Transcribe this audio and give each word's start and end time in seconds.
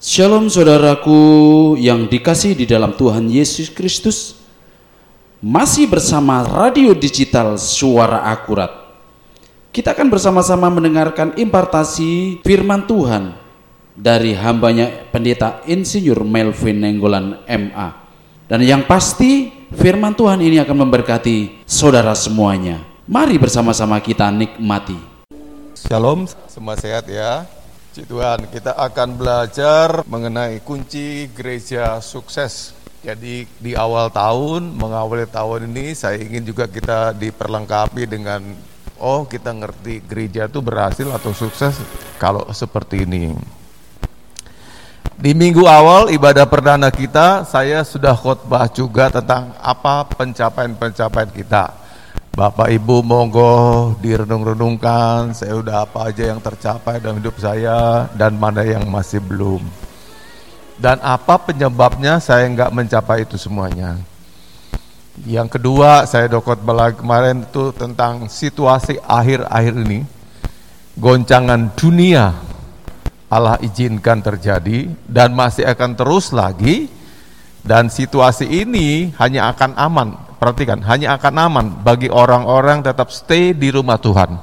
Shalom 0.00 0.48
saudaraku 0.48 1.76
yang 1.76 2.08
dikasih 2.08 2.56
di 2.56 2.64
dalam 2.64 2.96
Tuhan 2.96 3.28
Yesus 3.28 3.68
Kristus. 3.68 4.32
Masih 5.44 5.84
bersama 5.92 6.40
radio 6.40 6.96
digital 6.96 7.60
Suara 7.60 8.24
Akurat. 8.32 8.96
Kita 9.68 9.92
akan 9.92 10.08
bersama-sama 10.08 10.72
mendengarkan 10.72 11.36
impartasi 11.36 12.40
firman 12.40 12.88
Tuhan 12.88 13.36
Dari 13.92 14.32
hambanya 14.32 14.88
pendeta 15.12 15.60
Insinyur 15.68 16.24
Melvin 16.24 16.80
Nenggolan 16.80 17.44
MA 17.44 17.88
Dan 18.48 18.64
yang 18.64 18.88
pasti 18.88 19.52
firman 19.76 20.16
Tuhan 20.16 20.40
ini 20.40 20.64
akan 20.64 20.88
memberkati 20.88 21.68
saudara 21.68 22.16
semuanya. 22.16 22.80
Mari 23.04 23.36
bersama-sama 23.36 24.00
kita 24.00 24.32
nikmati. 24.32 24.96
Shalom, 25.76 26.24
semua 26.48 26.80
sehat 26.80 27.04
ya. 27.04 27.59
Puji 27.90 28.06
Tuhan, 28.06 28.46
kita 28.54 28.78
akan 28.78 29.18
belajar 29.18 30.06
mengenai 30.06 30.62
kunci 30.62 31.26
gereja 31.34 31.98
sukses. 31.98 32.70
Jadi 33.02 33.50
di 33.58 33.74
awal 33.74 34.14
tahun, 34.14 34.78
mengawali 34.78 35.26
tahun 35.26 35.66
ini 35.74 35.98
saya 35.98 36.22
ingin 36.22 36.46
juga 36.46 36.70
kita 36.70 37.10
diperlengkapi 37.18 38.06
dengan 38.06 38.46
oh 38.94 39.26
kita 39.26 39.50
ngerti 39.50 40.06
gereja 40.06 40.46
itu 40.46 40.62
berhasil 40.62 41.10
atau 41.10 41.34
sukses 41.34 41.82
kalau 42.14 42.46
seperti 42.54 43.02
ini. 43.02 43.34
Di 45.18 45.34
minggu 45.34 45.66
awal 45.66 46.14
ibadah 46.14 46.46
perdana 46.46 46.94
kita, 46.94 47.42
saya 47.42 47.82
sudah 47.82 48.14
khotbah 48.14 48.70
juga 48.70 49.10
tentang 49.10 49.50
apa 49.58 50.06
pencapaian-pencapaian 50.14 51.34
kita. 51.34 51.79
Bapak 52.30 52.70
Ibu 52.70 53.02
monggo 53.02 53.90
direnung-renungkan 53.98 55.34
saya 55.34 55.58
udah 55.58 55.82
apa 55.82 56.14
aja 56.14 56.30
yang 56.30 56.38
tercapai 56.38 57.02
dalam 57.02 57.18
hidup 57.18 57.34
saya 57.42 58.06
dan 58.14 58.38
mana 58.38 58.62
yang 58.62 58.86
masih 58.86 59.18
belum. 59.18 59.58
Dan 60.78 61.02
apa 61.02 61.42
penyebabnya 61.42 62.22
saya 62.22 62.46
nggak 62.46 62.70
mencapai 62.70 63.26
itu 63.26 63.34
semuanya. 63.34 63.98
Yang 65.26 65.58
kedua 65.58 66.06
saya 66.06 66.30
dokot 66.30 66.62
belag 66.62 67.02
kemarin 67.02 67.42
itu 67.42 67.74
tentang 67.74 68.30
situasi 68.30 69.02
akhir-akhir 69.02 69.74
ini. 69.90 70.06
Goncangan 71.02 71.74
dunia 71.74 72.30
Allah 73.26 73.58
izinkan 73.58 74.22
terjadi 74.22 74.86
dan 75.02 75.34
masih 75.34 75.66
akan 75.66 75.98
terus 75.98 76.30
lagi 76.30 76.86
dan 77.66 77.90
situasi 77.90 78.46
ini 78.46 79.10
hanya 79.18 79.50
akan 79.50 79.74
aman 79.74 80.29
perhatikan, 80.40 80.80
hanya 80.88 81.20
akan 81.20 81.34
aman 81.36 81.66
bagi 81.84 82.08
orang-orang 82.08 82.80
tetap 82.80 83.12
stay 83.12 83.52
di 83.52 83.68
rumah 83.68 84.00
Tuhan. 84.00 84.40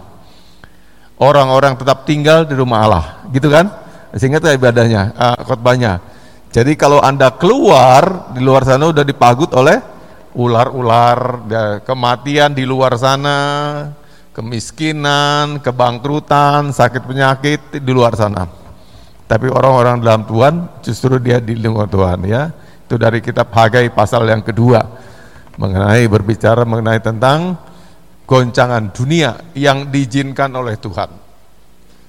Orang-orang 1.18 1.74
tetap 1.74 2.06
tinggal 2.06 2.46
di 2.46 2.54
rumah 2.54 2.86
Allah, 2.86 3.06
gitu 3.34 3.50
kan? 3.50 3.74
Sehingga 4.14 4.38
itu 4.38 4.54
ibadahnya, 4.54 5.18
uh, 5.18 5.42
khotbahnya. 5.42 5.98
Jadi 6.54 6.78
kalau 6.78 7.02
Anda 7.02 7.34
keluar, 7.34 8.30
di 8.38 8.46
luar 8.46 8.62
sana 8.62 8.94
udah 8.94 9.02
dipagut 9.02 9.50
oleh 9.58 9.82
ular-ular, 10.38 11.42
kematian 11.82 12.54
di 12.54 12.70
luar 12.70 12.94
sana, 13.02 13.40
kemiskinan, 14.38 15.58
kebangkrutan, 15.66 16.70
sakit 16.70 17.02
penyakit 17.02 17.82
di 17.82 17.92
luar 17.92 18.14
sana. 18.14 18.46
Tapi 19.26 19.50
orang-orang 19.50 20.00
dalam 20.00 20.24
Tuhan 20.30 20.86
justru 20.86 21.18
dia 21.18 21.42
di 21.42 21.58
lingkungan 21.58 21.90
Tuhan 21.90 22.20
ya. 22.30 22.54
Itu 22.88 22.96
dari 22.96 23.20
kitab 23.20 23.52
Hagai 23.52 23.92
pasal 23.92 24.24
yang 24.30 24.40
kedua 24.40 24.80
mengenai 25.58 26.06
berbicara 26.06 26.64
mengenai 26.64 27.02
tentang 27.02 27.58
goncangan 28.30 28.94
dunia 28.94 29.42
yang 29.58 29.90
diizinkan 29.90 30.54
oleh 30.54 30.78
Tuhan. 30.78 31.10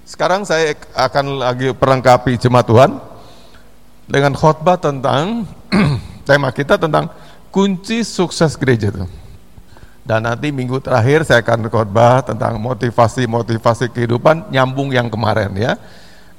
Sekarang 0.09 0.45
saya 0.45 0.73
akan 0.97 1.41
lagi 1.41 1.73
perlengkapi 1.73 2.37
jemaat 2.41 2.65
Tuhan 2.69 2.91
dengan 4.09 4.33
khotbah 4.33 4.81
tentang 4.81 5.45
tema 6.29 6.49
kita 6.53 6.81
tentang 6.81 7.13
kunci 7.53 8.05
sukses 8.05 8.57
gereja 8.57 8.93
itu. 8.93 9.05
Dan 10.09 10.25
nanti 10.25 10.49
minggu 10.49 10.81
terakhir 10.81 11.29
saya 11.29 11.45
akan 11.45 11.69
khotbah 11.69 12.25
tentang 12.25 12.57
motivasi-motivasi 12.57 13.93
kehidupan 13.93 14.49
nyambung 14.49 14.89
yang 14.89 15.13
kemarin 15.13 15.53
ya. 15.53 15.77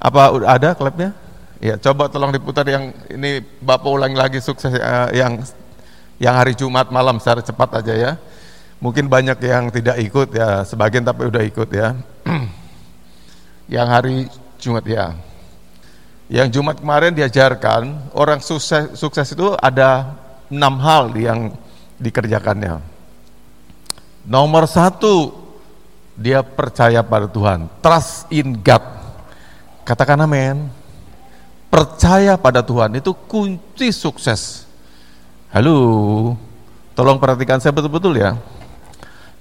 Apa 0.02 0.34
ada 0.42 0.74
klipnya? 0.74 1.14
Ya, 1.62 1.76
coba 1.76 2.08
tolong 2.10 2.34
diputar 2.34 2.64
yang 2.66 2.90
ini 3.12 3.44
Bapak 3.62 3.86
ulang 3.86 4.16
lagi 4.16 4.40
sukses 4.40 4.72
uh, 4.74 5.12
yang 5.12 5.38
yang 6.20 6.36
hari 6.36 6.52
Jumat 6.52 6.92
malam 6.92 7.16
secara 7.16 7.40
cepat 7.40 7.80
aja 7.80 7.94
ya. 7.96 8.12
Mungkin 8.76 9.08
banyak 9.08 9.40
yang 9.40 9.72
tidak 9.72 9.96
ikut 10.04 10.36
ya, 10.36 10.68
sebagian 10.68 11.00
tapi 11.00 11.32
udah 11.32 11.40
ikut 11.40 11.68
ya. 11.72 11.96
yang 13.74 13.88
hari 13.88 14.28
Jumat 14.60 14.84
ya. 14.84 15.16
Yang 16.28 16.60
Jumat 16.60 16.78
kemarin 16.78 17.16
diajarkan 17.16 18.12
orang 18.12 18.38
sukses, 18.44 18.94
sukses 18.94 19.32
itu 19.32 19.56
ada 19.58 20.14
enam 20.52 20.76
hal 20.78 21.10
yang 21.16 21.56
dikerjakannya. 21.96 22.78
Nomor 24.28 24.68
satu, 24.68 25.32
dia 26.14 26.44
percaya 26.44 27.00
pada 27.00 27.26
Tuhan, 27.26 27.66
trust 27.80 28.28
in 28.28 28.60
God. 28.60 28.84
Katakan 29.88 30.20
amin. 30.20 30.68
Percaya 31.72 32.36
pada 32.36 32.60
Tuhan 32.60 33.00
itu 33.00 33.16
kunci 33.26 33.88
sukses. 33.90 34.69
Halo, 35.50 36.38
tolong 36.94 37.18
perhatikan 37.18 37.58
saya 37.58 37.74
betul-betul 37.74 38.14
ya. 38.14 38.38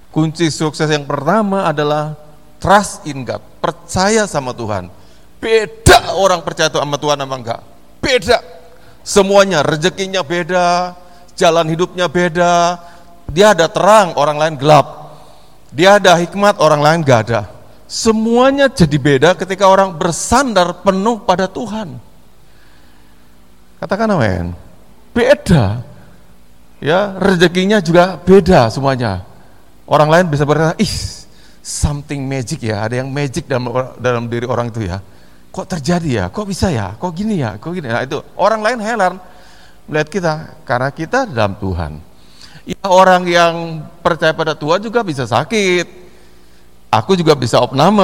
Kunci 0.09 0.49
sukses 0.49 0.89
yang 0.89 1.05
pertama 1.05 1.69
adalah 1.69 2.17
trust 2.57 3.05
in 3.05 3.21
God, 3.21 3.37
percaya 3.61 4.25
sama 4.25 4.49
Tuhan. 4.57 4.89
Beda 5.37 6.17
orang 6.17 6.41
percaya 6.41 6.65
sama 6.73 6.97
Tuhan 6.97 7.13
sama 7.13 7.35
enggak. 7.37 7.61
Beda. 8.01 8.41
Semuanya, 9.05 9.61
rezekinya 9.61 10.25
beda, 10.25 10.97
jalan 11.37 11.69
hidupnya 11.69 12.09
beda. 12.09 12.81
Dia 13.29 13.53
ada 13.53 13.69
terang, 13.69 14.17
orang 14.17 14.41
lain 14.41 14.55
gelap. 14.57 15.13
Dia 15.69 16.01
ada 16.01 16.17
hikmat, 16.17 16.57
orang 16.57 16.81
lain 16.81 16.99
enggak 17.05 17.29
ada. 17.29 17.41
Semuanya 17.85 18.65
jadi 18.65 18.97
beda 18.97 19.37
ketika 19.37 19.69
orang 19.69 19.93
bersandar 19.93 20.81
penuh 20.81 21.21
pada 21.21 21.45
Tuhan. 21.45 22.01
Katakan 23.77 24.09
amin. 24.09 24.57
Beda 25.13 25.88
ya 26.79 27.15
rezekinya 27.19 27.79
juga 27.83 28.19
beda 28.19 28.71
semuanya. 28.71 29.23
Orang 29.89 30.09
lain 30.11 30.29
bisa 30.29 30.43
berkata, 30.45 30.77
ih 30.77 30.93
something 31.61 32.21
magic 32.25 32.65
ya, 32.65 32.85
ada 32.85 33.01
yang 33.01 33.09
magic 33.09 33.45
dalam 33.45 33.69
dalam 33.97 34.23
diri 34.25 34.45
orang 34.45 34.69
itu 34.73 34.87
ya. 34.87 35.01
Kok 35.49 35.65
terjadi 35.65 36.09
ya? 36.09 36.25
Kok 36.29 36.45
bisa 36.45 36.69
ya? 36.69 36.93
Kok 36.93 37.11
gini 37.13 37.41
ya? 37.41 37.57
Kok 37.57 37.71
gini? 37.73 37.89
Nah 37.89 38.05
itu 38.05 38.21
orang 38.37 38.61
lain 38.61 38.79
heran 38.79 39.13
melihat 39.89 40.09
kita 40.09 40.33
karena 40.61 40.89
kita 40.93 41.25
dalam 41.25 41.57
Tuhan. 41.57 41.97
Ya 42.69 42.85
orang 42.85 43.25
yang 43.25 43.81
percaya 44.05 44.29
pada 44.29 44.53
Tuhan 44.53 44.77
juga 44.77 45.01
bisa 45.01 45.25
sakit. 45.25 45.99
Aku 46.89 47.13
juga 47.13 47.37
bisa 47.37 47.61
opname, 47.61 48.01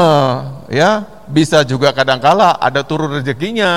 ya, 0.69 1.01
bisa 1.25 1.65
juga 1.65 1.89
kadangkala 1.89 2.53
ada 2.61 2.85
turun 2.85 3.17
rezekinya, 3.17 3.73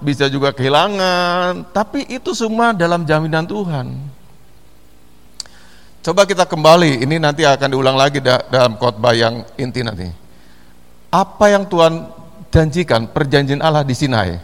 bisa 0.00 0.32
juga 0.32 0.48
kehilangan, 0.48 1.76
tapi 1.76 2.08
itu 2.08 2.32
semua 2.32 2.72
dalam 2.72 3.04
jaminan 3.04 3.44
Tuhan. 3.44 4.15
Coba 6.06 6.22
kita 6.22 6.46
kembali, 6.46 7.02
ini 7.02 7.18
nanti 7.18 7.42
akan 7.42 7.66
diulang 7.66 7.98
lagi 7.98 8.22
dalam 8.22 8.78
khotbah 8.78 9.10
yang 9.10 9.42
inti 9.58 9.82
nanti. 9.82 10.06
Apa 11.10 11.50
yang 11.50 11.66
Tuhan 11.66 12.06
janjikan, 12.46 13.10
perjanjian 13.10 13.58
Allah 13.58 13.82
di 13.82 13.90
Sinai. 13.90 14.38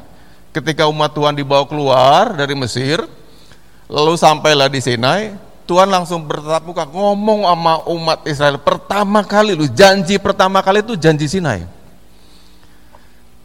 Ketika 0.51 0.91
umat 0.91 1.15
Tuhan 1.15 1.39
dibawa 1.39 1.63
keluar 1.63 2.35
dari 2.35 2.59
Mesir, 2.59 2.99
lalu 3.87 4.19
sampailah 4.19 4.67
di 4.67 4.83
Sinai, 4.83 5.39
Tuhan 5.71 5.87
langsung 5.87 6.27
bertatap 6.27 6.67
muka 6.67 6.83
ngomong 6.83 7.47
sama 7.47 7.75
umat 7.95 8.27
Israel 8.27 8.59
pertama 8.59 9.23
kali 9.23 9.55
lu 9.55 9.71
janji 9.71 10.19
pertama 10.19 10.67
kali 10.67 10.83
itu 10.83 10.99
janji 10.99 11.31
Sinai. 11.31 11.63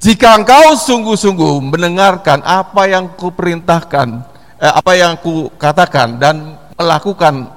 Jika 0.02 0.42
engkau 0.42 0.74
sungguh-sungguh 0.74 1.70
mendengarkan 1.70 2.42
apa 2.42 2.82
yang 2.90 3.14
kuperintahkan, 3.14 4.26
eh, 4.58 4.74
apa 4.74 4.98
yang 4.98 5.22
kukatakan 5.22 6.18
dan 6.18 6.58
melakukan 6.74 7.57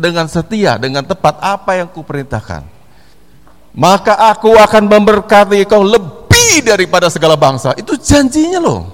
dengan 0.00 0.24
setia, 0.26 0.80
dengan 0.80 1.04
tepat 1.04 1.36
apa 1.44 1.76
yang 1.76 1.88
kuperintahkan. 1.92 2.64
Maka 3.76 4.16
aku 4.34 4.56
akan 4.56 4.82
memberkati 4.88 5.62
kau 5.68 5.84
lebih 5.84 6.64
daripada 6.66 7.06
segala 7.06 7.38
bangsa. 7.38 7.76
Itu 7.78 7.94
janjinya 7.94 8.58
loh. 8.58 8.88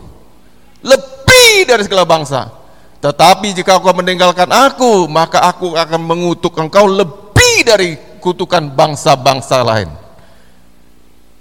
Lebih 0.85 1.65
dari 1.65 1.83
segala 1.87 2.05
bangsa. 2.05 2.53
Tetapi 3.01 3.55
jika 3.57 3.79
kau 3.79 3.95
meninggalkan 3.95 4.51
aku, 4.51 5.07
maka 5.07 5.47
aku 5.47 5.73
akan 5.79 6.01
mengutuk 6.03 6.53
engkau 6.59 6.91
lebih 6.91 7.65
dari 7.65 7.97
kutukan 8.21 8.67
bangsa-bangsa 8.75 9.63
lain. 9.63 9.89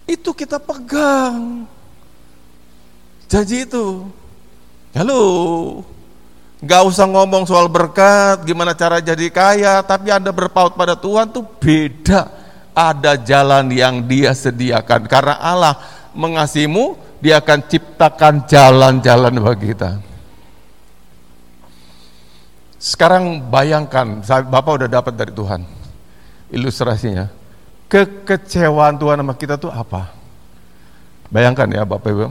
Itu 0.05 0.31
kita 0.31 0.61
pegang. 0.61 1.65
Janji 3.25 3.65
itu. 3.65 4.05
Halo, 4.95 5.21
Gak 6.63 6.87
usah 6.87 7.03
ngomong 7.03 7.43
soal 7.43 7.67
berkat, 7.67 8.47
gimana 8.47 8.71
cara 8.71 9.03
jadi 9.03 9.27
kaya, 9.27 9.83
tapi 9.83 10.07
Anda 10.13 10.31
berpaut 10.31 10.79
pada 10.79 10.95
Tuhan 10.95 11.27
tuh 11.33 11.43
beda. 11.43 12.31
Ada 12.75 13.15
jalan 13.19 13.71
yang 13.71 14.03
dia 14.03 14.35
sediakan, 14.35 15.07
karena 15.07 15.35
Allah 15.39 15.75
mengasihimu, 16.15 16.95
dia 17.23 17.39
akan 17.39 17.59
ciptakan 17.67 18.47
jalan-jalan 18.47 19.33
bagi 19.39 19.71
kita. 19.75 19.99
Sekarang 22.79 23.39
bayangkan, 23.47 24.21
Bapak 24.23 24.83
udah 24.83 24.89
dapat 24.91 25.15
dari 25.15 25.31
Tuhan 25.31 25.63
ilustrasinya. 26.53 27.31
Kekecewaan 27.89 28.97
Tuhan 28.97 29.21
sama 29.21 29.33
kita 29.37 29.55
tuh 29.57 29.71
apa? 29.73 30.11
Bayangkan 31.29 31.69
ya 31.69 31.83
Bapak 31.85 32.09
Ibu. 32.11 32.27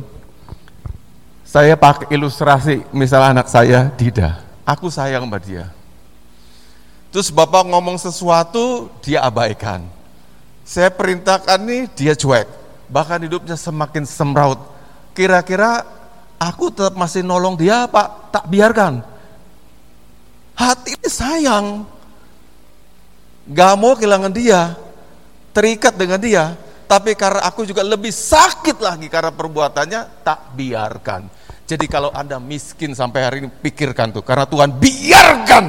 Saya 1.55 1.79
pakai 1.79 2.11
ilustrasi, 2.11 2.83
misalnya 2.91 3.39
anak 3.39 3.47
saya 3.47 3.87
Dida, 3.95 4.43
aku 4.67 4.91
sayang 4.91 5.23
sama 5.23 5.39
dia. 5.39 5.71
Terus 7.15 7.31
Bapak 7.31 7.63
ngomong 7.71 7.95
sesuatu, 7.95 8.91
dia 8.99 9.23
abaikan. 9.23 9.87
Saya 10.67 10.91
perintahkan 10.91 11.63
nih, 11.63 11.87
dia 11.95 12.19
cuek. 12.19 12.51
Bahkan 12.91 13.31
hidupnya 13.31 13.55
semakin 13.55 14.03
semraut. 14.03 14.59
Kira-kira 15.15 15.87
aku 16.43 16.75
tetap 16.75 16.99
masih 16.99 17.23
nolong 17.23 17.55
dia 17.55 17.87
Pak, 17.87 18.35
tak 18.35 18.51
biarkan. 18.51 19.07
Hati 20.59 20.99
ini 20.99 21.07
sayang. 21.07 21.67
Gak 23.47 23.79
mau 23.79 23.95
kehilangan 23.95 24.35
dia, 24.35 24.75
terikat 25.55 25.95
dengan 25.95 26.19
dia, 26.19 26.59
tapi 26.91 27.15
karena 27.15 27.47
aku 27.47 27.63
juga 27.63 27.87
lebih 27.87 28.11
sakit 28.11 28.83
lagi 28.83 29.07
karena 29.07 29.31
perbuatannya, 29.31 30.27
tak 30.27 30.51
biarkan. 30.59 31.44
Jadi 31.65 31.89
kalau 31.89 32.13
Anda 32.13 32.37
miskin 32.37 32.93
sampai 32.93 33.21
hari 33.25 33.37
ini, 33.41 33.49
pikirkan 33.49 34.13
tuh, 34.13 34.21
karena 34.21 34.45
Tuhan 34.45 34.77
biarkan. 34.77 35.65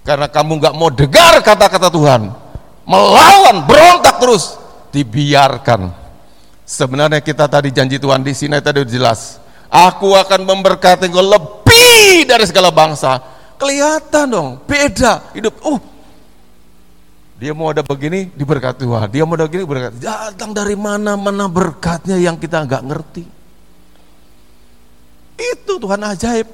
Karena 0.00 0.26
kamu 0.32 0.52
nggak 0.56 0.74
mau 0.74 0.88
dengar 0.88 1.44
kata-kata 1.44 1.92
Tuhan, 1.92 2.32
melawan, 2.88 3.56
berontak 3.68 4.16
terus, 4.16 4.56
dibiarkan. 4.88 5.92
Sebenarnya 6.64 7.20
kita 7.20 7.44
tadi 7.44 7.68
janji 7.68 8.00
Tuhan 8.00 8.24
di 8.24 8.32
sini 8.32 8.56
tadi 8.64 8.80
jelas. 8.88 9.36
Aku 9.68 10.16
akan 10.16 10.48
memberkati 10.48 11.12
engkau 11.12 11.22
lebih 11.22 12.24
dari 12.24 12.48
segala 12.48 12.72
bangsa. 12.72 13.20
Kelihatan 13.60 14.26
dong, 14.32 14.48
beda 14.64 15.30
hidup. 15.36 15.60
Uh, 15.60 15.78
dia 17.36 17.52
mau 17.52 17.68
ada 17.68 17.84
begini 17.84 18.32
diberkati 18.32 18.84
Tuhan. 18.84 19.08
Dia 19.12 19.28
mau 19.28 19.36
ada 19.36 19.44
begini 19.44 19.68
berkat. 19.68 20.00
Datang 20.00 20.56
dari 20.56 20.72
mana 20.72 21.16
mana 21.20 21.44
berkatnya 21.48 22.16
yang 22.16 22.40
kita 22.40 22.64
nggak 22.64 22.82
ngerti. 22.88 23.39
Itu 25.40 25.80
Tuhan 25.80 26.04
ajaib. 26.04 26.48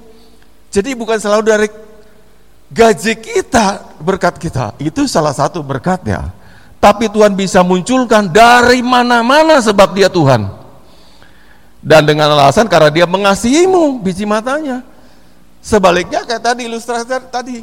Jadi 0.70 0.90
bukan 0.94 1.18
selalu 1.18 1.42
dari 1.42 1.68
gaji 2.70 3.14
kita, 3.18 3.98
berkat 3.98 4.38
kita. 4.38 4.78
Itu 4.78 5.10
salah 5.10 5.34
satu 5.34 5.60
berkatnya. 5.66 6.30
Tapi 6.78 7.10
Tuhan 7.10 7.34
bisa 7.34 7.66
munculkan 7.66 8.30
dari 8.30 8.78
mana-mana 8.84 9.58
sebab 9.58 9.90
dia 9.96 10.06
Tuhan. 10.06 10.46
Dan 11.82 12.06
dengan 12.06 12.34
alasan 12.34 12.70
karena 12.70 12.90
dia 12.94 13.06
mengasihimu, 13.10 13.98
biji 14.02 14.22
matanya. 14.22 14.86
Sebaliknya 15.58 16.22
kayak 16.22 16.42
tadi 16.42 16.70
ilustrasi 16.70 17.06
tadi. 17.26 17.58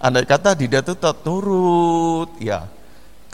Andai 0.00 0.24
kata 0.24 0.56
dia 0.56 0.80
tuh 0.84 0.96
turut, 1.20 2.36
ya 2.40 2.68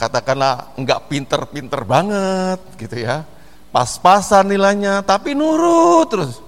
katakanlah 0.01 0.73
enggak 0.81 1.05
pinter-pinter 1.05 1.85
banget 1.85 2.57
gitu 2.81 3.05
ya. 3.05 3.21
Pas-pasan 3.69 4.49
nilainya, 4.49 5.05
tapi 5.05 5.37
nurut 5.37 6.09
terus. 6.09 6.41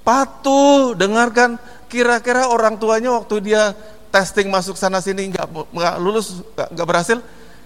Patuh, 0.00 0.96
dengarkan. 0.96 1.60
Kira-kira 1.90 2.46
orang 2.46 2.78
tuanya 2.78 3.10
waktu 3.10 3.50
dia 3.50 3.74
testing 4.14 4.46
masuk 4.46 4.78
sana 4.78 5.02
sini 5.02 5.30
nggak 5.30 5.46
nggak 5.74 5.94
lulus 5.98 6.42
nggak 6.54 6.86
berhasil 6.86 7.18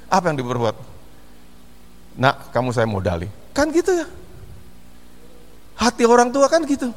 apa 0.08 0.24
yang 0.32 0.36
diperbuat? 0.40 0.76
Nak 2.16 2.54
kamu 2.54 2.70
saya 2.72 2.88
modali. 2.88 3.28
Kan 3.52 3.68
gitu 3.68 3.92
ya. 3.92 4.06
Hati 5.74 6.06
orang 6.06 6.30
tua 6.30 6.46
kan 6.46 6.62
gitu. 6.64 6.88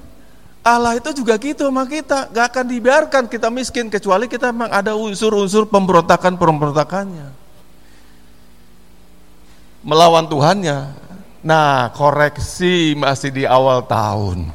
Allah 0.61 0.99
itu 0.99 1.09
juga 1.15 1.39
gitu 1.39 1.67
sama 1.71 1.87
kita. 1.87 2.27
Gak 2.29 2.45
akan 2.53 2.65
dibiarkan 2.67 3.23
kita 3.31 3.47
miskin 3.47 3.87
kecuali 3.87 4.27
kita 4.27 4.51
memang 4.51 4.69
ada 4.69 4.93
unsur-unsur 4.99 5.65
pemberontakan 5.71 6.35
pemberontakannya. 6.35 7.27
Melawan 9.81 10.27
Tuhannya. 10.27 10.91
Nah 11.41 11.89
koreksi 11.95 12.93
masih 12.99 13.31
di 13.31 13.43
awal 13.47 13.87
tahun 13.87 14.51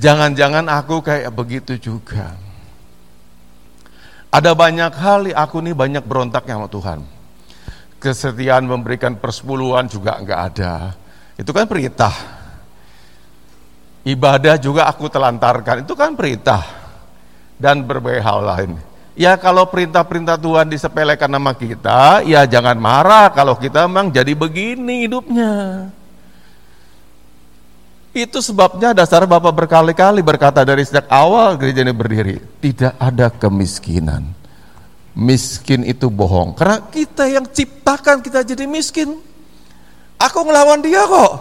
jangan-jangan 0.00 0.68
aku 0.68 1.00
kayak 1.04 1.32
begitu 1.32 1.76
juga 1.76 2.36
ada 4.32 4.56
banyak 4.56 4.96
hal 4.96 5.28
aku 5.36 5.60
nih 5.60 5.76
banyak 5.76 6.04
berontaknya 6.08 6.56
sama 6.56 6.68
Tuhan. 6.72 6.98
Kesetiaan 8.00 8.64
memberikan 8.64 9.12
persepuluhan 9.12 9.92
juga 9.92 10.16
enggak 10.16 10.40
ada. 10.40 10.96
Itu 11.36 11.52
kan 11.52 11.68
perintah. 11.68 12.16
Ibadah 14.08 14.56
juga 14.56 14.88
aku 14.88 15.06
telantarkan, 15.12 15.84
itu 15.84 15.92
kan 15.92 16.16
perintah. 16.16 16.64
Dan 17.60 17.84
berbagai 17.84 18.24
hal 18.24 18.40
lain. 18.42 18.72
Ya 19.12 19.36
kalau 19.36 19.68
perintah-perintah 19.68 20.40
Tuhan 20.40 20.72
disepelekan 20.72 21.28
nama 21.28 21.52
kita, 21.52 22.24
ya 22.24 22.48
jangan 22.48 22.80
marah 22.80 23.28
kalau 23.36 23.54
kita 23.60 23.84
memang 23.84 24.08
jadi 24.08 24.32
begini 24.32 25.04
hidupnya. 25.06 25.92
Itu 28.12 28.44
sebabnya 28.44 28.92
dasar 28.92 29.24
Bapak 29.24 29.56
berkali-kali 29.64 30.20
berkata 30.20 30.60
dari 30.68 30.84
sejak 30.84 31.08
awal 31.08 31.56
gereja 31.56 31.80
ini 31.80 31.96
berdiri, 31.96 32.36
tidak 32.60 32.92
ada 33.00 33.32
kemiskinan. 33.32 34.28
Miskin 35.16 35.84
itu 35.84 36.12
bohong, 36.12 36.52
karena 36.56 36.80
kita 36.92 37.24
yang 37.28 37.44
ciptakan 37.48 38.20
kita 38.20 38.44
jadi 38.44 38.68
miskin. 38.68 39.16
Aku 40.20 40.44
ngelawan 40.44 40.84
dia 40.84 41.04
kok. 41.04 41.32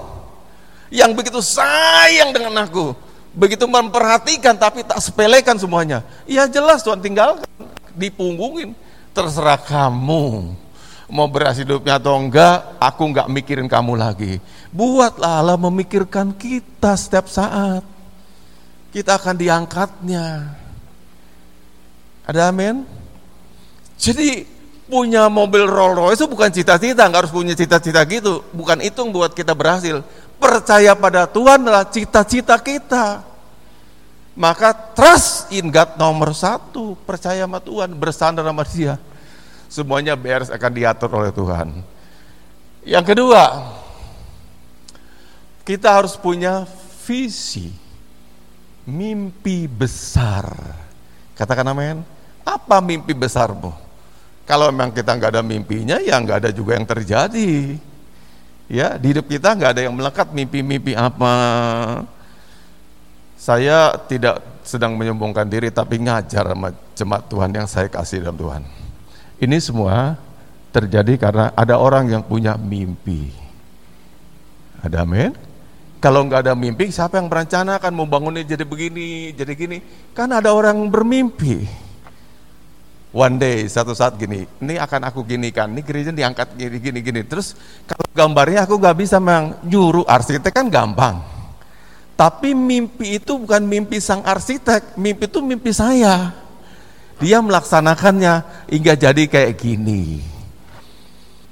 Yang 0.91 1.12
begitu 1.15 1.39
sayang 1.39 2.35
dengan 2.35 2.68
aku, 2.68 2.95
begitu 3.31 3.63
memperhatikan 3.67 4.56
tapi 4.56 4.83
tak 4.83 5.00
sepelekan 5.00 5.56
semuanya. 5.56 6.03
Ya 6.27 6.47
jelas 6.47 6.83
Tuhan 6.83 7.00
tinggalkan, 7.00 7.47
dipunggungin. 7.95 8.75
Terserah 9.12 9.59
kamu 9.59 10.56
mau 11.12 11.28
berhasil 11.28 11.68
hidupnya 11.68 12.00
atau 12.00 12.16
enggak, 12.16 12.80
aku 12.80 13.12
enggak 13.12 13.28
mikirin 13.28 13.68
kamu 13.68 14.00
lagi. 14.00 14.40
Buatlah 14.72 15.44
Allah 15.44 15.60
memikirkan 15.60 16.31
kita 16.31 16.96
setiap 16.96 17.28
saat. 17.28 17.84
Kita 18.96 19.19
akan 19.19 19.36
diangkatnya. 19.36 20.56
Ada 22.24 22.50
amin? 22.50 22.88
Jadi 24.00 24.48
punya 24.88 25.28
mobil 25.28 25.68
Rolls 25.68 26.00
Royce 26.00 26.19
itu 26.24 26.28
bukan 26.31 26.50
cita-cita, 26.50 27.04
enggak 27.06 27.28
harus 27.28 27.36
punya 27.36 27.54
cita-cita 27.54 28.00
gitu. 28.08 28.48
Bukan 28.56 28.80
itu 28.80 29.04
yang 29.04 29.12
buat 29.12 29.36
kita 29.36 29.52
berhasil. 29.52 30.00
Percaya 30.40 30.96
pada 30.96 31.28
Tuhan 31.28 31.62
adalah 31.68 31.86
cita-cita 31.92 32.56
kita. 32.58 33.28
Maka 34.31 34.72
trust 34.96 35.51
in 35.51 35.68
God 35.68 36.00
nomor 36.00 36.32
satu, 36.32 36.96
percaya 37.03 37.44
sama 37.44 37.60
Tuhan, 37.60 37.91
bersandar 38.00 38.48
sama 38.48 38.63
dia 38.63 38.96
semuanya 39.72 40.20
beres 40.20 40.51
akan 40.51 40.72
diatur 40.75 41.08
oleh 41.16 41.32
Tuhan. 41.32 41.80
Yang 42.84 43.16
kedua, 43.16 43.72
kita 45.63 45.88
harus 45.96 46.20
punya 46.20 46.68
visi, 47.08 47.72
mimpi 48.84 49.72
besar. 49.72 50.51
Katakan 51.40 51.72
amin. 51.72 52.04
Apa 52.44 52.84
mimpi 52.84 53.16
besarmu? 53.16 53.72
Kalau 54.44 54.68
memang 54.74 54.92
kita 54.92 55.16
nggak 55.16 55.40
ada 55.40 55.44
mimpinya, 55.46 56.04
ya 56.04 56.20
nggak 56.20 56.44
ada 56.44 56.51
juga 56.51 56.75
yang 56.75 56.84
terjadi. 56.84 57.80
Ya, 58.68 59.00
di 59.00 59.16
hidup 59.16 59.32
kita 59.32 59.56
nggak 59.56 59.72
ada 59.78 59.82
yang 59.88 59.96
melekat 59.96 60.28
mimpi-mimpi 60.36 60.98
apa. 60.98 61.32
Saya 63.40 63.96
tidak 64.10 64.44
sedang 64.68 64.98
menyombongkan 65.00 65.48
diri, 65.48 65.72
tapi 65.72 66.01
ngajar 66.01 66.51
sama 66.51 66.70
jemaat 66.98 67.24
Tuhan 67.30 67.51
yang 67.54 67.68
saya 67.70 67.88
kasih 67.88 68.25
dalam 68.25 68.38
Tuhan. 68.38 68.80
Ini 69.41 69.57
semua 69.57 70.21
terjadi 70.69 71.17
karena 71.17 71.50
ada 71.57 71.81
orang 71.81 72.13
yang 72.13 72.21
punya 72.21 72.53
mimpi. 72.62 73.33
Ada 74.86 75.01
amin? 75.01 75.33
Kalau 75.98 76.25
nggak 76.25 76.45
ada 76.45 76.53
mimpi, 76.53 76.93
siapa 76.93 77.17
yang 77.17 77.25
berencana 77.25 77.81
akan 77.81 77.93
membangunnya 77.93 78.45
jadi 78.45 78.62
begini, 78.65 79.33
jadi 79.33 79.53
gini? 79.57 79.77
Kan 80.13 80.29
ada 80.29 80.53
orang 80.53 80.77
bermimpi. 80.89 81.65
One 83.12 83.41
day, 83.41 83.65
satu 83.65 83.98
saat 83.98 84.15
gini, 84.21 84.45
ini 84.62 84.77
akan 84.77 85.10
aku 85.10 85.25
gini 85.25 85.50
kan, 85.50 85.74
ini 85.74 85.81
gereja 85.81 86.13
diangkat 86.13 86.53
gini, 86.57 86.77
gini, 86.77 87.00
gini. 87.01 87.21
Terus 87.25 87.57
kalau 87.89 88.05
gambarnya 88.13 88.69
aku 88.69 88.77
nggak 88.77 88.98
bisa 88.98 89.17
memang 89.17 89.57
nyuruh 89.65 90.05
arsitek 90.05 90.53
kan 90.53 90.69
gampang. 90.69 91.17
Tapi 92.13 92.53
mimpi 92.53 93.17
itu 93.17 93.41
bukan 93.41 93.65
mimpi 93.65 93.98
sang 93.98 94.21
arsitek, 94.21 94.98
mimpi 95.01 95.25
itu 95.25 95.41
mimpi 95.41 95.74
saya 95.74 96.29
dia 97.22 97.38
melaksanakannya 97.40 98.66
hingga 98.68 98.94
jadi 98.98 99.24
kayak 99.30 99.54
gini. 99.62 100.20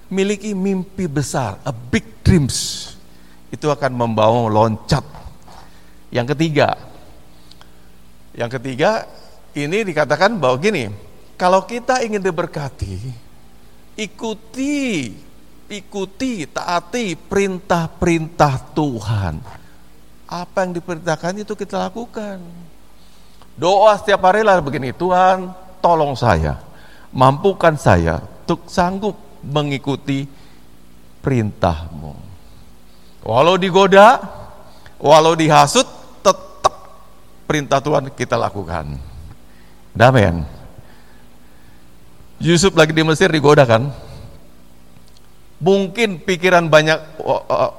Miliki 0.09 0.57
mimpi 0.57 1.05
besar, 1.05 1.61
a 1.61 1.69
big 1.69 2.25
dreams. 2.25 2.89
Itu 3.53 3.69
akan 3.69 3.93
membawa 3.93 4.49
loncat. 4.49 5.05
Yang 6.09 6.33
ketiga, 6.33 6.73
yang 8.33 8.49
ketiga 8.49 9.05
ini 9.53 9.85
dikatakan 9.85 10.41
bahwa 10.41 10.57
gini, 10.57 10.89
kalau 11.37 11.61
kita 11.69 12.01
ingin 12.01 12.25
diberkati, 12.25 12.97
ikuti 13.93 15.13
ikuti, 15.69 16.49
taati 16.49 17.13
perintah-perintah 17.13 18.73
Tuhan. 18.73 19.35
Apa 20.29 20.65
yang 20.65 20.73
diperintahkan 20.77 21.45
itu 21.45 21.53
kita 21.53 21.77
lakukan. 21.89 22.41
Doa 23.59 23.99
setiap 23.99 24.23
hari 24.23 24.39
lah 24.39 24.63
begini, 24.63 24.95
Tuhan 24.95 25.51
tolong 25.83 26.15
saya, 26.15 26.63
mampukan 27.11 27.75
saya 27.75 28.23
untuk 28.47 28.71
sanggup 28.71 29.19
mengikuti 29.43 30.23
perintahmu. 31.19 32.15
Walau 33.27 33.59
digoda, 33.59 34.23
walau 34.95 35.35
dihasut, 35.35 35.83
tetap 36.23 36.71
perintah 37.43 37.83
Tuhan 37.83 38.07
kita 38.15 38.39
lakukan. 38.39 38.95
Damen. 39.91 40.47
Yusuf 42.39 42.71
lagi 42.79 42.95
di 42.95 43.03
Mesir 43.03 43.27
digoda 43.27 43.67
kan? 43.67 43.91
Mungkin 45.59 46.23
pikiran 46.23 46.71
banyak 46.71 47.19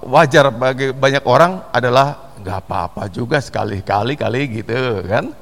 wajar 0.04 0.52
bagi 0.52 0.92
banyak 0.92 1.24
orang 1.24 1.64
adalah 1.72 2.36
nggak 2.36 2.68
apa-apa 2.68 3.08
juga 3.08 3.40
sekali-kali 3.40 4.20
kali 4.20 4.60
gitu 4.60 5.00
kan? 5.08 5.32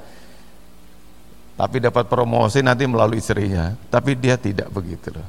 Tapi 1.58 1.82
dapat 1.82 2.06
promosi 2.06 2.62
nanti 2.62 2.86
melalui 2.86 3.18
istrinya. 3.18 3.74
Tapi 3.90 4.14
dia 4.14 4.38
tidak 4.38 4.70
begitu 4.70 5.10
loh. 5.10 5.26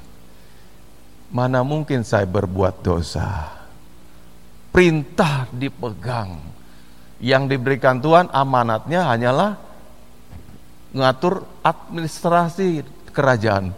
Mana 1.34 1.66
mungkin 1.66 2.06
saya 2.06 2.30
berbuat 2.30 2.86
dosa? 2.86 3.50
Perintah 4.70 5.50
dipegang. 5.50 6.38
Yang 7.18 7.58
diberikan 7.58 7.98
Tuhan 7.98 8.30
amanatnya 8.30 9.10
hanyalah 9.10 9.58
ngatur 10.94 11.50
administrasi 11.66 12.86
kerajaan. 13.10 13.74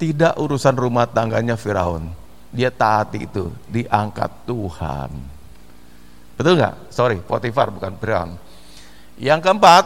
Tidak 0.00 0.40
urusan 0.40 0.74
rumah 0.80 1.04
tangganya 1.04 1.60
Firaun. 1.60 2.08
Dia 2.48 2.72
taati 2.72 3.28
itu, 3.28 3.52
diangkat 3.68 4.48
Tuhan. 4.48 5.10
Betul 6.34 6.58
nggak? 6.58 6.90
Sorry, 6.90 7.20
Potifar 7.20 7.68
bukan 7.70 7.94
Firaun. 8.00 8.30
Yang 9.20 9.40
keempat, 9.46 9.84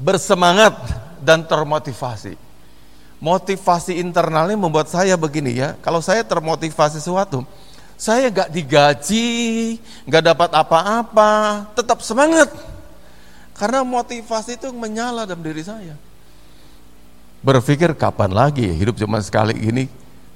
bersemangat 0.00 0.72
dan 1.20 1.44
termotivasi. 1.44 2.34
Motivasi 3.20 4.00
internalnya 4.00 4.56
membuat 4.56 4.88
saya 4.88 5.12
begini 5.20 5.60
ya, 5.60 5.76
kalau 5.84 6.00
saya 6.00 6.24
termotivasi 6.24 7.04
sesuatu, 7.04 7.44
saya 8.00 8.32
nggak 8.32 8.48
digaji, 8.48 9.76
nggak 10.08 10.24
dapat 10.32 10.50
apa-apa, 10.56 11.32
tetap 11.76 12.00
semangat. 12.00 12.48
Karena 13.52 13.84
motivasi 13.84 14.56
itu 14.56 14.72
menyala 14.72 15.28
dalam 15.28 15.44
diri 15.44 15.60
saya. 15.60 15.92
Berpikir 17.44 17.92
kapan 17.92 18.32
lagi 18.32 18.64
hidup 18.72 18.96
cuma 18.96 19.20
sekali 19.20 19.52
ini 19.52 19.84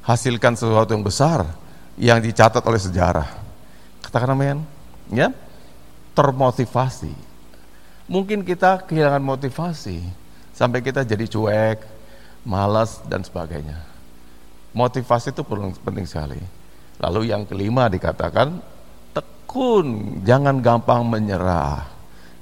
hasilkan 0.04 0.60
sesuatu 0.60 0.92
yang 0.92 1.00
besar 1.00 1.48
yang 1.96 2.20
dicatat 2.20 2.60
oleh 2.60 2.76
sejarah. 2.76 3.28
Katakan 4.04 4.36
amin. 4.36 4.60
Ya. 5.08 5.32
Termotivasi. 6.12 7.33
Mungkin 8.04 8.44
kita 8.44 8.84
kehilangan 8.84 9.24
motivasi 9.24 10.04
sampai 10.52 10.84
kita 10.84 11.08
jadi 11.08 11.24
cuek, 11.24 11.80
malas 12.44 13.00
dan 13.08 13.24
sebagainya. 13.24 13.80
Motivasi 14.76 15.32
itu 15.32 15.40
penting 15.80 16.04
sekali. 16.04 16.40
Lalu 17.00 17.32
yang 17.32 17.48
kelima 17.48 17.88
dikatakan 17.88 18.60
tekun, 19.16 20.20
jangan 20.22 20.60
gampang 20.60 21.00
menyerah. 21.08 21.88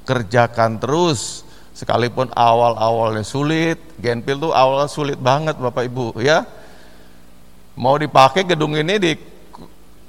Kerjakan 0.02 0.82
terus 0.82 1.46
sekalipun 1.78 2.34
awal-awalnya 2.34 3.22
sulit. 3.22 3.78
Genpil 4.02 4.42
tuh 4.42 4.52
awal 4.52 4.90
sulit 4.90 5.16
banget 5.22 5.54
Bapak 5.62 5.86
Ibu 5.86 6.18
ya. 6.18 6.42
Mau 7.78 7.94
dipakai 7.96 8.42
gedung 8.42 8.74
ini 8.74 8.98
di 8.98 9.12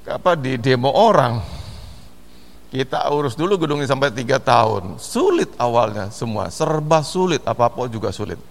apa 0.04 0.36
di 0.36 0.60
demo 0.60 0.92
orang 0.92 1.53
kita 2.74 3.06
urus 3.14 3.38
dulu 3.38 3.54
gedungnya 3.54 3.86
sampai 3.86 4.10
tiga 4.10 4.42
tahun. 4.42 4.98
Sulit 4.98 5.54
awalnya 5.62 6.10
semua, 6.10 6.50
serba 6.50 7.06
sulit, 7.06 7.38
apa-apa 7.46 7.86
juga 7.86 8.10
sulit. 8.10 8.42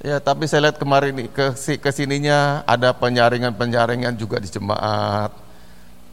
Ya, 0.00 0.16
tapi 0.16 0.48
saya 0.48 0.72
lihat 0.72 0.80
kemarin 0.80 1.12
ke 1.28 1.52
ke 1.76 1.90
sininya 1.92 2.64
ada 2.64 2.96
penyaringan-penyaringan 2.96 4.16
juga 4.16 4.40
di 4.40 4.48
jemaat. 4.48 5.28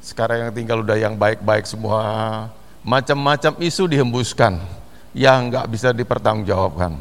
Sekarang 0.04 0.44
yang 0.44 0.52
tinggal 0.52 0.84
udah 0.84 1.00
yang 1.00 1.16
baik-baik 1.16 1.64
semua. 1.64 2.04
Macam-macam 2.84 3.64
isu 3.64 3.88
dihembuskan 3.88 4.60
yang 5.16 5.48
nggak 5.48 5.72
bisa 5.72 5.96
dipertanggungjawabkan. 5.96 7.00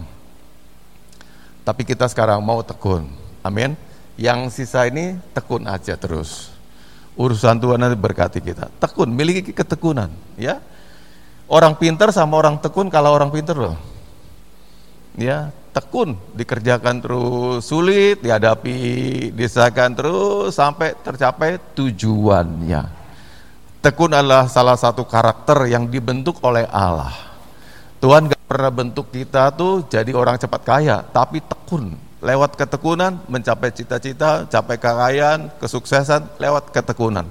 Tapi 1.66 1.82
kita 1.82 2.06
sekarang 2.06 2.38
mau 2.38 2.62
tekun. 2.62 3.10
Amin. 3.42 3.74
Yang 4.14 4.62
sisa 4.62 4.86
ini 4.86 5.18
tekun 5.34 5.66
aja 5.66 5.98
terus 5.98 6.51
urusan 7.16 7.60
Tuhan 7.60 7.78
nanti 7.80 7.96
berkati 7.98 8.40
kita. 8.40 8.72
Tekun, 8.80 9.08
miliki 9.12 9.52
ketekunan, 9.52 10.08
ya. 10.40 10.60
Orang 11.50 11.76
pintar 11.76 12.08
sama 12.14 12.40
orang 12.40 12.56
tekun 12.56 12.88
kalau 12.88 13.12
orang 13.12 13.28
pintar 13.28 13.58
loh. 13.58 13.76
Ya, 15.12 15.52
tekun 15.76 16.16
dikerjakan 16.32 17.04
terus, 17.04 17.68
sulit 17.68 18.24
dihadapi, 18.24 19.28
disahkan 19.36 19.92
terus 19.92 20.56
sampai 20.56 20.96
tercapai 20.96 21.60
tujuannya. 21.76 22.88
Tekun 23.84 24.14
adalah 24.14 24.48
salah 24.48 24.78
satu 24.78 25.04
karakter 25.04 25.68
yang 25.68 25.90
dibentuk 25.90 26.40
oleh 26.40 26.64
Allah. 26.70 27.12
Tuhan 28.00 28.30
gak 28.30 28.44
pernah 28.48 28.72
bentuk 28.72 29.12
kita 29.12 29.52
tuh 29.52 29.84
jadi 29.90 30.16
orang 30.16 30.40
cepat 30.40 30.62
kaya, 30.64 31.04
tapi 31.04 31.44
tekun 31.44 31.92
lewat 32.22 32.54
ketekunan 32.54 33.18
mencapai 33.26 33.74
cita-cita, 33.74 34.46
capai 34.46 34.78
kekayaan, 34.78 35.50
kesuksesan 35.58 36.38
lewat 36.38 36.70
ketekunan. 36.70 37.26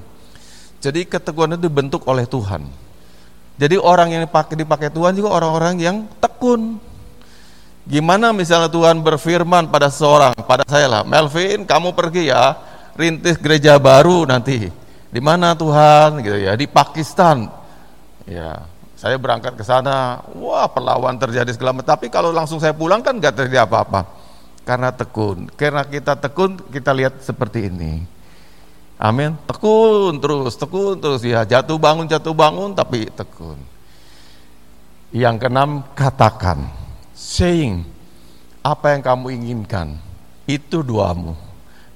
Jadi 0.84 1.08
ketekunan 1.08 1.56
itu 1.56 1.72
dibentuk 1.72 2.04
oleh 2.12 2.28
Tuhan. 2.28 2.68
Jadi 3.56 3.80
orang 3.80 4.12
yang 4.12 4.22
dipakai 4.28 4.60
dipakai 4.60 4.92
Tuhan 4.92 5.16
juga 5.16 5.32
orang-orang 5.32 5.80
yang 5.80 5.98
tekun. 6.20 6.76
Gimana 7.88 8.36
misalnya 8.36 8.68
Tuhan 8.68 9.00
berfirman 9.00 9.72
pada 9.72 9.88
seorang, 9.88 10.36
pada 10.44 10.68
saya 10.68 10.92
lah, 10.92 11.04
Melvin, 11.08 11.64
kamu 11.64 11.96
pergi 11.96 12.30
ya, 12.30 12.60
rintis 13.00 13.40
gereja 13.40 13.80
baru 13.80 14.28
nanti. 14.28 14.68
Di 15.12 15.22
mana 15.24 15.56
Tuhan? 15.56 16.20
Gitu 16.20 16.38
ya, 16.46 16.54
di 16.60 16.68
Pakistan. 16.68 17.48
Ya, 18.28 18.66
saya 19.00 19.18
berangkat 19.18 19.56
ke 19.56 19.64
sana, 19.66 20.22
wah 20.36 20.68
perlawan 20.70 21.16
terjadi 21.18 21.50
segala 21.56 21.80
macam. 21.80 21.90
Tapi 21.96 22.12
kalau 22.12 22.30
langsung 22.30 22.60
saya 22.60 22.76
pulang 22.76 23.02
kan 23.02 23.18
nggak 23.18 23.34
terjadi 23.34 23.66
apa-apa 23.66 24.21
karena 24.64 24.90
tekun. 24.94 25.50
Karena 25.58 25.82
kita 25.86 26.18
tekun, 26.18 26.58
kita 26.70 26.92
lihat 26.94 27.20
seperti 27.22 27.68
ini. 27.68 28.06
Amin. 29.02 29.34
Tekun 29.50 30.22
terus, 30.22 30.54
tekun 30.54 31.02
terus 31.02 31.26
ya. 31.26 31.42
Jatuh 31.42 31.82
bangun, 31.82 32.06
jatuh 32.06 32.38
bangun, 32.38 32.78
tapi 32.78 33.10
tekun. 33.10 33.58
Yang 35.10 35.36
keenam, 35.42 35.82
katakan. 35.98 36.70
Saying. 37.18 37.84
Apa 38.62 38.94
yang 38.94 39.02
kamu 39.02 39.34
inginkan, 39.42 39.98
itu 40.46 40.86
doamu. 40.86 41.34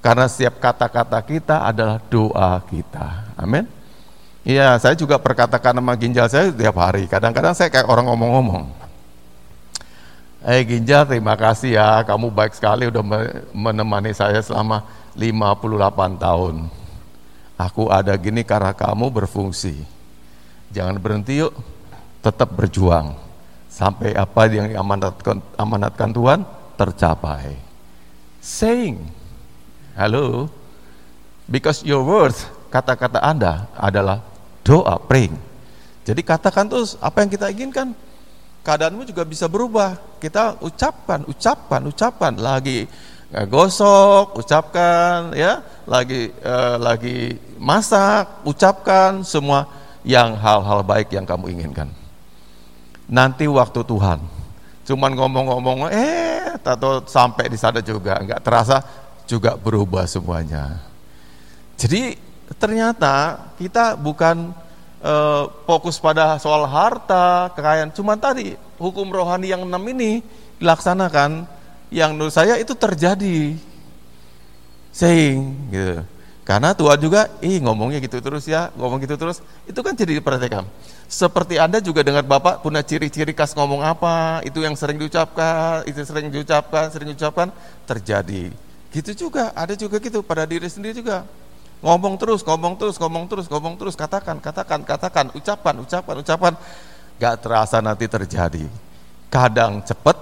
Karena 0.02 0.26
setiap 0.26 0.58
kata-kata 0.58 1.18
kita 1.22 1.62
adalah 1.62 2.02
doa 2.10 2.58
kita. 2.66 3.30
Amin. 3.38 3.70
Iya, 4.46 4.78
saya 4.78 4.94
juga 4.94 5.18
perkatakan 5.18 5.74
nama 5.74 5.94
ginjal 5.98 6.30
saya 6.30 6.54
setiap 6.54 6.78
hari. 6.78 7.10
Kadang-kadang 7.10 7.54
saya 7.54 7.66
kayak 7.66 7.90
orang 7.90 8.06
ngomong-ngomong. 8.06 8.66
Eh 10.44 10.62
Ginjal 10.68 11.08
terima 11.08 11.32
kasih 11.32 11.80
ya, 11.80 12.04
kamu 12.04 12.28
baik 12.28 12.52
sekali 12.52 12.84
udah 12.92 13.04
menemani 13.56 14.12
saya 14.12 14.42
selama 14.44 14.84
58 15.16 16.20
tahun. 16.20 16.68
Aku 17.56 17.88
ada 17.88 18.12
gini 18.20 18.44
karena 18.44 18.76
kamu 18.76 19.08
berfungsi. 19.08 19.80
Jangan 20.76 21.00
berhenti 21.00 21.40
yuk, 21.40 21.56
tetap 22.20 22.52
berjuang. 22.52 23.16
Sampai 23.72 24.12
apa 24.12 24.44
yang 24.52 24.76
amanatkan, 24.76 25.40
amanatkan 25.56 26.10
Tuhan 26.12 26.40
tercapai. 26.76 27.56
Saying, 28.44 29.00
halo, 29.96 30.52
because 31.48 31.80
your 31.80 32.04
words, 32.04 32.44
kata-kata 32.68 33.24
Anda 33.24 33.72
adalah 33.72 34.20
doa, 34.60 35.00
praying. 35.00 35.34
Jadi 36.04 36.20
katakan 36.22 36.68
terus 36.68 36.94
apa 37.00 37.24
yang 37.24 37.30
kita 37.32 37.50
inginkan, 37.50 37.96
keadaanmu 38.66 39.06
juga 39.06 39.22
bisa 39.22 39.46
berubah. 39.46 39.94
Kita 40.18 40.58
ucapkan, 40.58 41.22
ucapkan, 41.30 41.86
ucapkan 41.86 42.34
lagi 42.34 42.90
eh, 43.30 43.46
gosok, 43.46 44.42
ucapkan 44.42 45.30
ya, 45.38 45.62
lagi 45.86 46.34
uh, 46.42 46.74
lagi 46.82 47.38
masak, 47.62 48.42
ucapkan 48.42 49.22
semua 49.22 49.70
yang 50.02 50.34
hal-hal 50.34 50.82
baik 50.82 51.14
yang 51.14 51.22
kamu 51.22 51.54
inginkan. 51.54 51.86
Nanti 53.06 53.46
waktu 53.46 53.86
Tuhan, 53.86 54.18
cuman 54.82 55.10
ngomong-ngomong, 55.14 55.86
eh, 55.94 56.58
atau 56.58 57.06
sampai 57.06 57.46
di 57.46 57.54
sana 57.54 57.78
juga, 57.78 58.18
nggak 58.18 58.42
terasa 58.42 58.82
juga 59.30 59.54
berubah 59.54 60.10
semuanya. 60.10 60.82
Jadi 61.78 62.18
ternyata 62.58 63.46
kita 63.58 63.94
bukan 63.94 64.50
uh, 65.02 65.50
fokus 65.68 66.00
pada 66.00 66.38
soal 66.40 66.64
harta, 66.68 67.52
kekayaan. 67.56 67.92
Cuma 67.92 68.16
tadi 68.16 68.54
hukum 68.80 69.08
rohani 69.10 69.52
yang 69.52 69.64
enam 69.64 69.82
ini 69.90 70.20
dilaksanakan, 70.60 71.44
yang 71.92 72.16
menurut 72.16 72.32
saya 72.32 72.56
itu 72.56 72.72
terjadi. 72.72 73.56
Saying, 74.96 75.40
gitu. 75.68 76.00
Karena 76.46 76.70
Tuhan 76.78 76.98
juga, 77.02 77.26
ih 77.42 77.58
ngomongnya 77.58 77.98
gitu 77.98 78.22
terus 78.22 78.46
ya, 78.46 78.70
ngomong 78.78 79.02
gitu 79.02 79.18
terus, 79.18 79.42
itu 79.66 79.80
kan 79.82 79.98
jadi 79.98 80.22
diperhatikan. 80.22 80.62
Seperti 81.10 81.58
Anda 81.58 81.82
juga 81.82 82.06
dengar 82.06 82.22
Bapak 82.22 82.62
punya 82.62 82.86
ciri-ciri 82.86 83.34
khas 83.34 83.50
ngomong 83.58 83.82
apa, 83.82 84.46
itu 84.46 84.62
yang 84.62 84.78
sering 84.78 84.94
diucapkan, 84.94 85.82
itu 85.90 85.98
sering 86.06 86.30
diucapkan, 86.30 86.86
sering 86.94 87.10
diucapkan, 87.10 87.50
terjadi. 87.82 88.54
Gitu 88.94 89.26
juga, 89.26 89.50
ada 89.58 89.74
juga 89.74 89.98
gitu 89.98 90.22
pada 90.22 90.46
diri 90.46 90.70
sendiri 90.70 91.02
juga. 91.02 91.26
Ngomong 91.84 92.16
terus, 92.16 92.40
ngomong 92.40 92.74
terus, 92.80 92.96
ngomong 92.96 93.24
terus, 93.28 93.46
ngomong 93.46 93.74
terus, 93.76 93.94
katakan, 93.94 94.40
katakan, 94.40 94.80
katakan, 94.82 95.26
ucapan, 95.36 95.74
ucapan, 95.84 96.14
ucapan. 96.24 96.52
Gak 97.20 97.36
terasa 97.44 97.78
nanti 97.84 98.08
terjadi. 98.08 98.64
Kadang 99.28 99.84
cepat, 99.84 100.16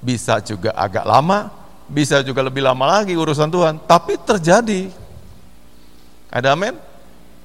bisa 0.00 0.40
juga 0.40 0.72
agak 0.72 1.04
lama, 1.04 1.52
bisa 1.88 2.24
juga 2.24 2.40
lebih 2.44 2.64
lama 2.64 3.00
lagi 3.00 3.12
urusan 3.16 3.48
Tuhan, 3.48 3.80
tapi 3.84 4.16
terjadi 4.20 4.92
ada 6.34 6.50
amin? 6.50 6.74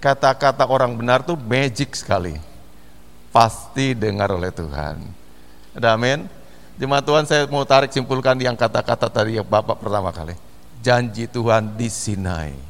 Kata-kata 0.01 0.65
orang 0.65 0.97
benar 0.97 1.21
tuh 1.21 1.37
magic 1.37 1.93
sekali. 1.93 2.33
Pasti 3.29 3.93
dengar 3.93 4.33
oleh 4.33 4.49
Tuhan. 4.49 4.97
Ada 5.77 5.93
amin? 5.93 6.25
Jemaat 6.81 7.05
Tuhan 7.05 7.23
saya 7.29 7.45
mau 7.45 7.61
tarik 7.67 7.93
simpulkan 7.93 8.33
yang 8.41 8.57
kata-kata 8.57 9.05
tadi 9.11 9.37
yang 9.37 9.45
Bapak 9.45 9.77
pertama 9.77 10.09
kali. 10.09 10.33
Janji 10.81 11.29
Tuhan 11.29 11.77
di 11.77 11.85
Sinai 11.91 12.68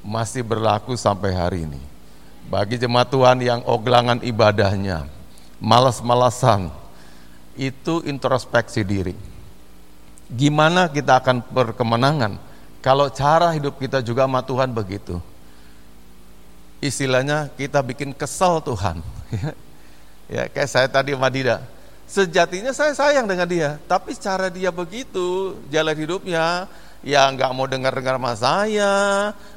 masih 0.00 0.44
berlaku 0.44 0.96
sampai 0.96 1.32
hari 1.34 1.58
ini. 1.68 1.80
Bagi 2.50 2.80
jemaat 2.80 3.08
Tuhan 3.12 3.38
yang 3.40 3.60
oglangan 3.62 4.18
ibadahnya, 4.26 5.06
malas-malasan, 5.62 6.72
itu 7.54 8.02
introspeksi 8.04 8.82
diri. 8.82 9.14
Gimana 10.30 10.90
kita 10.90 11.18
akan 11.22 11.42
berkemenangan 11.46 12.38
kalau 12.82 13.10
cara 13.10 13.54
hidup 13.54 13.78
kita 13.78 14.02
juga 14.02 14.26
sama 14.26 14.42
Tuhan 14.42 14.70
begitu? 14.70 15.18
istilahnya 16.80 17.52
kita 17.54 17.84
bikin 17.84 18.10
kesel 18.16 18.58
Tuhan. 18.64 19.04
ya 20.34 20.48
kayak 20.48 20.68
saya 20.68 20.88
tadi 20.88 21.12
sama. 21.12 21.60
Sejatinya 22.10 22.74
saya 22.74 22.90
sayang 22.90 23.30
dengan 23.30 23.46
dia, 23.46 23.78
tapi 23.86 24.18
cara 24.18 24.50
dia 24.50 24.74
begitu 24.74 25.54
jalan 25.70 25.94
hidupnya, 25.94 26.66
ya 27.00 27.28
nggak 27.32 27.50
mau 27.56 27.64
dengar-dengar 27.64 28.16
sama 28.20 28.32
saya, 28.36 28.94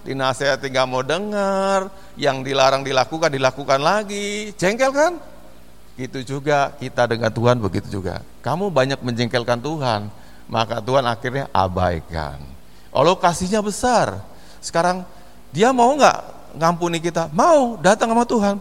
dinasehati 0.07 0.67
nggak 0.71 0.87
mau 0.87 1.03
dengar, 1.03 1.91
yang 2.15 2.43
dilarang 2.43 2.83
dilakukan 2.83 3.31
dilakukan 3.31 3.79
lagi, 3.79 4.55
jengkel 4.55 4.91
kan? 4.91 5.13
Gitu 5.93 6.25
juga 6.25 6.73
kita 6.79 7.05
dengan 7.05 7.29
Tuhan 7.29 7.61
begitu 7.61 8.01
juga. 8.01 8.23
Kamu 8.41 8.73
banyak 8.73 8.99
menjengkelkan 9.03 9.61
Tuhan, 9.61 10.09
maka 10.49 10.81
Tuhan 10.81 11.05
akhirnya 11.05 11.45
abaikan. 11.53 12.41
Allah 12.93 13.17
kasihnya 13.17 13.61
besar. 13.61 14.21
Sekarang 14.63 15.05
dia 15.51 15.69
mau 15.69 15.93
nggak 15.93 16.17
ngampuni 16.57 16.97
kita? 16.97 17.29
Mau, 17.33 17.77
datang 17.77 18.09
sama 18.13 18.25
Tuhan. 18.25 18.55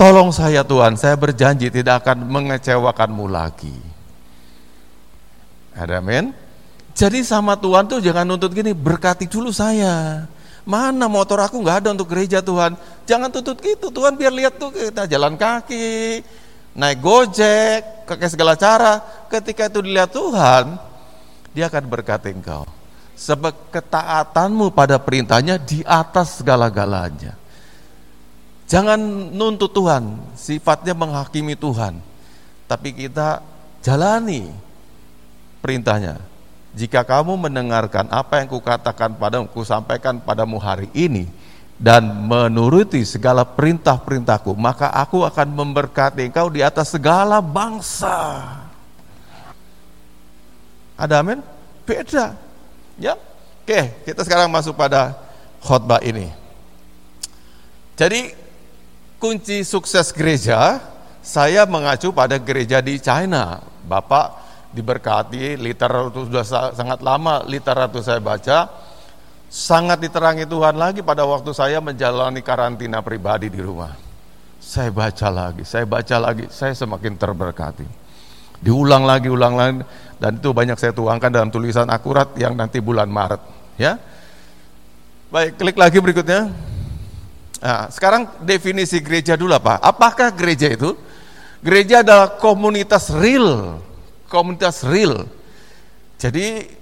Tolong 0.00 0.32
saya 0.32 0.64
Tuhan, 0.64 0.96
saya 0.96 1.12
berjanji 1.12 1.68
tidak 1.68 2.04
akan 2.04 2.24
mengecewakanmu 2.24 3.28
lagi. 3.28 3.76
Ada 5.76 6.00
amin? 6.00 6.32
Jadi 6.94 7.22
sama 7.24 7.56
Tuhan 7.56 7.86
tuh 7.86 8.02
jangan 8.02 8.26
nuntut 8.26 8.52
gini, 8.52 8.74
berkati 8.74 9.24
dulu 9.30 9.54
saya. 9.54 10.26
Mana 10.68 11.08
motor 11.08 11.40
aku 11.40 11.56
nggak 11.58 11.86
ada 11.86 11.88
untuk 11.96 12.12
gereja 12.12 12.44
Tuhan. 12.44 12.76
Jangan 13.08 13.32
tuntut 13.32 13.58
gitu, 13.58 13.88
Tuhan 13.88 14.14
biar 14.14 14.30
lihat 14.30 14.60
tuh 14.60 14.70
kita 14.70 15.08
jalan 15.08 15.34
kaki, 15.34 16.20
naik 16.76 17.00
gojek, 17.00 18.06
pakai 18.06 18.28
segala 18.28 18.54
cara. 18.54 19.00
Ketika 19.32 19.72
itu 19.72 19.80
dilihat 19.80 20.12
Tuhan, 20.12 20.76
dia 21.56 21.66
akan 21.66 21.84
berkati 21.88 22.30
engkau. 22.30 22.68
Sebab 23.16 23.72
ketaatanmu 23.74 24.72
pada 24.72 24.96
perintahnya 24.96 25.60
di 25.60 25.84
atas 25.84 26.40
segala-galanya. 26.40 27.36
Jangan 28.70 29.00
nuntut 29.34 29.74
Tuhan, 29.74 30.14
sifatnya 30.38 30.94
menghakimi 30.94 31.58
Tuhan. 31.58 31.98
Tapi 32.70 32.94
kita 32.94 33.42
jalani 33.82 34.46
perintahnya. 35.58 36.29
Jika 36.70 37.02
kamu 37.02 37.34
mendengarkan 37.34 38.06
apa 38.14 38.38
yang 38.38 38.48
kukatakan 38.50 39.18
padamu, 39.18 39.50
kusampaikan 39.50 40.22
padamu 40.22 40.56
hari 40.62 40.86
ini, 40.94 41.26
dan 41.80 42.04
menuruti 42.28 43.00
segala 43.08 43.42
perintah-perintahku, 43.42 44.52
maka 44.52 44.92
aku 44.92 45.24
akan 45.24 45.48
memberkati 45.48 46.28
engkau 46.28 46.52
di 46.52 46.60
atas 46.60 46.92
segala 46.92 47.40
bangsa. 47.40 48.44
Ada 51.00 51.24
amin? 51.24 51.40
Beda. 51.88 52.36
Ya, 53.00 53.16
oke, 53.64 53.80
kita 54.04 54.20
sekarang 54.28 54.52
masuk 54.52 54.76
pada 54.76 55.16
khotbah 55.64 56.04
ini. 56.04 56.28
Jadi 57.96 58.36
kunci 59.16 59.64
sukses 59.64 60.12
gereja 60.12 60.84
saya 61.24 61.64
mengacu 61.64 62.12
pada 62.12 62.36
gereja 62.36 62.84
di 62.84 63.00
China. 63.00 63.64
Bapak 63.88 64.49
diberkati, 64.70 65.58
literatur 65.58 66.30
sudah 66.30 66.72
sangat 66.74 67.02
lama 67.02 67.42
literatur 67.46 68.02
saya 68.02 68.22
baca, 68.22 68.70
sangat 69.50 69.98
diterangi 69.98 70.46
Tuhan 70.46 70.78
lagi 70.78 71.02
pada 71.02 71.26
waktu 71.26 71.50
saya 71.50 71.82
menjalani 71.82 72.38
karantina 72.40 73.02
pribadi 73.02 73.50
di 73.50 73.58
rumah. 73.58 73.92
Saya 74.60 74.94
baca 74.94 75.28
lagi, 75.32 75.66
saya 75.66 75.82
baca 75.88 76.16
lagi, 76.22 76.46
saya 76.52 76.70
semakin 76.76 77.18
terberkati. 77.18 77.86
Diulang 78.60 79.08
lagi, 79.08 79.32
ulang 79.32 79.56
lagi, 79.56 79.80
dan 80.20 80.36
itu 80.36 80.52
banyak 80.52 80.76
saya 80.76 80.92
tuangkan 80.92 81.32
dalam 81.32 81.48
tulisan 81.48 81.88
akurat 81.88 82.28
yang 82.36 82.52
nanti 82.54 82.78
bulan 82.78 83.08
Maret 83.08 83.40
ya. 83.80 83.96
Baik 85.32 85.56
klik 85.56 85.78
lagi 85.80 85.98
berikutnya. 85.98 86.52
Nah, 87.60 87.88
sekarang 87.88 88.28
definisi 88.44 89.00
gereja 89.00 89.36
dulu 89.36 89.52
apa 89.56 89.80
apakah 89.80 90.30
gereja 90.32 90.68
itu? 90.68 90.92
Gereja 91.60 92.00
adalah 92.04 92.36
komunitas 92.40 93.12
real 93.12 93.80
komunitas 94.30 94.86
real. 94.86 95.26
Jadi 96.14 96.78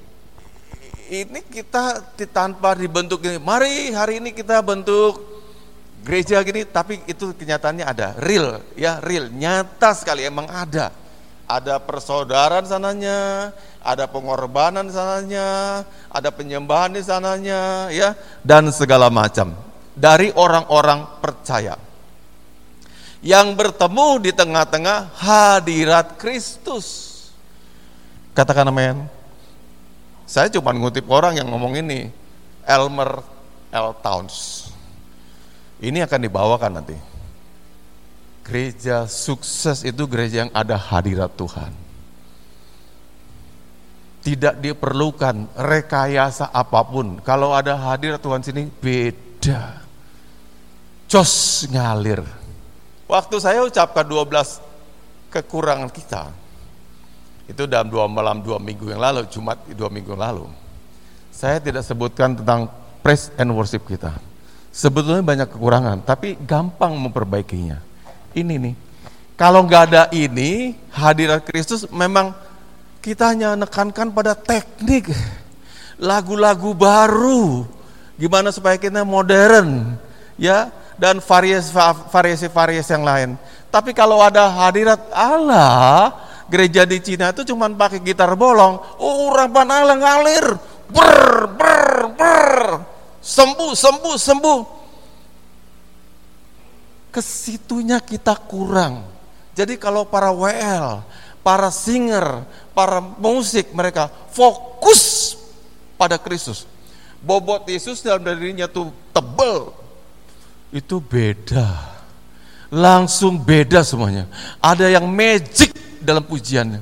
ini 1.08 1.40
kita 1.48 2.04
tanpa 2.28 2.76
dibentuk 2.76 3.24
ini 3.24 3.40
mari 3.40 3.96
hari 3.96 4.20
ini 4.20 4.36
kita 4.36 4.60
bentuk 4.60 5.24
gereja 6.04 6.44
gini 6.44 6.68
tapi 6.68 7.00
itu 7.08 7.32
kenyataannya 7.32 7.84
ada. 7.88 8.12
Real 8.20 8.60
ya 8.76 9.00
real. 9.00 9.32
Nyata 9.32 9.96
sekali 9.96 10.28
emang 10.28 10.46
ada. 10.52 10.92
Ada 11.48 11.80
persaudaraan 11.80 12.68
sananya, 12.68 13.56
ada 13.80 14.04
pengorbanan 14.04 14.84
sananya, 14.92 15.80
ada 16.12 16.28
penyembahan 16.28 16.92
di 16.92 17.00
sananya, 17.00 17.88
ya, 17.88 18.12
dan 18.44 18.68
segala 18.68 19.08
macam. 19.08 19.56
Dari 19.96 20.28
orang-orang 20.36 21.08
percaya. 21.24 21.80
Yang 23.24 23.48
bertemu 23.56 24.08
di 24.28 24.30
tengah-tengah 24.36 25.08
hadirat 25.16 26.20
Kristus. 26.20 27.07
Katakan 28.38 28.70
amin. 28.70 29.02
Saya 30.22 30.46
cuma 30.46 30.70
ngutip 30.70 31.10
orang 31.10 31.42
yang 31.42 31.50
ngomong 31.50 31.74
ini, 31.74 32.06
Elmer 32.62 33.18
L. 33.74 33.90
Towns. 33.98 34.70
Ini 35.82 36.06
akan 36.06 36.20
dibawakan 36.22 36.78
nanti. 36.78 36.94
Gereja 38.46 39.10
sukses 39.10 39.82
itu 39.82 40.06
gereja 40.06 40.46
yang 40.46 40.54
ada 40.54 40.78
hadirat 40.78 41.34
Tuhan. 41.34 41.74
Tidak 44.22 44.62
diperlukan 44.62 45.58
rekayasa 45.58 46.54
apa 46.54 46.86
pun. 46.86 47.18
Kalau 47.26 47.50
ada 47.50 47.74
hadirat 47.74 48.22
Tuhan 48.22 48.46
sini 48.46 48.70
beda. 48.70 49.82
Jos 51.10 51.66
ngalir. 51.74 52.22
Waktu 53.10 53.36
saya 53.42 53.66
ucapkan 53.66 54.06
12 54.06 54.62
kekurangan 55.34 55.90
kita, 55.90 56.30
itu 57.48 57.64
dalam 57.64 57.88
dua 57.88 58.04
malam 58.04 58.44
dua 58.44 58.60
minggu 58.60 58.92
yang 58.92 59.00
lalu, 59.00 59.24
Jumat 59.32 59.56
dua 59.72 59.88
minggu 59.88 60.12
yang 60.12 60.20
lalu. 60.20 60.44
Saya 61.32 61.56
tidak 61.58 61.82
sebutkan 61.82 62.36
tentang 62.36 62.68
praise 63.00 63.32
and 63.40 63.48
worship 63.56 63.88
kita. 63.88 64.12
Sebetulnya 64.68 65.24
banyak 65.24 65.48
kekurangan, 65.48 66.04
tapi 66.04 66.36
gampang 66.44 66.92
memperbaikinya 66.94 67.80
ini 68.36 68.54
nih. 68.60 68.74
Kalau 69.38 69.64
nggak 69.64 69.82
ada 69.90 70.02
ini, 70.12 70.74
hadirat 70.92 71.46
Kristus 71.46 71.86
memang 71.88 72.34
kita 72.98 73.32
hanya 73.32 73.54
menekankan 73.54 74.10
pada 74.10 74.34
teknik, 74.34 75.08
lagu-lagu 75.96 76.74
baru, 76.74 77.62
gimana 78.18 78.50
supaya 78.50 78.74
kita 78.74 79.06
modern, 79.06 79.94
ya, 80.34 80.74
dan 80.98 81.22
variasi-variasi 82.10 82.90
yang 82.90 83.06
lain. 83.06 83.30
Tapi 83.70 83.94
kalau 83.94 84.18
ada 84.18 84.50
hadirat 84.50 84.98
Allah, 85.14 86.18
gereja 86.48 86.88
di 86.88 86.98
Cina 87.04 87.30
itu 87.30 87.44
cuma 87.52 87.68
pakai 87.68 88.00
gitar 88.00 88.32
bolong, 88.34 88.80
oh 88.98 89.30
urapan 89.32 89.68
Allah 89.68 89.96
ngalir, 89.96 90.46
ber, 90.88 91.46
ber, 91.54 91.84
ber, 92.16 92.52
sembuh, 93.20 93.72
sembuh, 93.76 94.16
sembuh 94.16 94.60
ke 97.12 97.20
situnya 97.24 98.00
kita 98.00 98.36
kurang. 98.36 99.04
Jadi 99.56 99.74
kalau 99.80 100.06
para 100.06 100.30
WL, 100.30 101.02
para 101.42 101.72
singer, 101.72 102.46
para 102.76 103.00
musik 103.00 103.72
mereka 103.72 104.12
fokus 104.30 105.34
pada 105.98 106.20
Kristus. 106.20 106.68
bobot 107.18 107.66
Yesus 107.66 107.98
dalam 107.98 108.22
dirinya 108.22 108.70
tuh 108.70 108.94
tebel. 109.10 109.74
Itu 110.70 111.02
beda. 111.02 111.98
Langsung 112.70 113.40
beda 113.42 113.82
semuanya. 113.82 114.30
Ada 114.62 114.92
yang 114.92 115.10
magic 115.10 115.74
dalam 116.08 116.24
pujiannya. 116.24 116.80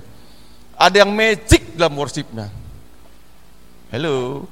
Ada 0.79 1.03
yang 1.03 1.11
magic 1.11 1.75
dalam 1.75 1.99
worshipnya. 1.99 2.47
Hello. 3.91 4.47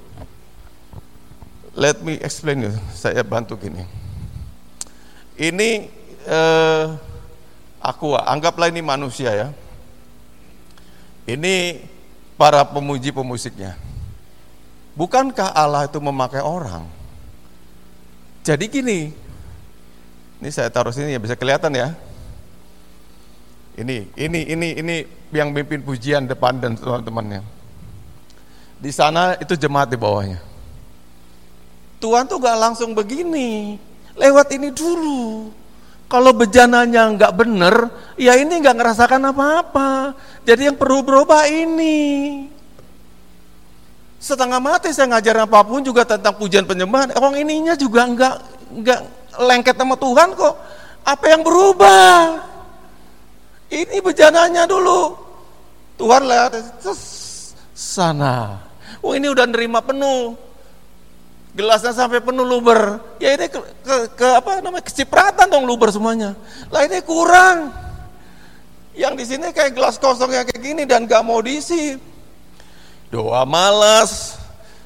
Let 1.79 2.03
me 2.03 2.19
explain 2.19 2.67
you. 2.67 2.75
Saya 2.91 3.23
bantu 3.23 3.55
gini. 3.55 3.87
Ini 5.39 5.71
eh, 6.27 6.85
aku 7.79 8.19
anggaplah 8.19 8.67
ini 8.75 8.83
manusia 8.83 9.31
ya. 9.31 9.49
Ini 11.31 11.87
para 12.35 12.67
pemuji 12.67 13.15
pemusiknya. 13.15 13.79
Bukankah 14.99 15.55
Allah 15.55 15.87
itu 15.87 15.99
memakai 15.99 16.43
orang? 16.43 16.87
Jadi 18.45 18.69
gini, 18.71 19.11
ini 20.39 20.51
saya 20.53 20.69
taruh 20.69 20.93
sini 20.95 21.17
ya 21.17 21.19
bisa 21.19 21.35
kelihatan 21.35 21.73
ya. 21.75 21.97
Ini, 23.75 24.15
ini, 24.15 24.41
ini, 24.55 24.69
ini 24.79 24.97
yang 25.35 25.51
mimpin 25.51 25.83
pujian 25.83 26.31
depan 26.31 26.63
dan 26.63 26.79
teman-temannya. 26.79 27.43
Di 28.79 28.91
sana 28.95 29.35
itu 29.39 29.59
jemaat 29.59 29.91
di 29.91 29.99
bawahnya. 29.99 30.39
Tuhan 31.99 32.31
tuh 32.31 32.39
gak 32.39 32.59
langsung 32.59 32.95
begini, 32.95 33.81
lewat 34.15 34.55
ini 34.55 34.71
dulu. 34.71 35.51
Kalau 36.05 36.31
bejananya 36.31 37.11
nggak 37.11 37.33
bener, 37.35 37.91
ya 38.15 38.39
ini 38.39 38.61
nggak 38.61 38.77
ngerasakan 38.77 39.35
apa-apa. 39.35 40.15
Jadi 40.47 40.71
yang 40.71 40.79
perlu 40.79 41.03
berubah 41.03 41.49
ini 41.49 42.47
setengah 44.25 44.57
mati 44.57 44.89
saya 44.89 45.13
ngajar 45.13 45.45
apa 45.45 45.61
pun 45.69 45.85
juga 45.85 46.09
tentang 46.09 46.33
pujian 46.41 46.65
penyembahan 46.65 47.13
orang 47.13 47.45
ininya 47.45 47.77
juga 47.77 48.09
enggak 48.09 48.35
enggak 48.73 49.01
lengket 49.37 49.77
sama 49.77 50.01
Tuhan 50.01 50.33
kok 50.33 50.55
apa 51.05 51.25
yang 51.29 51.45
berubah 51.45 52.41
ini 53.72 53.96
bejananya 54.00 54.68
dulu. 54.68 55.16
Tuhan 55.94 56.27
lihat 56.27 56.59
sana. 57.74 58.59
Oh 59.05 59.14
ini 59.14 59.31
udah 59.31 59.46
nerima 59.46 59.85
penuh. 59.85 60.35
Gelasnya 61.55 61.94
sampai 61.94 62.18
penuh 62.18 62.42
luber. 62.42 62.98
Ya 63.22 63.38
ini 63.38 63.46
ke, 63.46 63.61
ke, 63.87 63.96
ke 64.18 64.27
apa 64.27 64.59
namanya 64.59 64.83
kecipratan 64.83 65.46
dong 65.46 65.68
luber 65.70 65.94
semuanya. 65.94 66.35
Lah 66.74 66.83
ini 66.83 66.98
kurang. 67.07 67.70
Yang 68.94 69.14
di 69.22 69.24
sini 69.27 69.46
kayak 69.55 69.74
gelas 69.74 69.98
kosong 69.98 70.31
yang 70.35 70.46
kayak 70.46 70.62
gini 70.62 70.83
dan 70.83 71.07
gak 71.07 71.22
mau 71.22 71.38
diisi. 71.42 71.98
Doa 73.11 73.46
malas, 73.46 74.38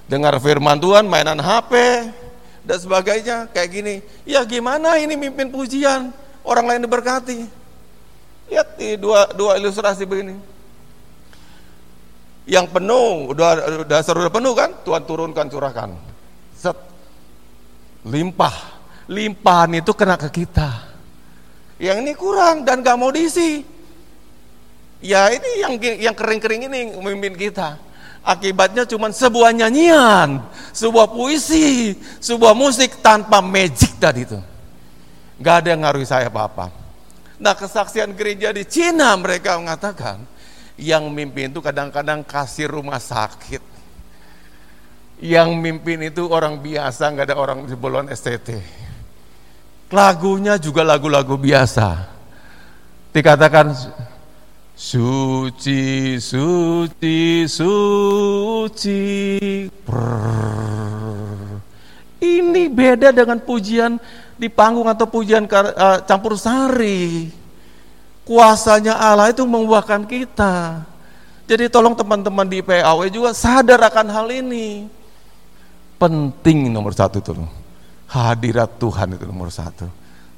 dengar 0.05 0.37
firman 0.41 0.77
Tuhan, 0.77 1.09
mainan 1.09 1.41
HP, 1.41 1.73
dan 2.65 2.79
sebagainya, 2.81 3.37
kayak 3.53 3.69
gini. 3.73 3.95
Ya 4.29 4.45
gimana 4.45 5.01
ini 5.01 5.17
mimpin 5.17 5.49
pujian, 5.49 6.13
orang 6.45 6.65
lain 6.69 6.85
diberkati. 6.85 7.58
Lihat 8.49 8.69
di 8.81 8.97
dua, 8.97 9.29
dua 9.37 9.61
ilustrasi 9.61 10.09
begini. 10.09 10.37
Yang 12.49 12.67
penuh, 12.73 13.29
udah 13.37 13.85
dasar 13.85 14.17
udah 14.17 14.33
penuh 14.33 14.57
kan, 14.57 14.73
Tuhan 14.81 15.05
turunkan 15.05 15.47
curahkan. 15.53 15.93
Set. 16.57 16.77
Limpah. 18.09 18.81
Limpahan 19.09 19.81
itu 19.81 19.93
kena 19.93 20.17
ke 20.17 20.29
kita. 20.33 20.89
Yang 21.77 21.97
ini 22.05 22.13
kurang 22.17 22.65
dan 22.65 22.81
gak 22.81 22.97
mau 22.97 23.13
diisi. 23.13 23.65
Ya 24.99 25.31
ini 25.31 25.51
yang 25.63 25.75
yang 25.79 26.17
kering-kering 26.17 26.67
ini 26.67 26.93
memimpin 26.99 27.39
kita. 27.39 27.79
Akibatnya 28.27 28.85
cuma 28.85 29.09
sebuah 29.09 29.55
nyanyian, 29.55 30.43
sebuah 30.75 31.09
puisi, 31.09 31.97
sebuah 32.21 32.53
musik 32.53 32.99
tanpa 33.01 33.39
magic 33.41 33.97
tadi 33.97 34.27
itu. 34.27 34.41
Gak 35.39 35.65
ada 35.65 35.69
yang 35.73 35.87
ngaruhi 35.87 36.05
saya 36.05 36.27
apa-apa. 36.29 36.88
Nah 37.39 37.55
kesaksian 37.55 38.15
gereja 38.19 38.51
di 38.51 38.67
Cina 38.67 39.15
mereka 39.15 39.55
mengatakan, 39.59 40.27
yang 40.79 41.11
mimpin 41.11 41.51
itu 41.51 41.63
kadang-kadang 41.63 42.27
kasih 42.27 42.71
rumah 42.71 42.99
sakit. 42.99 43.63
Yang 45.19 45.51
mimpin 45.59 45.99
itu 46.07 46.31
orang 46.31 46.63
biasa, 46.63 47.11
nggak 47.11 47.35
ada 47.35 47.37
orang 47.39 47.67
di 47.67 47.75
bolon 47.75 48.07
STT. 48.11 48.59
Lagunya 49.91 50.55
juga 50.59 50.87
lagu-lagu 50.87 51.35
biasa. 51.35 52.19
Dikatakan 53.11 53.75
Suci, 54.79 56.23
suci, 56.23 57.51
suci. 57.51 59.01
Brrr. 59.83 61.59
Ini 62.23 62.71
beda 62.71 63.11
dengan 63.11 63.43
pujian 63.43 63.99
di 64.39 64.47
panggung 64.47 64.87
atau 64.87 65.11
pujian 65.11 65.45
uh, 65.51 66.01
campur 66.07 66.39
sari. 66.39 67.29
Kuasanya 68.23 68.95
Allah 68.97 69.35
itu 69.35 69.43
membuahkan 69.43 70.07
kita. 70.07 70.87
Jadi 71.49 71.67
tolong 71.73 71.97
teman-teman 71.97 72.47
di 72.47 72.63
PAW 72.63 73.09
juga 73.11 73.35
sadar 73.35 73.81
akan 73.83 74.07
hal 74.13 74.29
ini. 74.31 74.87
Penting 75.99 76.71
nomor 76.71 76.95
satu 76.95 77.19
itu 77.19 77.35
Hadirat 78.09 78.79
Tuhan 78.79 79.19
itu 79.19 79.25
nomor 79.27 79.51
satu. 79.51 79.91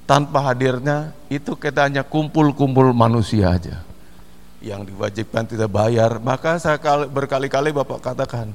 Tanpa 0.09 0.51
hadirnya 0.51 1.15
itu 1.31 1.55
kita 1.55 1.87
hanya 1.87 2.03
kumpul-kumpul 2.03 2.91
manusia 2.91 3.55
aja 3.55 3.79
yang 4.59 4.83
diwajibkan 4.83 5.47
tidak 5.47 5.71
bayar, 5.71 6.19
maka 6.19 6.59
saya 6.59 6.77
berkali-kali 7.07 7.71
Bapak 7.71 8.13
katakan, 8.13 8.51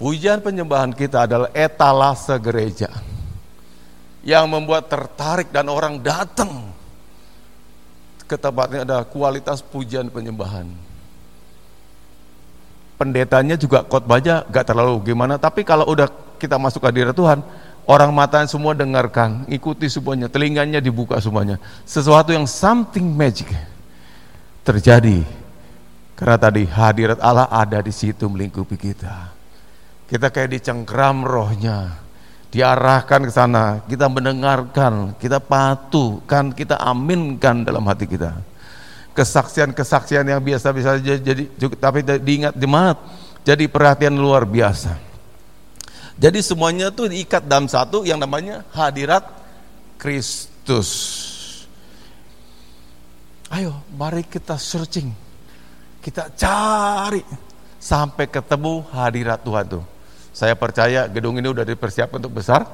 pujian 0.00 0.40
penyembahan 0.40 0.90
kita 0.90 1.28
adalah 1.28 1.48
etalase 1.52 2.34
gereja 2.40 2.90
yang 4.24 4.48
membuat 4.48 4.88
tertarik 4.88 5.52
dan 5.52 5.68
orang 5.68 6.00
datang 6.00 6.72
ke 8.24 8.40
tempatnya 8.40 8.88
ada 8.88 8.98
kualitas 9.04 9.60
pujian 9.60 10.08
penyembahan. 10.08 10.64
Pendetanya 12.96 13.60
juga 13.60 13.84
khotbahnya 13.84 14.48
gak 14.48 14.72
terlalu 14.72 15.12
gimana, 15.12 15.36
tapi 15.36 15.60
kalau 15.60 15.84
udah 15.84 16.08
kita 16.40 16.56
masuk 16.56 16.80
ke 16.80 16.88
hadirat 16.88 17.12
Tuhan, 17.12 17.44
orang 17.84 18.10
matanya 18.16 18.48
semua 18.48 18.72
dengarkan, 18.72 19.44
ikuti 19.52 19.92
semuanya, 19.92 20.32
telinganya 20.32 20.80
dibuka 20.80 21.20
semuanya. 21.20 21.60
Sesuatu 21.84 22.32
yang 22.32 22.48
something 22.48 23.04
magic 23.04 23.52
terjadi 24.64 25.20
karena 26.16 26.36
tadi 26.40 26.62
hadirat 26.64 27.20
Allah 27.20 27.50
ada 27.50 27.82
di 27.84 27.92
situ 27.92 28.24
melingkupi 28.30 28.78
kita. 28.80 29.34
Kita 30.08 30.30
kayak 30.30 30.56
dicengkram 30.56 31.26
rohnya, 31.26 32.03
diarahkan 32.54 33.26
ke 33.26 33.32
sana, 33.34 33.82
kita 33.90 34.06
mendengarkan, 34.06 35.18
kita 35.18 35.42
patuh, 35.42 36.22
kan 36.22 36.54
kita 36.54 36.78
aminkan 36.78 37.66
dalam 37.66 37.82
hati 37.90 38.06
kita. 38.06 38.30
Kesaksian-kesaksian 39.10 40.22
yang 40.22 40.38
biasa-biasa 40.38 41.02
jadi 41.02 41.50
tapi 41.78 42.06
diingat 42.22 42.54
jemaat 42.54 42.98
jadi 43.42 43.66
perhatian 43.66 44.14
luar 44.14 44.46
biasa. 44.46 44.94
Jadi 46.14 46.38
semuanya 46.46 46.94
tuh 46.94 47.10
diikat 47.10 47.42
dalam 47.42 47.66
satu 47.66 48.06
yang 48.06 48.22
namanya 48.22 48.62
hadirat 48.70 49.26
Kristus. 49.98 50.90
Ayo, 53.50 53.82
mari 53.98 54.22
kita 54.22 54.54
searching. 54.54 55.10
Kita 55.98 56.30
cari 56.34 57.22
sampai 57.82 58.30
ketemu 58.30 58.82
hadirat 58.94 59.42
Tuhan 59.42 59.66
tuh. 59.66 59.93
Saya 60.34 60.58
percaya 60.58 61.06
gedung 61.06 61.38
ini 61.38 61.46
udah 61.46 61.62
dipersiapkan 61.62 62.18
untuk 62.18 62.42
besar, 62.42 62.66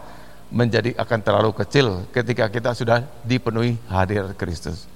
menjadi 0.49 0.97
akan 0.97 1.19
terlalu 1.21 1.53
kecil 1.53 2.09
ketika 2.09 2.49
kita 2.49 2.73
sudah 2.73 3.05
dipenuhi 3.21 3.77
hadirat 3.85 4.33
Kristus. 4.35 4.89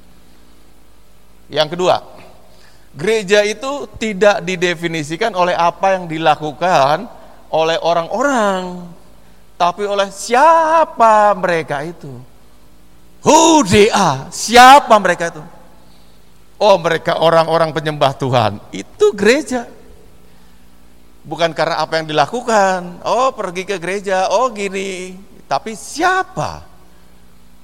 Yang 1.52 1.76
kedua, 1.76 2.00
gereja 2.96 3.44
itu 3.44 3.84
tidak 4.00 4.40
didefinisikan 4.42 5.36
oleh 5.36 5.52
apa 5.52 6.00
yang 6.00 6.08
dilakukan 6.08 7.04
oleh 7.52 7.76
orang-orang, 7.84 8.88
tapi 9.60 9.84
oleh 9.84 10.08
siapa 10.08 11.36
mereka 11.36 11.84
itu. 11.84 12.10
Who 13.20 13.60
they 13.68 13.92
are, 13.92 14.32
siapa 14.32 14.96
mereka 14.96 15.30
itu. 15.30 15.44
Oh 16.56 16.80
mereka 16.80 17.20
orang-orang 17.20 17.76
penyembah 17.76 18.16
Tuhan. 18.16 18.56
Itu 18.72 19.12
gereja. 19.12 19.68
Bukan 21.24 21.56
karena 21.56 21.80
apa 21.80 21.96
yang 21.98 22.06
dilakukan. 22.06 23.00
Oh 23.00 23.32
pergi 23.32 23.64
ke 23.64 23.80
gereja, 23.80 24.28
oh 24.28 24.52
gini. 24.52 25.16
Tapi 25.48 25.72
siapa? 25.72 26.64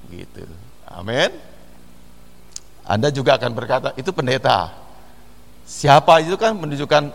Gitu. 0.09 0.49
Amin. 0.89 1.31
Anda 2.89 3.13
juga 3.13 3.37
akan 3.37 3.53
berkata, 3.53 3.89
itu 4.01 4.11
pendeta. 4.11 4.73
Siapa 5.69 6.19
itu 6.25 6.35
kan 6.35 6.57
menunjukkan 6.59 7.15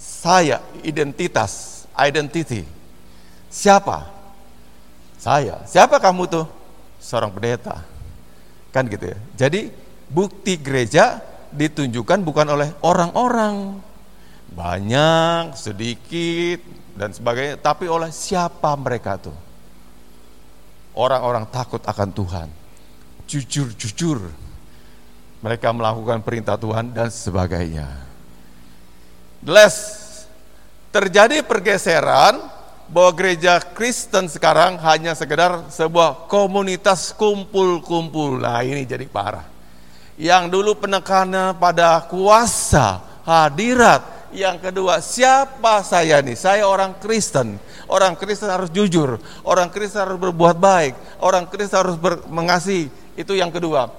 saya, 0.00 0.58
identitas, 0.82 1.84
identity. 1.94 2.66
Siapa? 3.46 4.08
Saya. 5.20 5.62
Siapa 5.68 6.02
kamu 6.02 6.26
tuh? 6.26 6.46
Seorang 6.98 7.30
pendeta. 7.30 7.84
Kan 8.74 8.88
gitu 8.90 9.12
ya. 9.12 9.18
Jadi 9.46 9.70
bukti 10.10 10.58
gereja 10.58 11.22
ditunjukkan 11.52 12.24
bukan 12.26 12.46
oleh 12.48 12.68
orang-orang. 12.82 13.78
Banyak, 14.52 15.56
sedikit, 15.56 16.60
dan 16.92 17.10
sebagainya. 17.12 17.56
Tapi 17.56 17.88
oleh 17.88 18.12
siapa 18.12 18.76
mereka 18.76 19.16
tuh? 19.16 19.36
Orang-orang 20.92 21.48
takut 21.48 21.80
akan 21.80 22.08
Tuhan. 22.12 22.48
Jujur-jujur. 23.24 24.20
Mereka 25.42 25.72
melakukan 25.72 26.20
perintah 26.20 26.60
Tuhan 26.60 26.92
dan 26.92 27.08
sebagainya. 27.08 27.88
Les, 29.42 29.74
terjadi 30.94 31.42
pergeseran 31.42 32.38
bahwa 32.92 33.10
gereja 33.16 33.56
Kristen 33.58 34.28
sekarang 34.28 34.76
hanya 34.84 35.16
sekedar 35.16 35.66
sebuah 35.72 36.28
komunitas 36.28 37.10
kumpul-kumpul. 37.16 38.36
Nah 38.36 38.60
ini 38.60 38.84
jadi 38.84 39.08
parah. 39.08 39.48
Yang 40.20 40.52
dulu 40.52 40.76
penekannya 40.76 41.56
pada 41.56 42.04
kuasa, 42.04 43.00
hadirat. 43.24 44.11
Yang 44.32 44.56
kedua, 44.68 44.98
siapa 45.04 45.84
saya 45.84 46.24
nih? 46.24 46.36
Saya 46.36 46.64
orang 46.64 46.96
Kristen. 46.96 47.60
Orang 47.84 48.16
Kristen 48.16 48.48
harus 48.48 48.72
jujur. 48.72 49.20
Orang 49.44 49.68
Kristen 49.68 50.08
harus 50.08 50.16
berbuat 50.16 50.56
baik. 50.56 51.20
Orang 51.20 51.52
Kristen 51.52 51.84
harus 51.84 51.96
mengasihi. 52.32 52.88
Itu 53.12 53.36
yang 53.36 53.52
kedua. 53.52 53.92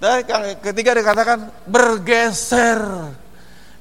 Dan 0.00 0.24
ketiga 0.64 0.96
dikatakan 0.96 1.52
bergeser. 1.68 2.80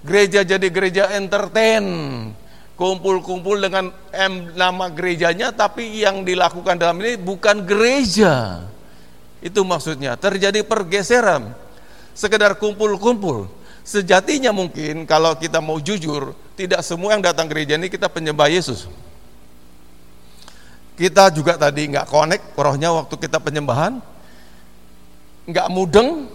Gereja 0.03 0.43
jadi 0.43 0.67
gereja 0.67 1.03
entertain 1.15 1.83
kumpul-kumpul 2.75 3.63
dengan 3.63 3.93
M 4.11 4.51
nama 4.57 4.91
gerejanya 4.91 5.55
tapi 5.55 6.03
yang 6.03 6.27
dilakukan 6.27 6.75
dalam 6.75 6.99
ini 6.99 7.15
bukan 7.15 7.63
gereja. 7.63 8.67
Itu 9.43 9.63
maksudnya, 9.67 10.15
terjadi 10.15 10.63
pergeseran. 10.63 11.51
Sekedar 12.15 12.55
kumpul-kumpul. 12.55 13.47
Sejatinya 13.83 14.55
mungkin 14.55 15.03
kalau 15.03 15.35
kita 15.35 15.59
mau 15.59 15.75
jujur, 15.75 16.31
tidak 16.55 16.79
semua 16.87 17.15
yang 17.15 17.23
datang 17.23 17.51
gereja 17.51 17.75
ini 17.75 17.91
kita 17.91 18.07
penyembah 18.07 18.47
Yesus. 18.47 18.87
Kita 20.95 21.27
juga 21.33 21.59
tadi 21.59 21.91
nggak 21.91 22.07
connect 22.07 22.55
rohnya 22.55 22.95
waktu 22.95 23.15
kita 23.19 23.43
penyembahan, 23.43 23.99
nggak 25.51 25.67
mudeng, 25.67 26.31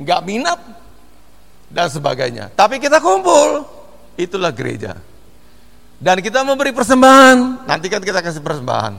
nggak 0.00 0.20
minat, 0.24 0.60
dan 1.68 1.90
sebagainya. 1.90 2.54
Tapi 2.54 2.80
kita 2.80 3.02
kumpul, 3.02 3.66
itulah 4.16 4.54
gereja. 4.54 4.96
Dan 5.98 6.22
kita 6.22 6.46
memberi 6.46 6.70
persembahan, 6.72 7.66
nanti 7.66 7.86
kan 7.90 8.00
kita 8.00 8.22
kasih 8.22 8.40
persembahan. 8.40 8.94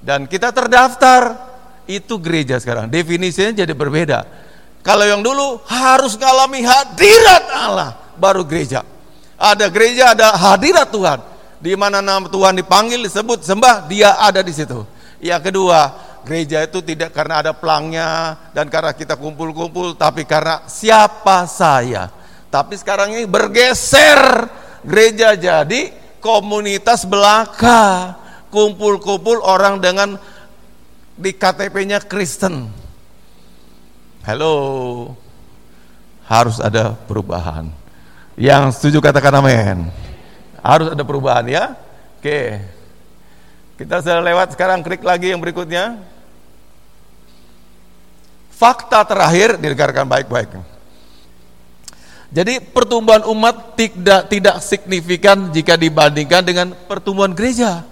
Dan 0.00 0.24
kita 0.24 0.50
terdaftar, 0.50 1.36
itu 1.86 2.18
gereja 2.18 2.58
sekarang. 2.58 2.90
Definisinya 2.90 3.62
jadi 3.62 3.74
berbeda. 3.76 4.45
Kalau 4.86 5.02
yang 5.02 5.18
dulu 5.18 5.58
harus 5.66 6.14
mengalami 6.14 6.62
hadirat 6.62 7.44
Allah, 7.50 7.98
baru 8.14 8.46
gereja. 8.46 8.86
Ada 9.34 9.66
gereja, 9.66 10.14
ada 10.14 10.30
hadirat 10.38 10.94
Tuhan. 10.94 11.18
Di 11.58 11.74
mana 11.74 11.98
nama 11.98 12.30
Tuhan 12.30 12.54
dipanggil, 12.54 13.02
disebut, 13.02 13.42
sembah, 13.42 13.90
dia 13.90 14.14
ada 14.14 14.46
di 14.46 14.54
situ. 14.54 14.86
Yang 15.18 15.50
kedua, 15.50 15.90
gereja 16.22 16.62
itu 16.62 16.78
tidak 16.86 17.10
karena 17.10 17.42
ada 17.42 17.50
pelangnya 17.50 18.38
dan 18.54 18.70
karena 18.70 18.94
kita 18.94 19.18
kumpul-kumpul, 19.18 19.98
tapi 19.98 20.22
karena 20.22 20.62
siapa 20.70 21.50
saya. 21.50 22.06
Tapi 22.46 22.78
sekarang 22.78 23.10
ini 23.10 23.26
bergeser, 23.26 24.46
gereja 24.86 25.34
jadi 25.34 25.90
komunitas 26.22 27.02
belaka, 27.02 28.14
kumpul-kumpul 28.54 29.42
orang 29.42 29.82
dengan 29.82 30.14
di 31.18 31.34
KTP-nya 31.34 32.06
Kristen. 32.06 32.85
Halo, 34.26 35.14
harus 36.26 36.58
ada 36.58 36.98
perubahan. 37.06 37.70
Yang 38.34 38.74
setuju 38.74 38.98
katakan 38.98 39.38
amin. 39.38 39.86
Harus 40.58 40.90
ada 40.90 41.06
perubahan 41.06 41.46
ya. 41.46 41.78
Oke. 42.18 42.58
Kita 43.78 44.02
sudah 44.02 44.18
lewat 44.18 44.58
sekarang 44.58 44.82
klik 44.82 45.06
lagi 45.06 45.30
yang 45.30 45.38
berikutnya. 45.38 46.02
Fakta 48.50 49.06
terakhir 49.06 49.62
didengarkan 49.62 50.10
baik-baik. 50.10 50.58
Jadi 52.34 52.58
pertumbuhan 52.74 53.22
umat 53.30 53.78
tidak 53.78 54.26
tidak 54.26 54.58
signifikan 54.58 55.54
jika 55.54 55.78
dibandingkan 55.78 56.42
dengan 56.42 56.74
pertumbuhan 56.90 57.30
gereja. 57.30 57.86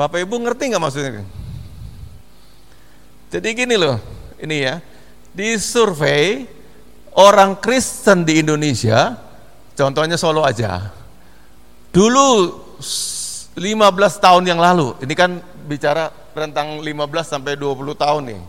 Bapak 0.00 0.24
Ibu 0.24 0.48
ngerti 0.48 0.72
nggak 0.72 0.80
maksudnya? 0.80 1.28
Jadi 3.28 3.48
gini 3.52 3.76
loh, 3.76 4.00
ini 4.40 4.64
ya, 4.64 4.80
di 5.30 5.56
survei 5.58 6.46
orang 7.14 7.58
Kristen 7.58 8.22
di 8.26 8.42
Indonesia, 8.42 9.18
contohnya 9.74 10.18
Solo 10.18 10.42
aja. 10.46 10.90
Dulu 11.90 12.28
15 13.58 14.24
tahun 14.24 14.44
yang 14.46 14.60
lalu, 14.62 14.94
ini 15.02 15.14
kan 15.18 15.42
bicara 15.66 16.10
rentang 16.34 16.78
15 16.82 17.26
sampai 17.26 17.58
20 17.58 17.98
tahun 17.98 18.22
nih. 18.30 18.42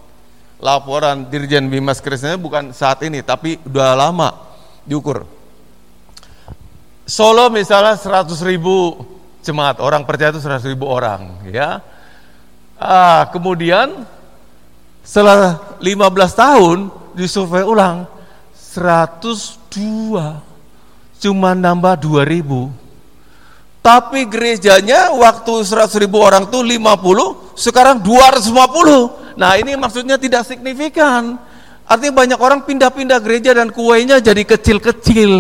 Laporan 0.62 1.26
Dirjen 1.26 1.66
Bimas 1.74 1.98
Kristen 1.98 2.38
bukan 2.38 2.70
saat 2.70 3.02
ini, 3.02 3.26
tapi 3.26 3.58
udah 3.66 3.98
lama 3.98 4.30
diukur. 4.86 5.26
Solo 7.10 7.50
misalnya 7.50 7.98
100 7.98 8.30
ribu 8.46 8.94
jemaat, 9.42 9.82
orang 9.82 10.06
percaya 10.06 10.30
itu 10.30 10.38
100 10.38 10.70
ribu 10.70 10.86
orang, 10.86 11.42
ya. 11.50 11.82
Ah, 12.78 13.26
kemudian 13.34 14.06
setelah 15.02 15.78
15 15.82 15.98
tahun 16.38 16.78
disurvei 17.18 17.66
ulang 17.66 18.08
102 18.54 19.72
cuma 21.22 21.52
nambah 21.54 21.96
2 22.00 22.24
ribu. 22.26 22.72
Tapi 23.82 24.30
gerejanya 24.30 25.10
waktu 25.18 25.66
100 25.66 26.02
ribu 26.06 26.22
orang 26.22 26.46
tuh 26.54 26.62
50 26.62 27.58
sekarang 27.58 27.98
250 27.98 29.38
nah 29.42 29.58
ini 29.58 29.74
maksudnya 29.74 30.22
tidak 30.22 30.46
signifikan. 30.46 31.38
Artinya 31.90 32.24
banyak 32.24 32.40
orang 32.40 32.62
pindah-pindah 32.64 33.20
gereja 33.20 33.52
dan 33.52 33.68
kuenya 33.74 34.24
jadi 34.24 34.48
kecil-kecil. 34.48 35.34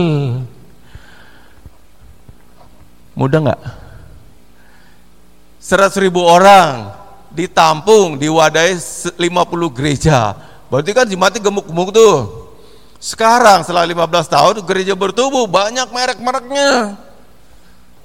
Mudah 3.15 3.39
nggak? 3.39 3.61
Seratus 5.61 6.01
ribu 6.01 6.25
orang 6.25 7.00
ditampung, 7.31 8.19
diwadahi 8.19 8.75
50 9.15 9.71
gereja. 9.71 10.35
Berarti 10.67 10.91
kan 10.91 11.07
jemaatnya 11.07 11.41
gemuk-gemuk 11.43 11.89
tuh. 11.91 12.15
Sekarang 13.01 13.65
setelah 13.65 13.87
15 13.87 14.29
tahun 14.29 14.55
gereja 14.63 14.93
bertumbuh, 14.93 15.49
banyak 15.49 15.89
merek-mereknya. 15.89 16.95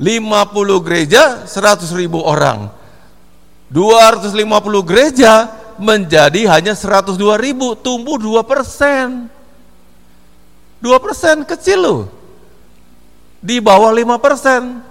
50 0.00 0.80
gereja, 0.80 1.44
100 1.44 1.92
ribu 1.92 2.24
orang. 2.24 2.72
250 3.68 4.82
gereja, 4.86 5.50
menjadi 5.76 6.48
hanya 6.48 6.72
102 6.72 7.36
ribu, 7.36 7.76
tumbuh 7.76 8.16
2 8.16 8.40
persen. 8.46 9.28
2 10.80 10.96
persen 11.02 11.44
kecil 11.44 11.78
loh. 11.80 12.02
Di 13.40 13.60
bawah 13.60 13.92
5 13.92 14.16
persen. 14.16 14.85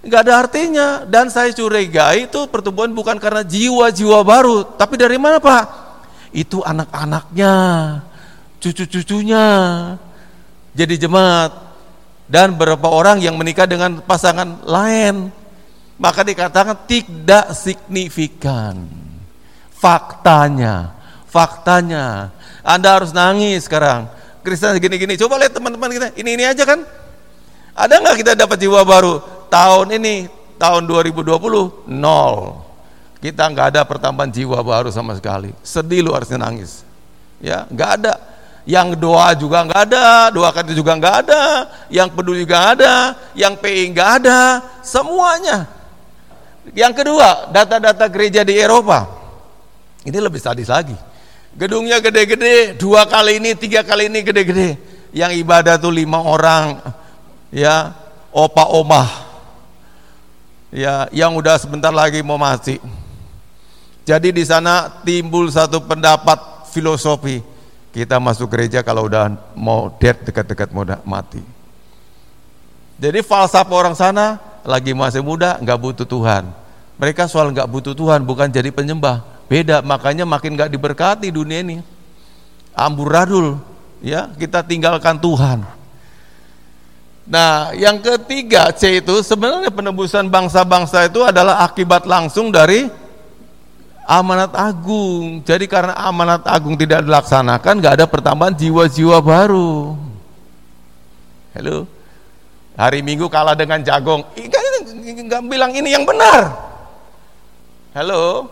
Nggak 0.00 0.20
ada 0.26 0.34
artinya. 0.40 0.88
Dan 1.04 1.28
saya 1.28 1.52
curigai 1.52 2.28
itu 2.28 2.40
pertumbuhan 2.48 2.92
bukan 2.92 3.20
karena 3.20 3.44
jiwa-jiwa 3.44 4.20
baru. 4.24 4.76
Tapi 4.76 4.94
dari 4.96 5.20
mana 5.20 5.40
Pak? 5.40 5.64
Itu 6.30 6.62
anak-anaknya, 6.62 7.54
cucu-cucunya. 8.62 9.46
Jadi 10.72 10.94
jemaat. 10.96 11.52
Dan 12.30 12.54
beberapa 12.54 12.86
orang 12.86 13.18
yang 13.18 13.34
menikah 13.34 13.66
dengan 13.66 13.98
pasangan 14.00 14.62
lain. 14.62 15.34
Maka 16.00 16.24
dikatakan 16.24 16.88
tidak 16.88 17.52
signifikan 17.52 19.00
faktanya, 19.80 20.92
faktanya. 21.32 22.28
Anda 22.60 23.00
harus 23.00 23.16
nangis 23.16 23.64
sekarang. 23.64 24.12
Kristen 24.44 24.76
gini-gini, 24.76 25.16
coba 25.16 25.40
lihat 25.40 25.56
teman-teman 25.56 25.88
kita, 25.92 26.06
ini-ini 26.20 26.44
aja 26.44 26.64
kan. 26.68 26.84
Ada 27.72 28.00
nggak 28.00 28.16
kita 28.20 28.32
dapat 28.36 28.60
jiwa 28.60 28.84
baru? 28.84 29.39
Tahun 29.50 29.86
ini, 29.98 30.30
tahun 30.56 30.86
2020, 30.86 31.90
nol. 31.90 32.62
Kita 33.20 33.50
nggak 33.52 33.76
ada 33.76 33.80
pertambahan 33.84 34.32
jiwa 34.32 34.62
baru 34.64 34.88
sama 34.88 35.12
sekali. 35.18 35.52
Sedih 35.60 36.00
lu 36.06 36.14
harusnya 36.16 36.40
nangis. 36.40 36.86
Ya, 37.42 37.68
nggak 37.68 37.90
ada. 38.00 38.14
Yang 38.64 38.96
doa 38.96 39.34
juga 39.34 39.66
nggak 39.66 39.80
ada, 39.90 40.30
doakan 40.30 40.64
itu 40.70 40.84
juga 40.84 40.92
nggak 40.94 41.16
ada, 41.26 41.42
yang 41.88 42.12
peduli 42.12 42.44
juga 42.44 42.76
ada, 42.76 43.16
yang 43.32 43.56
PI 43.56 43.90
nggak 43.96 44.10
ada, 44.22 44.62
semuanya. 44.84 45.66
Yang 46.76 47.02
kedua, 47.02 47.50
data-data 47.50 48.06
gereja 48.06 48.44
di 48.44 48.54
Eropa. 48.54 49.08
Ini 50.04 50.16
lebih 50.20 50.38
sadis 50.38 50.68
lagi. 50.68 50.94
Gedungnya 51.56 51.98
gede-gede, 51.98 52.78
dua 52.78 53.08
kali 53.08 53.42
ini, 53.42 53.56
tiga 53.58 53.82
kali 53.82 54.06
ini 54.06 54.22
gede-gede. 54.22 54.78
Yang 55.10 55.42
ibadah 55.42 55.74
tuh 55.80 55.90
lima 55.90 56.22
orang, 56.22 56.78
ya, 57.50 57.90
opa 58.30 58.70
omah, 58.70 59.29
ya, 60.74 61.06
yang 61.10 61.34
udah 61.36 61.58
sebentar 61.58 61.92
lagi 61.92 62.22
mau 62.22 62.38
mati. 62.40 62.80
Jadi 64.06 64.34
di 64.34 64.42
sana 64.42 64.88
timbul 65.06 65.46
satu 65.52 65.82
pendapat 65.84 66.70
filosofi. 66.72 67.42
Kita 67.90 68.22
masuk 68.22 68.54
gereja 68.54 68.86
kalau 68.86 69.10
udah 69.10 69.34
mau 69.58 69.90
dead 69.98 70.14
dekat-dekat 70.22 70.70
mau 70.70 70.86
mati. 71.02 71.42
Jadi 73.00 73.18
falsafah 73.22 73.74
orang 73.74 73.96
sana 73.98 74.38
lagi 74.62 74.94
masih 74.94 75.26
muda 75.26 75.58
nggak 75.58 75.78
butuh 75.78 76.06
Tuhan. 76.06 76.46
Mereka 77.00 77.26
soal 77.26 77.50
nggak 77.50 77.66
butuh 77.66 77.94
Tuhan 77.96 78.22
bukan 78.22 78.52
jadi 78.52 78.68
penyembah. 78.70 79.24
Beda, 79.50 79.82
makanya 79.82 80.22
makin 80.22 80.54
nggak 80.54 80.70
diberkati 80.70 81.32
dunia 81.34 81.64
ini. 81.64 81.82
Amburadul, 82.70 83.58
ya 83.98 84.30
kita 84.38 84.62
tinggalkan 84.62 85.18
Tuhan. 85.18 85.66
Nah, 87.30 87.70
yang 87.78 88.02
ketiga 88.02 88.74
C 88.74 88.98
itu 88.98 89.22
sebenarnya 89.22 89.70
penebusan 89.70 90.26
bangsa-bangsa 90.26 91.06
itu 91.06 91.22
adalah 91.22 91.62
akibat 91.62 92.02
langsung 92.02 92.50
dari 92.50 92.90
amanat 94.02 94.50
agung. 94.58 95.38
Jadi 95.46 95.70
karena 95.70 95.94
amanat 95.94 96.42
agung 96.42 96.74
tidak 96.74 97.06
dilaksanakan, 97.06 97.78
nggak 97.78 97.94
ada 98.02 98.06
pertambahan 98.10 98.50
jiwa-jiwa 98.58 99.22
baru. 99.22 99.94
Halo, 101.54 101.86
hari 102.74 102.98
Minggu 102.98 103.30
kalah 103.30 103.54
dengan 103.54 103.78
Jagong, 103.78 104.26
nggak 104.98 105.42
bilang 105.46 105.70
ini 105.70 105.94
yang 105.94 106.02
benar. 106.02 106.50
Halo, 107.94 108.50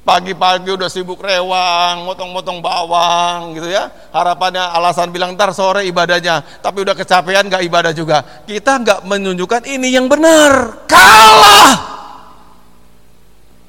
pagi-pagi 0.00 0.72
udah 0.72 0.88
sibuk 0.88 1.20
rewang, 1.20 2.08
motong-motong 2.08 2.58
bawang 2.64 3.56
gitu 3.56 3.68
ya. 3.68 3.92
Harapannya 4.10 4.64
alasan 4.72 5.12
bilang 5.12 5.36
ntar 5.36 5.52
sore 5.52 5.84
ibadahnya, 5.86 6.60
tapi 6.64 6.82
udah 6.82 6.96
kecapean 6.96 7.46
nggak 7.46 7.64
ibadah 7.68 7.92
juga. 7.92 8.24
Kita 8.48 8.80
nggak 8.80 9.00
menunjukkan 9.06 9.62
ini 9.68 9.94
yang 9.94 10.08
benar, 10.08 10.84
kalah. 10.88 11.72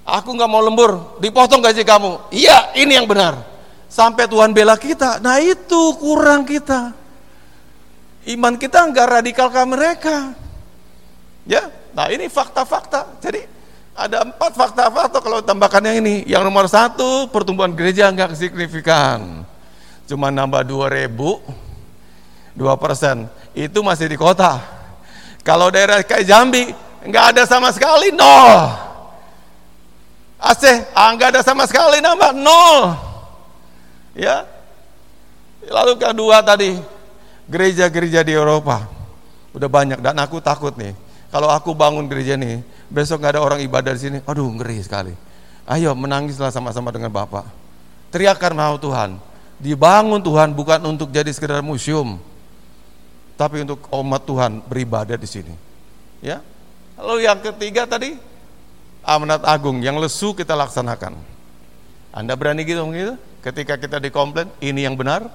Aku 0.01 0.33
nggak 0.35 0.49
mau 0.49 0.59
lembur, 0.59 1.21
dipotong 1.21 1.61
gaji 1.61 1.85
kamu. 1.85 2.33
Iya, 2.33 2.75
ini 2.75 2.97
yang 2.99 3.07
benar. 3.07 3.37
Sampai 3.91 4.27
Tuhan 4.27 4.55
bela 4.55 4.79
kita, 4.79 5.19
nah 5.19 5.37
itu 5.39 5.95
kurang 5.99 6.47
kita. 6.47 6.95
Iman 8.27 8.55
kita 8.55 8.87
nggak 8.87 9.07
radikal 9.19 9.51
ke 9.51 9.61
mereka. 9.67 10.17
Ya, 11.43 11.67
nah 11.91 12.07
ini 12.07 12.29
fakta-fakta. 12.29 13.19
Jadi 13.19 13.60
ada 14.07 14.17
empat 14.25 14.51
fakta-fakta 14.57 15.21
kalau 15.21 15.39
tambahkan 15.45 15.85
yang 15.85 16.01
ini. 16.01 16.15
Yang 16.25 16.43
nomor 16.47 16.65
satu, 16.65 17.29
pertumbuhan 17.29 17.73
gereja 17.77 18.09
nggak 18.09 18.33
signifikan. 18.33 19.45
Cuma 20.09 20.33
nambah 20.33 20.65
dua 20.65 20.89
ribu, 20.89 21.37
dua 22.57 22.75
persen. 22.75 23.29
Itu 23.53 23.85
masih 23.85 24.09
di 24.09 24.17
kota. 24.17 24.57
Kalau 25.41 25.69
daerah 25.73 26.01
kayak 26.01 26.25
Jambi, 26.25 26.73
nggak 27.05 27.25
ada 27.37 27.43
sama 27.45 27.69
sekali, 27.73 28.13
nol. 28.13 28.51
Aceh, 30.41 30.89
ah, 30.97 31.09
nggak 31.13 31.37
ada 31.37 31.41
sama 31.45 31.69
sekali 31.69 32.01
nambah, 32.01 32.33
nol. 32.33 32.97
Ya. 34.17 34.45
Lalu 35.69 36.01
kedua 36.01 36.41
tadi, 36.41 36.77
gereja-gereja 37.45 38.25
di 38.25 38.33
Eropa. 38.33 38.89
Udah 39.53 39.69
banyak, 39.69 40.01
dan 40.01 40.17
aku 40.17 40.41
takut 40.41 40.73
nih. 40.73 40.97
Kalau 41.31 41.47
aku 41.47 41.71
bangun 41.71 42.09
gereja 42.11 42.35
nih, 42.35 42.59
besok 42.91 43.23
nggak 43.23 43.39
ada 43.39 43.41
orang 43.41 43.63
ibadah 43.63 43.95
di 43.95 44.01
sini, 44.03 44.17
aduh 44.27 44.51
ngeri 44.59 44.83
sekali. 44.83 45.15
Ayo 45.63 45.95
menangislah 45.95 46.51
sama-sama 46.51 46.91
dengan 46.91 47.07
Bapak. 47.07 47.47
Teriakkan 48.11 48.51
mau 48.51 48.75
Tuhan. 48.75 49.15
Dibangun 49.61 50.19
Tuhan 50.19 50.51
bukan 50.51 50.81
untuk 50.89 51.13
jadi 51.13 51.29
sekedar 51.31 51.61
museum, 51.61 52.17
tapi 53.37 53.61
untuk 53.61 53.85
umat 53.93 54.25
Tuhan 54.25 54.59
beribadah 54.65 55.15
di 55.15 55.29
sini. 55.29 55.53
Ya. 56.19 56.41
Lalu 56.97 57.29
yang 57.29 57.39
ketiga 57.39 57.85
tadi 57.85 58.17
amanat 59.05 59.45
agung 59.45 59.79
yang 59.79 60.01
lesu 60.01 60.33
kita 60.33 60.57
laksanakan. 60.57 61.13
Anda 62.11 62.33
berani 62.35 62.65
gitu 62.65 62.83
gitu? 62.91 63.15
Ketika 63.41 63.77
kita 63.77 63.97
dikomplain, 64.01 64.49
ini 64.59 64.83
yang 64.83 64.97
benar. 64.97 65.29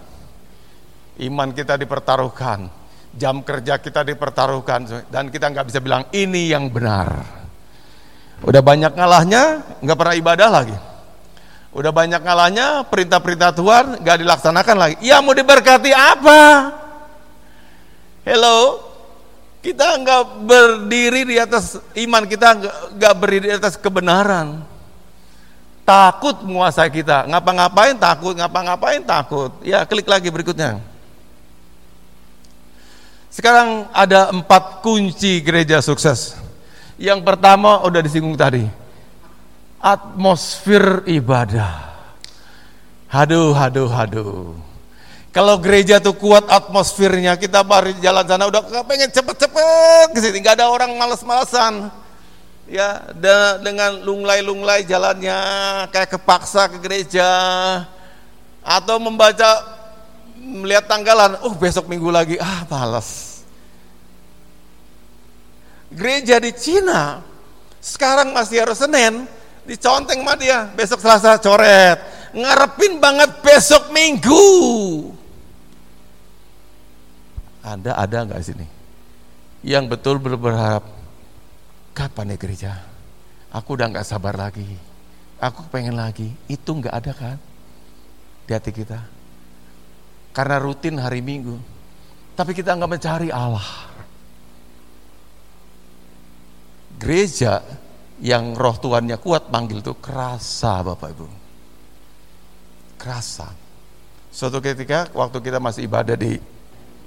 Iman 1.17 1.57
kita 1.57 1.81
dipertaruhkan, 1.81 2.69
jam 3.17 3.41
kerja 3.41 3.81
kita 3.81 4.05
dipertaruhkan 4.05 5.09
dan 5.09 5.33
kita 5.33 5.49
nggak 5.49 5.67
bisa 5.73 5.81
bilang 5.81 6.05
ini 6.13 6.53
yang 6.53 6.69
benar. 6.69 7.46
Udah 8.45 8.61
banyak 8.61 8.93
ngalahnya, 8.93 9.65
nggak 9.81 9.97
pernah 9.97 10.15
ibadah 10.17 10.49
lagi. 10.53 10.77
Udah 11.73 11.93
banyak 11.93 12.21
ngalahnya, 12.21 12.85
perintah-perintah 12.89 13.53
Tuhan 13.53 13.85
nggak 14.01 14.19
dilaksanakan 14.21 14.77
lagi. 14.77 14.97
Ya 15.05 15.21
mau 15.25 15.33
diberkati 15.33 15.93
apa? 15.93 16.73
Hello, 18.25 18.81
kita 19.61 19.97
nggak 20.01 20.23
berdiri 20.45 21.23
di 21.25 21.37
atas 21.41 21.81
iman 21.97 22.25
kita 22.25 22.49
nggak 22.97 23.15
berdiri 23.17 23.53
di 23.53 23.55
atas 23.57 23.77
kebenaran. 23.77 24.65
Takut 25.87 26.43
menguasai 26.43 26.91
kita, 26.91 27.31
ngapa-ngapain 27.31 27.95
takut, 27.97 28.35
ngapa-ngapain 28.35 29.01
takut. 29.07 29.55
Ya 29.63 29.87
klik 29.87 30.09
lagi 30.11 30.29
berikutnya. 30.29 30.83
Sekarang 33.31 33.85
ada 33.93 34.33
empat 34.33 34.81
kunci 34.81 35.45
gereja 35.45 35.79
sukses. 35.85 36.46
Yang 36.97 37.21
pertama 37.29 37.85
udah 37.85 38.01
disinggung 38.01 38.37
tadi. 38.37 38.65
Atmosfer 39.81 41.05
ibadah. 41.05 41.93
Haduh, 43.13 43.53
haduh, 43.53 43.89
haduh. 43.93 44.57
Kalau 45.37 45.61
gereja 45.61 46.01
tuh 46.01 46.17
kuat 46.17 46.49
atmosfernya, 46.49 47.37
kita 47.37 47.61
baru 47.61 47.93
jalan 48.01 48.25
sana 48.25 48.49
udah 48.49 48.65
pengen 48.89 49.13
cepet-cepet 49.13 50.17
ke 50.17 50.19
sini, 50.25 50.41
nggak 50.41 50.57
ada 50.57 50.73
orang 50.73 50.97
males-malesan. 50.97 51.93
Ya, 52.67 53.05
dengan 53.61 54.01
lunglai-lunglai 54.01 54.89
jalannya 54.89 55.39
kayak 55.93 56.17
kepaksa 56.17 56.73
ke 56.73 56.81
gereja 56.81 57.29
atau 58.65 58.97
membaca 58.97 59.61
melihat 60.41 60.89
tanggalan, 60.89 61.37
oh 61.45 61.53
besok 61.53 61.85
minggu 61.85 62.09
lagi, 62.09 62.41
ah 62.41 62.65
malas 62.67 63.26
gereja 65.91 66.43
di 66.43 66.51
Cina 66.57 67.23
sekarang 67.87 68.35
masih 68.35 68.67
harus 68.67 68.83
Senin 68.83 69.31
diconteng 69.63 70.23
sama 70.23 70.35
dia 70.35 70.67
besok 70.75 70.99
Selasa 70.99 71.39
coret. 71.39 71.99
Ngarepin 72.35 72.99
banget 73.01 73.31
besok 73.41 73.95
Minggu. 73.95 74.45
Anda 77.63 77.95
ada 77.99 78.27
nggak 78.27 78.43
sini? 78.43 78.67
Yang 79.67 79.85
betul 79.97 80.19
berharap 80.19 80.85
kapan 81.97 82.35
ya 82.35 82.37
gereja? 82.39 82.73
Aku 83.51 83.75
udah 83.75 83.91
nggak 83.91 84.07
sabar 84.07 84.37
lagi. 84.37 84.67
Aku 85.41 85.65
pengen 85.73 85.97
lagi. 85.97 86.31
Itu 86.47 86.77
nggak 86.77 86.95
ada 86.95 87.13
kan? 87.17 87.39
Di 88.47 88.53
hati 88.53 88.71
kita. 88.71 89.01
Karena 90.31 90.61
rutin 90.61 91.01
hari 91.01 91.25
Minggu. 91.25 91.57
Tapi 92.37 92.53
kita 92.53 92.77
nggak 92.77 92.91
mencari 93.01 93.33
Allah 93.33 93.96
gereja 96.97 97.61
yang 98.21 98.57
roh 98.57 98.77
Tuhannya 98.77 99.21
kuat 99.21 99.53
panggil 99.53 99.85
itu 99.85 99.93
kerasa 100.01 100.81
Bapak 100.81 101.09
Ibu. 101.13 101.29
Kerasa. 102.97 103.53
Suatu 104.33 104.61
ketika 104.61 105.09
waktu 105.13 105.39
kita 105.41 105.61
masih 105.61 105.85
ibadah 105.89 106.17
di 106.17 106.41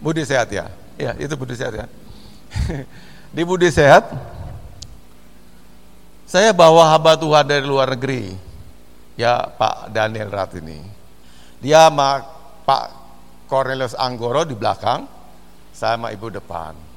Budi 0.02 0.26
Sehat 0.26 0.50
ya. 0.54 0.70
Ya, 0.98 1.18
itu 1.18 1.34
Budi 1.34 1.58
Sehat 1.58 1.74
ya. 1.74 1.86
di 3.36 3.42
Budi 3.46 3.70
Sehat 3.74 4.10
saya 6.30 6.54
bawa 6.54 6.94
hamba 6.94 7.18
Tuhan 7.18 7.46
dari 7.46 7.66
luar 7.66 7.98
negeri. 7.98 8.38
Ya, 9.18 9.50
Pak 9.50 9.92
Daniel 9.92 10.30
Rat 10.30 10.56
ini. 10.56 10.80
Dia 11.60 11.90
sama 11.90 12.24
Pak 12.64 12.86
Cornelius 13.50 13.98
Anggoro 13.98 14.48
di 14.48 14.56
belakang, 14.56 15.10
sama 15.74 16.14
Ibu 16.14 16.32
depan 16.32 16.89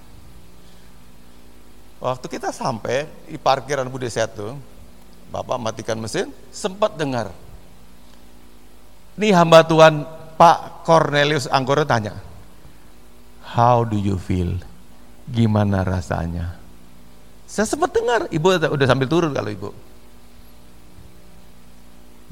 Waktu 2.03 2.27
kita 2.27 2.51
sampai 2.51 3.07
di 3.31 3.39
parkiran 3.39 3.87
Budi 3.87 4.11
Setu, 4.11 4.59
Bapak 5.31 5.55
matikan 5.57 5.95
mesin, 6.03 6.35
sempat 6.51 6.99
dengar. 6.99 7.31
Ini 9.15 9.31
hamba 9.31 9.63
Tuhan 9.63 10.03
Pak 10.35 10.83
Cornelius 10.83 11.47
Anggoro 11.47 11.87
tanya, 11.87 12.19
How 13.55 13.87
do 13.87 13.95
you 13.95 14.19
feel? 14.19 14.59
Gimana 15.31 15.87
rasanya? 15.87 16.59
Saya 17.47 17.71
sempat 17.71 17.95
dengar, 17.95 18.27
ibu 18.35 18.51
udah 18.51 18.87
sambil 18.91 19.07
turun 19.07 19.31
kalau 19.31 19.51
ibu. 19.55 19.71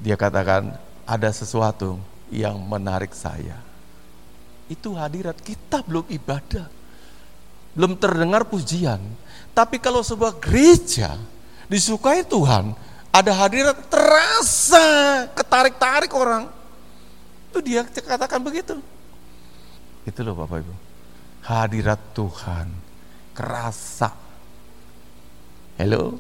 Dia 0.03 0.19
katakan, 0.19 0.75
ada 1.07 1.31
sesuatu 1.31 2.03
yang 2.33 2.59
menarik 2.59 3.15
saya. 3.15 3.55
Itu 4.67 4.99
hadirat 4.99 5.39
kita 5.39 5.87
belum 5.87 6.11
ibadah. 6.11 6.80
Belum 7.75 7.95
terdengar 7.95 8.47
pujian 8.47 8.99
tapi 9.51 9.83
kalau 9.83 10.01
sebuah 10.01 10.39
gereja 10.39 11.19
disukai 11.67 12.23
Tuhan, 12.23 12.75
ada 13.11 13.33
hadirat 13.35 13.77
terasa 13.91 14.87
ketarik-tarik 15.35 16.11
orang. 16.15 16.47
Itu 17.51 17.59
dia 17.59 17.83
katakan 17.85 18.39
begitu. 18.39 18.79
Itu 20.07 20.23
loh 20.23 20.39
Bapak 20.39 20.63
Ibu. 20.63 20.75
Hadirat 21.45 22.01
Tuhan 22.15 22.67
kerasa. 23.35 24.15
Halo. 25.77 26.17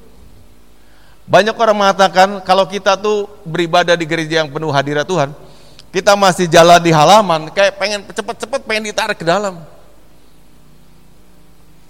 Banyak 1.31 1.55
orang 1.55 1.77
mengatakan 1.79 2.29
kalau 2.43 2.67
kita 2.67 2.99
tuh 2.99 3.31
beribadah 3.47 3.95
di 3.95 4.03
gereja 4.03 4.43
yang 4.43 4.51
penuh 4.51 4.75
hadirat 4.75 5.07
Tuhan, 5.07 5.31
kita 5.95 6.19
masih 6.19 6.51
jalan 6.51 6.83
di 6.83 6.91
halaman 6.91 7.55
kayak 7.55 7.79
pengen 7.79 8.03
cepet-cepet 8.11 8.67
pengen 8.67 8.91
ditarik 8.91 9.17
ke 9.17 9.25
dalam. 9.25 9.63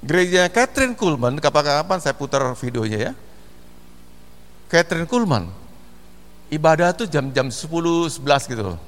Gereja 0.01 0.48
Catherine 0.48 0.96
Kuhlman, 0.96 1.36
kapan-kapan 1.36 2.01
saya 2.01 2.16
putar 2.16 2.40
videonya 2.57 2.98
ya. 2.98 3.12
Catherine 4.72 5.05
Kuhlman, 5.05 5.53
ibadah 6.48 6.96
tuh 6.96 7.05
jam-jam 7.05 7.53
10, 7.53 8.09
11 8.09 8.48
gitu. 8.48 8.80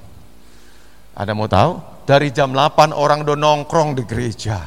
Ada 1.13 1.37
mau 1.37 1.45
tahu? 1.45 1.77
Dari 2.09 2.33
jam 2.33 2.49
8 2.49 2.89
orang 2.89 3.21
udah 3.21 3.37
nongkrong 3.37 3.93
di 3.93 4.03
gereja. 4.09 4.57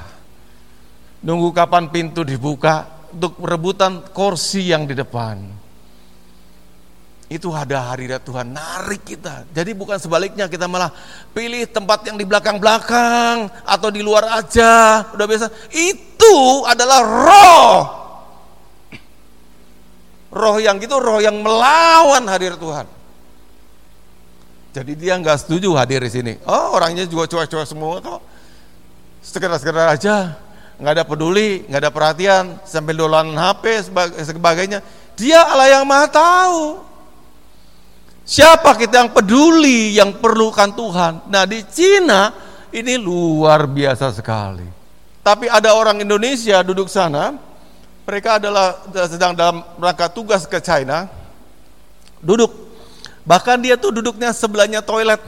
Nunggu 1.26 1.50
kapan 1.50 1.90
pintu 1.90 2.22
dibuka 2.22 2.86
untuk 3.10 3.42
rebutan 3.42 4.06
kursi 4.14 4.70
yang 4.70 4.86
di 4.86 4.94
depan 4.94 5.65
itu 7.26 7.50
ada 7.50 7.90
hadirat 7.90 8.22
Tuhan 8.22 8.54
narik 8.54 9.02
kita. 9.02 9.42
Jadi 9.50 9.74
bukan 9.74 9.98
sebaliknya 9.98 10.46
kita 10.46 10.70
malah 10.70 10.94
pilih 11.34 11.66
tempat 11.66 12.06
yang 12.06 12.14
di 12.14 12.22
belakang-belakang 12.22 13.50
atau 13.66 13.88
di 13.90 13.98
luar 13.98 14.30
aja, 14.38 15.02
udah 15.10 15.26
biasa. 15.26 15.50
Itu 15.74 16.62
adalah 16.62 17.02
roh. 17.02 17.74
Roh 20.30 20.56
yang 20.62 20.78
gitu 20.78 21.02
roh 21.02 21.18
yang 21.18 21.42
melawan 21.42 22.30
hadir 22.30 22.54
Tuhan. 22.54 22.86
Jadi 24.76 24.92
dia 24.94 25.16
nggak 25.16 25.40
setuju 25.42 25.72
hadir 25.74 26.04
di 26.04 26.12
sini. 26.12 26.32
Oh 26.46 26.76
orangnya 26.76 27.08
juga 27.08 27.26
cuek-cuek 27.26 27.66
semua 27.66 27.98
kok. 27.98 28.20
Sekedar-sekedar 29.24 29.90
aja, 29.90 30.38
nggak 30.78 30.92
ada 30.94 31.04
peduli, 31.08 31.66
nggak 31.66 31.80
ada 31.82 31.90
perhatian, 31.90 32.44
sambil 32.62 32.94
dolan 32.94 33.34
HP 33.34 33.90
sebagainya. 34.22 34.78
Dia 35.18 35.42
Allah 35.42 35.80
yang 35.80 35.88
maha 35.88 36.06
tahu. 36.06 36.60
Siapa 38.26 38.74
kita 38.74 39.06
yang 39.06 39.14
peduli, 39.14 39.94
yang 39.94 40.18
perlukan 40.18 40.74
Tuhan? 40.74 41.30
Nah 41.30 41.46
di 41.46 41.62
Cina 41.70 42.34
ini 42.74 42.98
luar 42.98 43.70
biasa 43.70 44.10
sekali. 44.10 44.66
Tapi 45.22 45.46
ada 45.46 45.78
orang 45.78 46.02
Indonesia 46.02 46.58
duduk 46.66 46.90
sana, 46.90 47.38
mereka 48.02 48.42
adalah 48.42 48.82
sedang 49.06 49.30
dalam 49.30 49.62
rangka 49.78 50.10
tugas 50.10 50.42
ke 50.42 50.58
China, 50.58 51.06
duduk. 52.18 52.50
Bahkan 53.22 53.62
dia 53.62 53.78
tuh 53.78 53.94
duduknya 53.94 54.34
sebelahnya 54.34 54.82
toilet. 54.82 55.22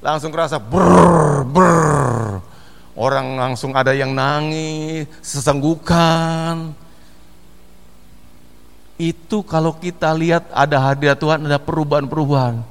Langsung 0.00 0.32
kerasa 0.32 0.56
ber 0.56 1.44
ber. 1.44 2.40
Orang 2.96 3.36
langsung 3.36 3.76
ada 3.76 3.92
yang 3.92 4.16
nangis, 4.16 5.04
sesenggukan 5.20 6.72
itu 8.96 9.44
kalau 9.44 9.76
kita 9.76 10.12
lihat 10.16 10.48
ada 10.52 10.80
hadiah 10.80 11.16
Tuhan, 11.16 11.44
ada 11.44 11.60
perubahan-perubahan. 11.60 12.64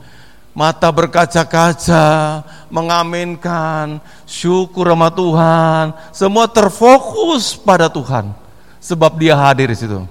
Mata 0.56 0.90
berkaca-kaca, 0.90 2.42
mengaminkan, 2.72 4.00
syukur 4.26 4.90
sama 4.90 5.12
Tuhan, 5.12 5.86
semua 6.16 6.50
terfokus 6.50 7.54
pada 7.54 7.92
Tuhan. 7.92 8.34
Sebab 8.82 9.18
dia 9.22 9.38
hadir 9.38 9.70
di 9.70 9.78
situ. 9.78 10.02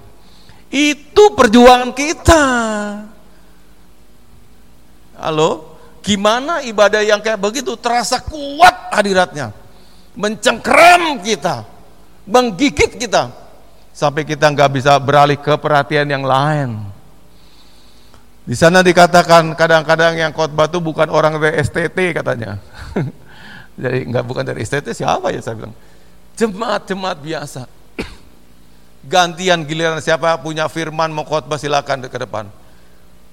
Itu 0.70 1.34
perjuangan 1.34 1.90
kita. 1.94 2.44
Halo? 5.18 5.74
Gimana 6.04 6.60
ibadah 6.60 7.00
yang 7.00 7.24
kayak 7.24 7.40
begitu 7.40 7.74
terasa 7.80 8.20
kuat 8.20 8.92
hadiratnya. 8.92 9.56
Mencengkram 10.14 11.24
kita, 11.24 11.64
menggigit 12.28 13.00
kita 13.00 13.43
sampai 13.94 14.26
kita 14.26 14.50
nggak 14.50 14.70
bisa 14.74 14.98
beralih 14.98 15.38
ke 15.38 15.54
perhatian 15.54 16.10
yang 16.10 16.26
lain. 16.26 16.82
Di 18.44 18.52
sana 18.52 18.84
dikatakan 18.84 19.56
kadang-kadang 19.56 20.20
yang 20.20 20.34
khotbah 20.34 20.68
itu 20.68 20.82
bukan 20.82 21.08
orang 21.08 21.40
dari 21.40 21.62
STT 21.64 22.12
katanya. 22.12 22.60
Jadi 23.80 24.10
nggak 24.10 24.24
bukan 24.26 24.44
dari 24.44 24.60
STT 24.66 24.92
siapa 24.92 25.32
ya 25.32 25.40
saya 25.40 25.56
bilang. 25.56 25.72
Jemaat-jemaat 26.36 27.18
biasa. 27.24 27.64
Gantian 29.14 29.64
giliran 29.64 30.02
siapa 30.02 30.36
punya 30.42 30.68
firman 30.68 31.08
mau 31.08 31.24
khotbah 31.24 31.56
silakan 31.56 32.04
ke 32.04 32.18
depan. 32.20 32.50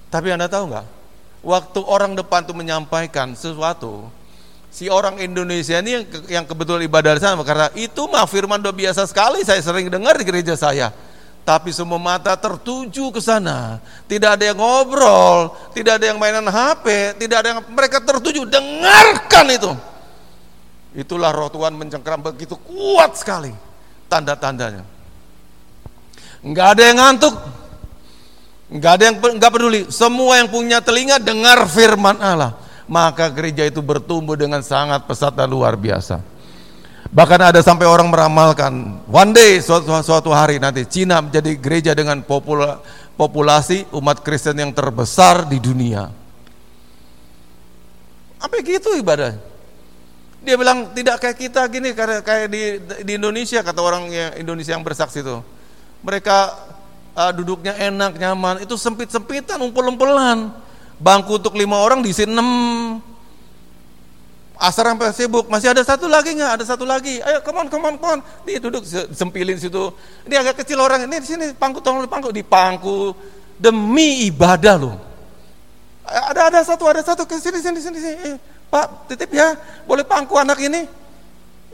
Tapi 0.08 0.32
Anda 0.32 0.48
tahu 0.48 0.72
nggak? 0.72 0.86
Waktu 1.42 1.80
orang 1.84 2.14
depan 2.14 2.46
tuh 2.46 2.54
menyampaikan 2.54 3.34
sesuatu, 3.34 4.08
si 4.72 4.88
orang 4.88 5.20
Indonesia 5.20 5.76
ini 5.84 6.00
yang, 6.00 6.04
yang 6.40 6.44
kebetulan 6.48 6.80
ibadah 6.88 7.12
di 7.12 7.20
sana 7.20 7.36
karena 7.44 7.68
itu 7.76 8.08
mah 8.08 8.24
firman 8.24 8.56
doa 8.56 8.72
biasa 8.72 9.04
sekali 9.04 9.44
saya 9.44 9.60
sering 9.60 9.92
dengar 9.92 10.16
di 10.16 10.24
gereja 10.24 10.56
saya. 10.56 10.88
Tapi 11.42 11.74
semua 11.74 11.98
mata 11.98 12.38
tertuju 12.38 13.10
ke 13.10 13.18
sana. 13.18 13.82
Tidak 14.06 14.38
ada 14.38 14.44
yang 14.48 14.56
ngobrol 14.56 15.52
tidak 15.76 16.00
ada 16.00 16.08
yang 16.08 16.16
mainan 16.16 16.48
HP 16.48 17.18
tidak 17.20 17.36
ada 17.44 17.48
yang 17.52 17.60
mereka 17.68 18.00
tertuju 18.00 18.48
dengarkan 18.48 19.46
itu. 19.52 19.70
Itulah 20.96 21.30
roh 21.36 21.52
Tuhan 21.52 21.76
mencengkeram 21.76 22.24
begitu 22.24 22.56
kuat 22.56 23.20
sekali 23.20 23.52
tanda-tandanya. 24.08 24.88
Nggak 26.40 26.66
ada 26.78 26.82
yang 26.88 26.96
ngantuk 26.96 27.34
nggak 28.72 28.92
ada 28.96 29.02
yang 29.04 29.16
nggak 29.20 29.52
peduli. 29.52 29.80
Semua 29.92 30.40
yang 30.40 30.48
punya 30.48 30.80
telinga 30.80 31.20
dengar 31.20 31.68
firman 31.68 32.16
Allah 32.24 32.61
maka 32.92 33.32
gereja 33.32 33.64
itu 33.64 33.80
bertumbuh 33.80 34.36
dengan 34.36 34.60
sangat 34.60 35.08
pesat 35.08 35.32
dan 35.32 35.48
luar 35.48 35.80
biasa. 35.80 36.20
Bahkan 37.08 37.40
ada 37.40 37.60
sampai 37.64 37.88
orang 37.88 38.12
meramalkan, 38.12 39.00
one 39.08 39.32
day 39.32 39.60
suatu, 39.64 39.88
suatu 40.04 40.28
hari 40.28 40.60
nanti 40.60 40.84
Cina 40.84 41.24
menjadi 41.24 41.56
gereja 41.56 41.92
dengan 41.96 42.20
popula, 42.20 42.84
populasi 43.16 43.88
umat 43.96 44.20
Kristen 44.20 44.60
yang 44.60 44.72
terbesar 44.76 45.48
di 45.48 45.56
dunia. 45.56 46.12
Apa 48.36 48.60
gitu 48.60 48.92
ibadah? 49.00 49.40
Dia 50.44 50.56
bilang 50.60 50.92
tidak 50.92 51.16
kayak 51.22 51.36
kita 51.38 51.62
gini 51.72 51.94
kayak 51.96 52.26
kayak 52.26 52.46
di 52.50 52.62
di 53.06 53.12
Indonesia 53.14 53.62
kata 53.62 53.80
orang 53.80 54.10
yang 54.10 54.32
Indonesia 54.36 54.72
yang 54.74 54.84
bersaksi 54.84 55.22
itu. 55.22 55.38
Mereka 56.02 56.38
uh, 57.14 57.32
duduknya 57.32 57.78
enak, 57.78 58.18
nyaman, 58.18 58.64
itu 58.64 58.74
sempit-sempitan, 58.74 59.60
umpel-umpelan 59.62 60.50
Bangku 61.02 61.42
untuk 61.42 61.58
lima 61.58 61.82
orang 61.82 61.98
diisi 61.98 62.22
enam. 62.22 62.46
Asar 64.62 64.86
sampai 64.86 65.10
sibuk, 65.10 65.50
masih 65.50 65.74
ada 65.74 65.82
satu 65.82 66.06
lagi 66.06 66.38
nggak? 66.38 66.62
Ada 66.62 66.64
satu 66.78 66.86
lagi. 66.86 67.18
Ayo, 67.18 67.42
come 67.42 67.66
on, 67.66 67.66
come 67.66 67.82
on, 67.90 67.94
come 67.98 68.10
on. 68.14 68.18
Dia 68.46 68.62
duduk 68.62 68.86
sempilin 69.10 69.58
situ. 69.58 69.90
Ini 70.22 70.38
agak 70.38 70.62
kecil 70.62 70.78
orang. 70.78 71.10
Ini 71.10 71.18
di 71.18 71.26
sini 71.26 71.50
pangku, 71.50 71.82
tolong 71.82 72.06
di 72.06 72.10
pangku, 72.10 72.30
di 72.30 72.46
pangku 72.46 73.10
demi 73.58 74.30
ibadah 74.30 74.74
loh. 74.78 74.94
Ada 76.06 76.54
ada 76.54 76.60
satu, 76.62 76.86
ada 76.86 77.02
satu 77.02 77.26
ke 77.26 77.42
sini, 77.42 77.58
sini, 77.58 77.82
sini, 77.82 77.98
sini. 77.98 78.16
Eh, 78.22 78.34
Pak, 78.70 79.10
titip 79.10 79.34
ya, 79.34 79.58
boleh 79.82 80.06
pangku 80.06 80.38
anak 80.38 80.62
ini. 80.62 80.86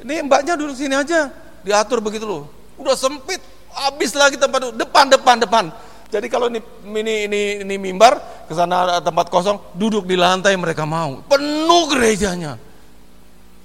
Ini 0.01 0.24
mbaknya 0.24 0.57
duduk 0.57 0.72
sini 0.72 0.97
aja. 0.97 1.29
Diatur 1.61 2.01
begitu 2.01 2.24
loh. 2.24 2.49
Udah 2.81 2.97
sempit, 2.97 3.45
habis 3.68 4.16
lagi 4.16 4.41
tempat 4.41 4.72
depan, 4.72 5.12
depan, 5.12 5.37
depan. 5.45 5.64
Jadi 6.09 6.26
kalau 6.32 6.48
ini 6.48 6.61
ini 6.88 7.14
ini, 7.28 7.40
ini 7.68 7.74
mimbar 7.76 8.16
ke 8.48 8.56
sana 8.56 8.96
tempat 9.04 9.28
kosong, 9.28 9.61
duduk 9.76 10.09
di 10.09 10.16
lantai 10.16 10.56
mereka 10.56 10.88
mau. 10.88 11.20
Penuh 11.28 11.84
gerejanya. 11.92 12.56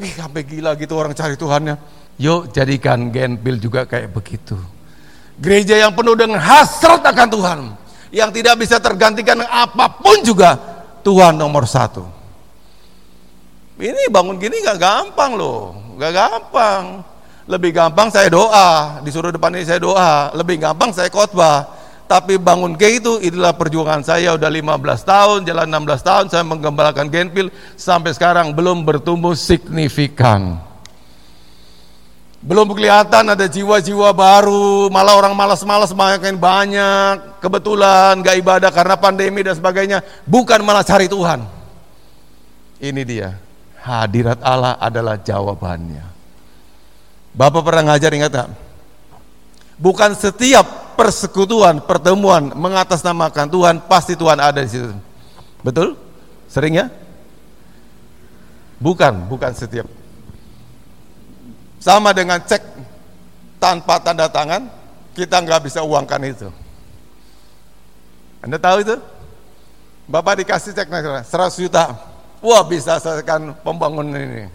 Ih, 0.04 0.12
sampai 0.12 0.44
gila 0.44 0.76
gitu 0.76 1.00
orang 1.00 1.16
cari 1.16 1.40
Tuhannya. 1.40 1.80
Yuk 2.20 2.52
jadikan 2.52 3.08
Genpil 3.16 3.64
juga 3.64 3.88
kayak 3.88 4.12
begitu. 4.12 4.60
Gereja 5.40 5.80
yang 5.80 5.96
penuh 5.96 6.20
dengan 6.20 6.44
hasrat 6.44 7.00
akan 7.00 7.28
Tuhan. 7.32 7.60
Yang 8.14 8.30
tidak 8.44 8.56
bisa 8.60 8.78
tergantikan 8.78 9.40
apa 9.48 9.88
pun 10.04 10.20
juga. 10.22 10.60
Tuhan 11.02 11.40
nomor 11.40 11.64
satu. 11.64 12.06
Ini 13.80 14.12
bangun 14.14 14.38
gini 14.38 14.62
gak 14.62 14.78
gampang 14.78 15.34
loh. 15.34 15.74
Gak 15.98 16.14
gampang. 16.14 17.02
Lebih 17.50 17.72
gampang 17.74 18.14
saya 18.14 18.30
doa. 18.30 19.02
Disuruh 19.02 19.34
depan 19.34 19.56
ini 19.58 19.66
saya 19.66 19.82
doa. 19.82 20.30
Lebih 20.38 20.62
gampang 20.62 20.94
saya 20.94 21.10
khotbah 21.10 21.83
tapi 22.06 22.38
bangun 22.38 22.78
kayak 22.78 23.04
itu 23.04 23.14
itulah 23.24 23.56
perjuangan 23.56 24.04
saya. 24.04 24.36
Udah 24.36 24.52
15 24.52 24.78
tahun 25.04 25.40
jalan 25.48 25.68
16 25.70 26.04
tahun 26.04 26.26
saya 26.30 26.44
menggembalakan 26.46 27.08
Genpil. 27.10 27.50
Sampai 27.80 28.14
sekarang 28.14 28.52
belum 28.52 28.86
bertumbuh 28.86 29.34
signifikan. 29.34 30.60
Belum 32.44 32.68
kelihatan 32.76 33.34
ada 33.34 33.48
jiwa-jiwa 33.48 34.12
baru. 34.12 34.92
Malah 34.92 35.16
orang 35.16 35.34
malas-malas 35.34 35.96
makin 35.96 36.36
banyak. 36.36 37.40
Kebetulan 37.40 38.20
gak 38.20 38.38
ibadah 38.40 38.72
karena 38.72 38.96
pandemi 39.00 39.42
dan 39.42 39.56
sebagainya. 39.56 40.04
Bukan 40.28 40.60
malah 40.62 40.84
cari 40.84 41.08
Tuhan. 41.08 41.40
Ini 42.84 43.02
dia. 43.08 43.40
Hadirat 43.80 44.44
Allah 44.44 44.76
adalah 44.80 45.16
jawabannya. 45.20 46.04
Bapak 47.34 47.64
pernah 47.64 47.96
ngajar 47.96 48.12
ingat 48.12 48.32
gak? 48.32 48.50
bukan 49.78 50.14
setiap 50.16 50.66
persekutuan, 50.94 51.82
pertemuan 51.84 52.54
mengatasnamakan 52.54 53.48
Tuhan, 53.50 53.76
pasti 53.86 54.14
Tuhan 54.14 54.40
ada 54.40 54.62
di 54.64 54.70
situ. 54.70 54.94
Betul? 55.66 55.98
Sering 56.48 56.80
ya? 56.80 56.88
Bukan, 58.78 59.30
bukan 59.32 59.52
setiap. 59.56 59.88
Sama 61.80 62.16
dengan 62.16 62.40
cek 62.40 62.64
tanpa 63.60 64.00
tanda 64.00 64.28
tangan, 64.28 64.68
kita 65.16 65.40
nggak 65.40 65.68
bisa 65.68 65.84
uangkan 65.84 66.22
itu. 66.24 66.48
Anda 68.44 68.60
tahu 68.60 68.84
itu? 68.84 68.96
Bapak 70.04 70.44
dikasih 70.44 70.76
cek 70.76 70.88
100 70.92 71.64
juta. 71.64 71.96
Wah 72.44 72.64
bisa 72.68 73.00
selesaikan 73.00 73.56
pembangunan 73.64 74.20
ini. 74.20 74.52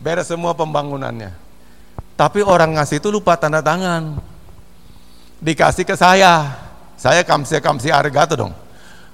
Beres 0.00 0.32
semua 0.32 0.56
pembangunannya. 0.56 1.36
Tapi 2.16 2.40
orang 2.40 2.80
ngasih 2.80 2.96
itu 2.96 3.12
lupa 3.12 3.36
tanda 3.36 3.60
tangan. 3.60 4.16
Dikasih 5.44 5.84
ke 5.84 5.92
saya. 5.92 6.56
Saya 6.96 7.20
kamsi 7.20 7.60
kamsi 7.60 7.92
arigato 7.92 8.32
dong. 8.32 8.56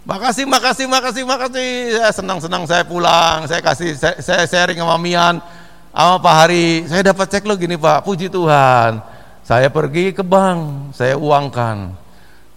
Makasih, 0.07 0.47
makasih, 0.47 0.87
makasih, 0.87 1.26
makasih. 1.26 1.70
Saya 1.99 2.12
senang-senang 2.14 2.62
saya 2.70 2.87
pulang. 2.87 3.51
Saya 3.51 3.59
kasih, 3.59 3.99
saya, 3.99 4.14
saya 4.22 4.47
sharing 4.47 4.78
sama 4.78 4.95
Mian, 4.95 5.43
sama 5.91 6.22
Pak 6.22 6.35
Hari. 6.47 6.87
Saya 6.87 7.11
dapat 7.11 7.26
cek 7.35 7.43
lo 7.51 7.59
gini 7.59 7.74
Pak, 7.74 8.07
puji 8.07 8.31
Tuhan. 8.31 9.03
Saya 9.43 9.66
pergi 9.66 10.14
ke 10.14 10.22
bank, 10.22 10.95
saya 10.95 11.18
uangkan. 11.18 11.99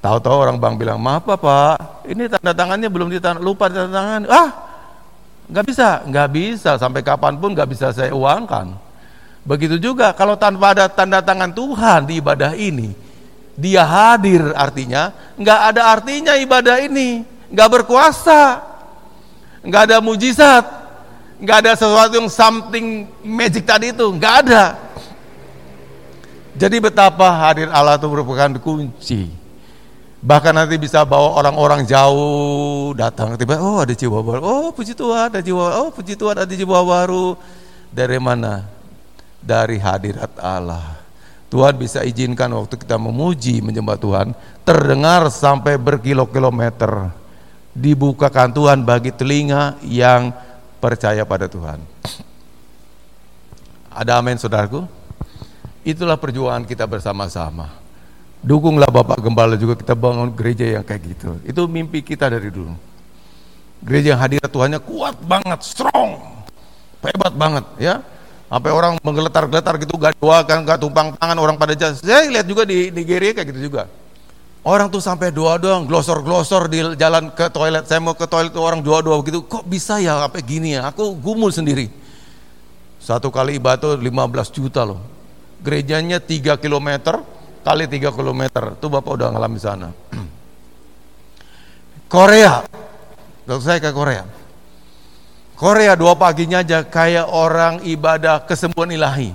Tahu-tahu 0.05 0.35
orang 0.45 0.61
bank 0.61 0.77
bilang, 0.77 1.01
maaf 1.01 1.25
Pak, 1.25 2.05
ini 2.05 2.29
tanda 2.29 2.53
tangannya 2.53 2.91
belum 2.91 3.09
ditanda, 3.09 3.41
lupa 3.41 3.73
tanda 3.73 3.89
tangan. 3.89 4.21
Ah, 4.29 4.49
nggak 5.49 5.65
bisa, 5.65 6.05
nggak 6.05 6.29
bisa. 6.29 6.71
Sampai 6.77 7.01
kapan 7.01 7.41
pun 7.41 7.57
nggak 7.57 7.73
bisa 7.73 7.89
saya 7.89 8.13
uangkan. 8.13 8.77
Begitu 9.41 9.81
juga 9.81 10.13
kalau 10.13 10.37
tanpa 10.37 10.77
ada 10.77 10.85
tanda 10.85 11.25
tangan 11.25 11.49
Tuhan 11.49 12.05
di 12.05 12.21
ibadah 12.21 12.53
ini, 12.53 12.93
dia 13.53 13.85
hadir 13.85 14.53
artinya 14.57 15.13
nggak 15.37 15.59
ada 15.73 15.81
artinya 15.93 16.33
ibadah 16.37 16.81
ini 16.81 17.33
nggak 17.53 17.69
berkuasa, 17.69 18.65
nggak 19.61 19.81
ada 19.93 19.97
mujizat, 20.01 20.65
nggak 21.37 21.57
ada 21.61 21.71
sesuatu 21.77 22.17
yang 22.17 22.29
something 22.33 23.05
magic 23.21 23.61
tadi 23.69 23.93
itu, 23.93 24.09
nggak 24.09 24.35
ada. 24.49 24.63
Jadi 26.57 26.81
betapa 26.81 27.29
hadir 27.29 27.69
Allah 27.69 28.01
itu 28.01 28.09
merupakan 28.09 28.49
kunci. 28.57 29.29
Bahkan 30.23 30.53
nanti 30.55 30.79
bisa 30.79 31.03
bawa 31.03 31.35
orang-orang 31.35 31.83
jauh 31.83 32.95
datang 32.95 33.35
tiba 33.35 33.59
oh 33.59 33.83
ada 33.83 33.91
jiwa 33.91 34.23
baru. 34.23 34.41
Oh 34.41 34.69
puji 34.71 34.95
Tuhan 34.95 35.29
ada 35.29 35.43
jiwa. 35.43 35.83
Oh 35.83 35.89
puji 35.91 36.15
Tuhan 36.15 36.41
ada 36.41 36.53
jiwa 36.53 36.79
baru. 36.79 37.35
Dari 37.91 38.17
mana? 38.23 38.63
Dari 39.43 39.75
hadirat 39.75 40.31
Allah. 40.39 41.02
Tuhan 41.53 41.77
bisa 41.77 42.01
izinkan 42.01 42.49
waktu 42.57 42.81
kita 42.81 42.97
memuji 42.97 43.61
menyembah 43.61 43.93
Tuhan 44.01 44.33
terdengar 44.65 45.29
sampai 45.29 45.77
berkilo-kilometer 45.77 47.13
dibukakan 47.77 48.49
Tuhan 48.49 48.81
bagi 48.81 49.13
telinga 49.13 49.77
yang 49.85 50.33
percaya 50.81 51.21
pada 51.29 51.45
Tuhan. 51.45 51.77
Ada 53.93 54.17
amin 54.17 54.41
saudaraku? 54.41 54.89
Itulah 55.85 56.17
perjuangan 56.17 56.65
kita 56.65 56.89
bersama-sama. 56.89 57.69
Dukunglah 58.41 58.89
Bapak 58.89 59.21
Gembala 59.21 59.53
juga 59.53 59.77
kita 59.77 59.93
bangun 59.93 60.33
gereja 60.33 60.65
yang 60.65 60.81
kayak 60.81 61.05
gitu. 61.05 61.37
Itu 61.45 61.69
mimpi 61.69 62.01
kita 62.01 62.33
dari 62.33 62.49
dulu. 62.49 62.73
Gereja 63.85 64.17
yang 64.17 64.21
hadirat 64.25 64.49
Tuhannya 64.49 64.81
kuat 64.81 65.21
banget, 65.21 65.61
strong, 65.61 66.17
hebat 67.05 67.33
banget 67.37 67.65
ya. 67.77 68.01
Sampai 68.53 68.69
orang 68.69 69.01
menggeletar-geletar 69.01 69.81
gitu, 69.81 69.97
gak 69.97 70.13
doakan, 70.21 70.61
gak 70.61 70.77
tumpang 70.77 71.17
tangan 71.17 71.37
orang 71.41 71.57
pada 71.57 71.73
jas. 71.73 72.05
Saya 72.05 72.29
lihat 72.29 72.45
juga 72.45 72.69
di 72.69 72.93
Nigeria 72.93 73.33
kayak 73.33 73.49
gitu 73.49 73.73
juga. 73.73 73.89
Orang 74.61 74.93
tuh 74.93 75.01
sampai 75.01 75.33
doa 75.33 75.57
doang, 75.57 75.89
glosor-glosor 75.89 76.69
di 76.69 76.85
jalan 76.93 77.33
ke 77.33 77.49
toilet. 77.49 77.89
Saya 77.89 77.97
mau 77.97 78.13
ke 78.13 78.29
toilet 78.29 78.53
orang 78.53 78.85
doa-doa 78.85 79.17
begitu. 79.25 79.41
Kok 79.41 79.65
bisa 79.65 79.97
ya 79.97 80.21
apa 80.21 80.37
gini 80.37 80.77
ya? 80.77 80.85
Aku 80.93 81.17
gumul 81.17 81.49
sendiri. 81.49 81.89
Satu 83.01 83.33
kali 83.33 83.57
ibadah 83.57 83.97
15 83.97 84.05
juta 84.53 84.85
loh. 84.85 85.01
Gerejanya 85.65 86.21
3 86.21 86.61
km 86.61 86.89
kali 87.65 87.89
3 87.89 88.13
km. 88.13 88.41
Tuh 88.77 88.89
Bapak 88.93 89.17
udah 89.17 89.33
ngalamin 89.33 89.57
sana. 89.57 89.89
Korea. 92.13 92.61
Waktu 93.49 93.65
saya 93.65 93.81
ke 93.81 93.89
Korea. 93.89 94.42
Korea 95.63 95.95
dua 95.95 96.11
paginya 96.19 96.59
aja 96.59 96.83
kayak 96.83 97.31
orang 97.31 97.79
ibadah 97.87 98.43
kesembuhan 98.43 98.91
ilahi. 98.91 99.31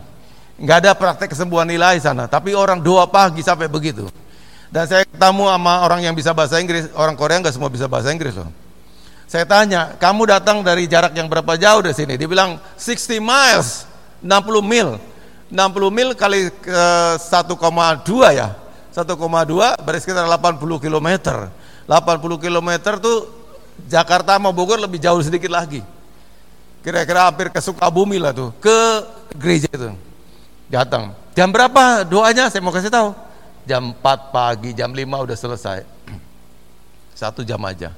Nggak 0.61 0.77
ada 0.85 0.93
praktek 0.93 1.33
kesembuhan 1.33 1.65
ilahi 1.65 2.05
sana, 2.05 2.29
tapi 2.29 2.53
orang 2.53 2.85
dua 2.85 3.09
pagi 3.09 3.41
sampai 3.41 3.65
begitu. 3.65 4.05
Dan 4.69 4.85
saya 4.85 5.09
ketemu 5.09 5.49
sama 5.49 5.89
orang 5.89 6.05
yang 6.05 6.13
bisa 6.13 6.37
bahasa 6.37 6.61
Inggris, 6.61 6.93
orang 6.93 7.17
Korea 7.17 7.41
nggak 7.41 7.57
semua 7.57 7.73
bisa 7.73 7.89
bahasa 7.89 8.13
Inggris 8.13 8.37
loh. 8.37 8.53
Saya 9.25 9.49
tanya, 9.49 9.97
kamu 9.97 10.29
datang 10.29 10.61
dari 10.61 10.85
jarak 10.85 11.17
yang 11.17 11.33
berapa 11.33 11.57
jauh 11.57 11.81
dari 11.81 11.97
sini? 11.97 12.21
Dia 12.21 12.29
bilang 12.29 12.61
60 12.77 13.25
miles, 13.25 13.89
60 14.21 14.61
mil. 14.61 15.01
60 15.49 15.89
mil 15.89 16.13
kali 16.13 16.53
ke 16.61 16.81
1,2 17.25 18.37
ya. 18.37 18.53
1,2 18.93 19.17
berarti 19.81 20.01
sekitar 20.05 20.29
80 20.29 20.61
km. 20.77 21.09
80 21.89 22.45
km 22.45 22.71
tuh 23.01 23.33
Jakarta 23.89 24.37
mau 24.37 24.53
Bogor 24.53 24.77
lebih 24.77 25.01
jauh 25.01 25.25
sedikit 25.25 25.49
lagi. 25.49 25.97
Kira-kira 26.89 27.29
hampir 27.29 27.53
ke 27.53 27.61
Sukabumi 27.61 28.17
lah 28.17 28.33
tuh, 28.33 28.49
ke 28.65 29.05
gereja 29.37 29.69
itu. 29.69 29.93
Datang. 30.73 31.13
Jam 31.37 31.53
berapa 31.53 32.01
doanya? 32.09 32.49
Saya 32.49 32.65
mau 32.65 32.73
kasih 32.73 32.89
tahu 32.89 33.13
jam 33.69 33.93
4 33.93 34.33
pagi, 34.33 34.73
jam 34.73 34.89
5 34.89 35.05
udah 35.29 35.37
selesai. 35.37 35.85
Satu 37.13 37.45
jam 37.45 37.61
aja. 37.69 37.93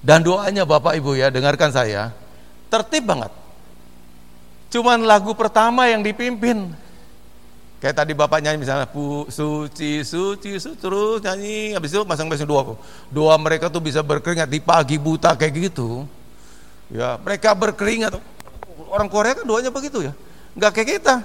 Dan 0.00 0.24
doanya 0.24 0.64
Bapak 0.64 0.96
Ibu 0.96 1.12
ya, 1.12 1.28
dengarkan 1.28 1.76
saya, 1.76 2.08
tertib 2.72 3.04
banget. 3.04 3.28
Cuman 4.72 5.04
lagu 5.04 5.36
pertama 5.36 5.84
yang 5.84 6.00
dipimpin. 6.00 6.72
Kayak 7.84 8.00
tadi 8.00 8.16
Bapak 8.16 8.40
nyanyi 8.40 8.64
misalnya, 8.64 8.88
Pu, 8.88 9.28
suci, 9.28 10.00
suci, 10.08 10.56
suci, 10.56 10.80
terus 10.80 11.20
nyanyi, 11.20 11.76
habis 11.76 11.92
itu 11.92 12.00
masang-masang 12.08 12.48
doa. 12.48 12.80
Doa 13.12 13.36
mereka 13.36 13.68
tuh 13.68 13.84
bisa 13.84 14.00
berkeringat 14.00 14.48
di 14.48 14.56
pagi 14.56 14.96
buta 14.96 15.36
kayak 15.36 15.68
gitu. 15.68 16.08
Ya, 16.90 17.14
mereka 17.22 17.54
berkeringat. 17.54 18.18
Orang 18.90 19.06
Korea 19.06 19.38
kan 19.38 19.46
doanya 19.46 19.70
begitu 19.70 20.02
ya. 20.02 20.12
Enggak 20.58 20.74
kayak 20.74 20.88
kita. 20.98 21.16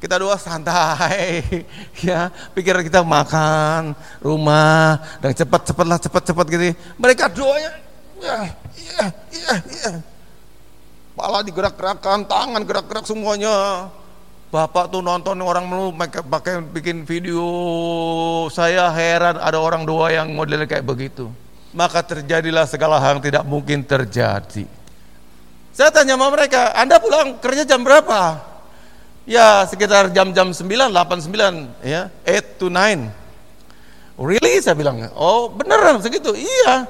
Kita 0.00 0.16
doa 0.20 0.36
santai 0.40 1.44
ya. 2.06 2.32
Pikiran 2.56 2.80
kita 2.80 3.04
makan 3.04 3.92
rumah 4.24 5.00
dan 5.20 5.36
cepat 5.36 5.72
cepatlah 5.72 6.00
cepat 6.00 6.22
cepat 6.32 6.46
gitu 6.52 6.64
mereka 7.00 7.32
doanya 7.32 7.72
ya 8.20 8.38
ya 8.76 9.04
ya 9.32 9.54
ya. 9.64 9.92
Pala 11.16 11.40
digerak-gerakkan 11.40 12.28
tangan 12.28 12.60
gerak-gerak 12.64 13.04
semuanya. 13.08 13.88
Bapak 14.52 14.88
tuh 14.92 15.00
nonton 15.04 15.36
orang 15.44 15.64
melu 15.68 15.92
pakai 16.28 16.60
bikin 16.60 17.04
video. 17.04 17.44
Saya 18.52 18.88
heran 18.92 19.36
ada 19.40 19.60
orang 19.60 19.84
doa 19.84 20.12
yang 20.12 20.32
modelnya 20.32 20.68
kayak 20.68 20.84
begitu. 20.84 21.28
Maka 21.76 22.00
terjadilah 22.00 22.64
segala 22.64 22.96
hal 23.00 23.20
yang 23.20 23.24
tidak 23.24 23.44
mungkin 23.44 23.84
terjadi 23.84 24.64
saya 25.76 25.92
tanya 25.92 26.16
sama 26.16 26.32
mereka 26.32 26.72
Anda 26.72 26.96
pulang 26.96 27.36
kerja 27.36 27.68
jam 27.68 27.84
berapa 27.84 28.40
Ya 29.26 29.66
sekitar 29.66 30.14
jam-jam 30.14 30.54
9, 30.54 30.62
8, 30.62 30.94
9 30.94 31.82
ya, 31.82 32.14
8 32.22 32.62
to 32.62 32.70
9. 32.70 33.10
Really? 34.22 34.62
Saya 34.62 34.78
bilang, 34.78 35.02
oh 35.18 35.50
beneran 35.50 35.98
segitu? 35.98 36.30
Iya. 36.30 36.86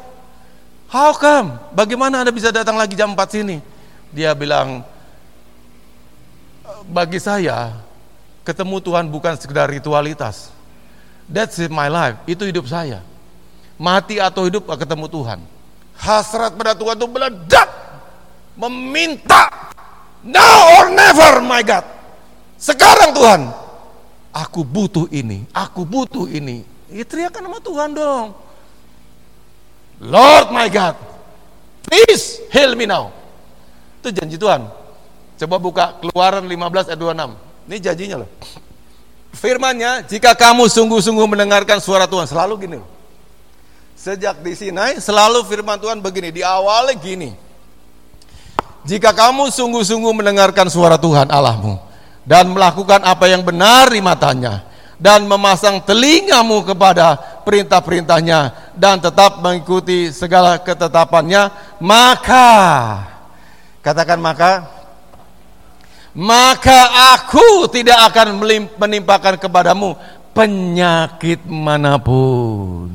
How 0.92 1.16
come? 1.16 1.56
Bagaimana 1.72 2.20
Anda 2.20 2.30
bisa 2.30 2.52
datang 2.52 2.76
lagi 2.76 2.92
jam 2.92 3.16
4 3.16 3.24
sini? 3.32 3.64
Dia 4.12 4.36
bilang, 4.36 4.84
bagi 6.84 7.16
saya, 7.16 7.74
ketemu 8.44 8.84
Tuhan 8.84 9.08
bukan 9.08 9.34
sekedar 9.40 9.72
ritualitas. 9.72 10.52
That's 11.26 11.56
my 11.72 11.88
life, 11.88 12.20
itu 12.28 12.44
hidup 12.46 12.68
saya. 12.68 13.00
Mati 13.80 14.20
atau 14.20 14.44
hidup 14.44 14.68
ketemu 14.76 15.08
Tuhan. 15.08 15.40
Hasrat 15.96 16.52
pada 16.52 16.76
Tuhan 16.76 17.00
itu 17.00 17.08
meledak. 17.08 17.68
Meminta. 18.56 19.52
Now 20.26 20.80
or 20.80 20.86
never, 20.90 21.44
my 21.44 21.62
God. 21.62 21.86
Sekarang 22.56 23.12
Tuhan, 23.12 23.52
aku 24.32 24.64
butuh 24.64 25.06
ini, 25.12 25.44
aku 25.52 25.84
butuh 25.84 26.26
ini. 26.26 26.64
Ya 26.90 27.04
teriakan 27.04 27.46
sama 27.46 27.60
Tuhan 27.60 27.90
dong. 27.92 28.26
Lord 30.00 30.52
my 30.52 30.68
God, 30.68 30.96
please 31.84 32.42
heal 32.52 32.74
me 32.74 32.88
now. 32.88 33.12
Itu 34.00 34.12
janji 34.12 34.36
Tuhan. 34.40 34.66
Coba 35.36 35.56
buka 35.60 35.84
keluaran 36.00 36.44
15 36.44 36.90
ayat 36.90 37.00
26. 37.00 37.68
Ini 37.68 37.76
janjinya 37.80 38.16
loh. 38.24 38.30
Firmannya, 39.36 40.08
jika 40.08 40.32
kamu 40.32 40.64
sungguh-sungguh 40.64 41.26
mendengarkan 41.28 41.76
suara 41.76 42.08
Tuhan, 42.08 42.24
selalu 42.24 42.54
gini 42.56 42.76
loh. 42.80 42.88
Sejak 43.96 44.40
di 44.40 44.56
Sinai, 44.56 44.96
selalu 44.96 45.44
firman 45.44 45.76
Tuhan 45.76 46.00
begini, 46.00 46.32
di 46.32 46.40
awalnya 46.40 46.96
gini. 46.96 47.45
Jika 48.86 49.10
kamu 49.10 49.50
sungguh-sungguh 49.50 50.14
mendengarkan 50.14 50.70
suara 50.70 50.94
Tuhan 50.94 51.26
Allahmu, 51.26 51.86
dan 52.26 52.50
melakukan 52.50 53.06
apa 53.06 53.30
yang 53.30 53.46
benar 53.46 53.86
di 53.90 54.02
matanya 54.02 54.66
dan 54.98 55.22
memasang 55.30 55.78
telingamu 55.86 56.66
kepada 56.66 57.14
perintah-perintahnya 57.46 58.74
dan 58.74 58.98
tetap 58.98 59.38
mengikuti 59.38 60.10
segala 60.10 60.58
ketetapannya 60.58 61.54
maka 61.78 62.50
katakan 63.78 64.18
maka 64.18 64.66
maka 66.16 67.14
aku 67.14 67.70
tidak 67.70 68.10
akan 68.10 68.42
menimpakan 68.74 69.36
kepadamu 69.36 69.92
penyakit 70.32 71.44
mana 71.44 72.00
pun. 72.00 72.88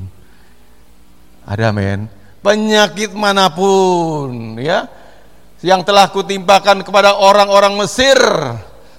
Ada 1.45 1.69
men 1.69 2.09
penyakit 2.41 3.13
mana 3.13 3.53
pun 3.53 4.57
ya 4.57 4.89
yang 5.61 5.85
telah 5.85 6.09
kutimpakan 6.09 6.81
kepada 6.81 7.17
orang-orang 7.17 7.77
Mesir 7.77 8.17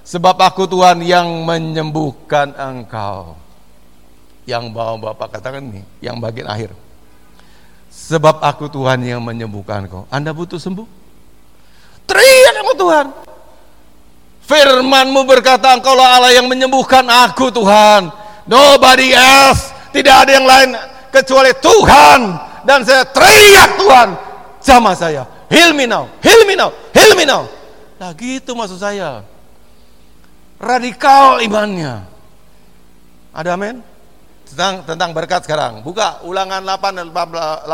Sebab 0.02 0.34
aku 0.42 0.66
Tuhan 0.66 1.00
yang 1.06 1.46
menyembuhkan 1.46 2.52
engkau. 2.58 3.38
Yang 4.42 4.74
bawa 4.74 4.98
Bapak 4.98 5.38
katakan 5.38 5.62
nih, 5.62 5.84
yang 6.02 6.18
bagian 6.18 6.50
akhir. 6.50 6.74
Sebab 7.86 8.42
aku 8.42 8.66
Tuhan 8.66 8.98
yang 9.06 9.22
menyembuhkan 9.22 9.86
engkau. 9.86 10.02
Anda 10.10 10.34
butuh 10.34 10.58
sembuh? 10.58 10.84
Teriak 12.10 12.54
sama 12.58 12.72
Tuhan. 12.74 13.06
Firmanmu 14.42 15.22
berkata 15.22 15.70
engkau 15.70 15.94
Allah 15.94 16.34
yang 16.34 16.50
menyembuhkan 16.50 17.06
aku 17.06 17.54
Tuhan. 17.54 18.10
Nobody 18.50 19.14
else. 19.14 19.70
Tidak 19.94 20.16
ada 20.26 20.30
yang 20.34 20.44
lain 20.44 20.74
kecuali 21.14 21.54
Tuhan. 21.62 22.20
Dan 22.66 22.82
saya 22.82 23.06
teriak 23.06 23.78
Tuhan. 23.78 24.08
Sama 24.58 24.98
saya. 24.98 25.22
Heal 25.52 25.76
me 25.76 25.84
now. 25.84 26.08
Heal 26.24 26.48
me 26.48 26.56
now. 26.56 26.72
Heal 26.96 27.12
me 27.12 27.28
now. 27.28 27.44
Nah 28.00 28.16
gitu 28.16 28.56
maksud 28.56 28.80
saya 28.80 29.20
radikal 30.56 31.44
imannya. 31.44 32.08
Ada 33.36 33.60
amin? 33.60 33.84
Tentang, 34.48 34.84
tentang 34.88 35.10
berkat 35.12 35.44
sekarang. 35.44 35.84
Buka 35.84 36.24
ulangan 36.24 36.64
8 36.64 37.12
18. 37.12 37.68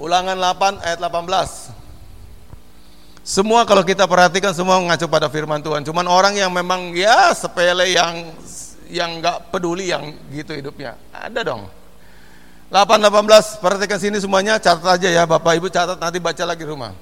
Ulangan 0.00 0.36
8 0.40 0.80
ayat 0.80 0.98
18. 1.00 1.72
Semua 3.24 3.64
kalau 3.64 3.80
kita 3.80 4.04
perhatikan 4.04 4.52
semua 4.52 4.76
mengacu 4.80 5.08
pada 5.08 5.32
firman 5.32 5.60
Tuhan. 5.64 5.80
Cuman 5.84 6.04
orang 6.04 6.36
yang 6.36 6.52
memang 6.52 6.92
ya 6.92 7.32
sepele 7.32 7.92
yang 7.92 8.32
yang 8.92 9.20
nggak 9.20 9.48
peduli 9.48 9.88
yang 9.88 10.12
gitu 10.28 10.52
hidupnya. 10.52 10.96
Ada 11.08 11.40
dong. 11.40 11.83
8 12.72 13.00
18 13.00 13.60
perhatikan 13.60 13.98
sini 14.00 14.16
semuanya 14.20 14.56
catat 14.56 15.00
aja 15.00 15.08
ya 15.08 15.22
Bapak 15.28 15.60
Ibu 15.60 15.68
catat 15.68 16.00
nanti 16.00 16.18
baca 16.20 16.44
lagi 16.44 16.64
rumah. 16.64 16.92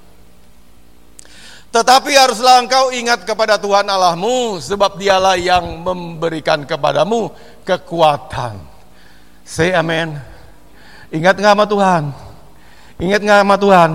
Tetapi 1.72 2.12
haruslah 2.12 2.60
engkau 2.60 2.92
ingat 2.92 3.24
kepada 3.24 3.56
Tuhan 3.56 3.88
Allahmu, 3.88 4.60
sebab 4.60 5.00
dialah 5.00 5.40
yang 5.40 5.80
memberikan 5.80 6.68
kepadamu 6.68 7.32
kekuatan. 7.64 8.60
Say 9.40 9.72
amen. 9.72 10.20
Ingat 11.08 11.40
nggak 11.40 11.56
sama 11.56 11.64
Tuhan? 11.64 12.02
Ingat 13.00 13.20
nggak 13.24 13.40
sama 13.40 13.56
Tuhan? 13.56 13.90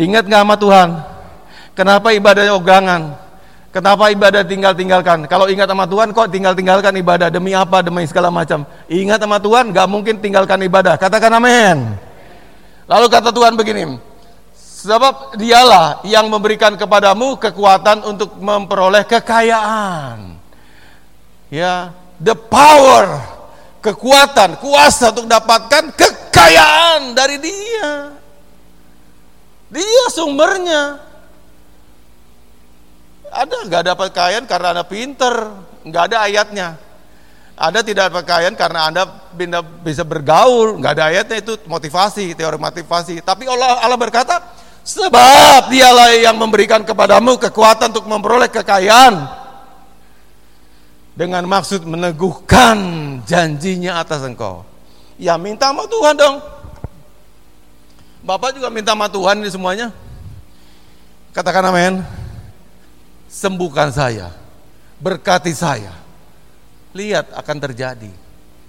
Ingat 0.00 0.24
nggak 0.32 0.42
sama 0.48 0.56
Tuhan? 0.56 0.88
Kenapa 1.76 2.08
ibadahnya 2.16 2.56
ogangan? 2.56 3.27
Kenapa 3.78 4.10
ibadah 4.10 4.42
tinggal-tinggalkan? 4.42 5.30
Kalau 5.30 5.46
ingat 5.46 5.70
sama 5.70 5.86
Tuhan 5.86 6.10
kok 6.10 6.34
tinggal-tinggalkan 6.34 6.98
ibadah? 6.98 7.30
Demi 7.30 7.54
apa? 7.54 7.78
Demi 7.78 8.02
segala 8.10 8.26
macam. 8.26 8.66
Ingat 8.90 9.22
sama 9.22 9.38
Tuhan, 9.38 9.70
gak 9.70 9.86
mungkin 9.86 10.18
tinggalkan 10.18 10.58
ibadah. 10.66 10.98
Katakan 10.98 11.38
amin. 11.38 11.94
Lalu 12.90 13.06
kata 13.06 13.30
Tuhan 13.30 13.54
begini, 13.54 14.02
Sebab 14.82 15.38
dialah 15.38 16.02
yang 16.02 16.26
memberikan 16.26 16.74
kepadamu 16.74 17.38
kekuatan 17.38 18.02
untuk 18.02 18.34
memperoleh 18.42 19.06
kekayaan. 19.06 20.34
Ya, 21.46 21.94
the 22.18 22.34
power, 22.34 23.22
kekuatan, 23.78 24.58
kuasa 24.58 25.14
untuk 25.14 25.30
dapatkan 25.30 25.94
kekayaan 25.94 27.14
dari 27.14 27.38
dia. 27.38 28.10
Dia 29.70 30.04
sumbernya. 30.10 31.07
Ada 33.28 33.56
nggak 33.68 33.82
dapat 33.94 34.06
kekayaan 34.12 34.46
karena 34.48 34.68
anda 34.76 34.84
pinter, 34.84 35.34
nggak 35.84 36.02
ada 36.12 36.16
ayatnya. 36.24 36.68
Ada 37.58 37.82
tidak 37.82 38.14
kekayaan 38.22 38.54
karena 38.54 38.86
anda 38.86 39.02
bisa 39.82 40.06
bergaul, 40.06 40.78
nggak 40.78 40.92
ada 40.94 41.04
ayatnya 41.10 41.36
itu 41.42 41.58
motivasi, 41.66 42.32
teori 42.38 42.58
motivasi. 42.58 43.18
Tapi 43.20 43.50
Allah 43.50 43.82
Allah 43.82 43.98
berkata, 43.98 44.38
Sebab 44.88 45.68
dialah 45.68 46.16
yang 46.16 46.40
memberikan 46.40 46.80
kepadamu 46.80 47.36
kekuatan 47.36 47.92
untuk 47.92 48.08
memperoleh 48.08 48.48
kekayaan 48.48 49.20
dengan 51.12 51.44
maksud 51.44 51.84
meneguhkan 51.84 52.78
janjinya 53.28 54.00
atas 54.00 54.24
engkau. 54.24 54.64
Ya 55.20 55.36
minta 55.36 55.68
sama 55.68 55.84
Tuhan 55.84 56.16
dong. 56.16 56.40
Bapak 58.24 58.56
juga 58.56 58.72
minta 58.72 58.96
sama 58.96 59.12
Tuhan 59.12 59.44
ini 59.44 59.50
semuanya. 59.52 59.92
Katakan 61.36 61.68
amin. 61.68 62.00
Sembuhkan 63.28 63.92
saya. 63.92 64.32
Berkati 64.98 65.52
saya. 65.52 65.92
Lihat 66.96 67.36
akan 67.36 67.56
terjadi. 67.68 68.10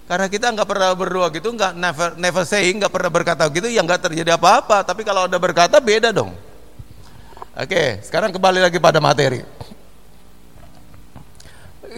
Karena 0.09 0.25
kita 0.25 0.49
nggak 0.49 0.65
pernah 0.65 0.89
berdoa 0.97 1.29
gitu, 1.29 1.53
nggak 1.53 1.77
never 1.77 2.09
never 2.17 2.41
saying, 2.41 2.81
nggak 2.81 2.89
pernah 2.89 3.13
berkata 3.13 3.45
gitu, 3.53 3.69
yang 3.69 3.85
nggak 3.85 4.09
terjadi 4.09 4.35
apa-apa. 4.35 4.81
Tapi 4.81 5.05
kalau 5.05 5.29
ada 5.29 5.37
berkata 5.37 5.77
beda 5.77 6.09
dong. 6.09 6.33
Oke, 7.53 8.01
sekarang 8.01 8.33
kembali 8.33 8.59
lagi 8.65 8.81
pada 8.81 8.97
materi. 8.97 9.45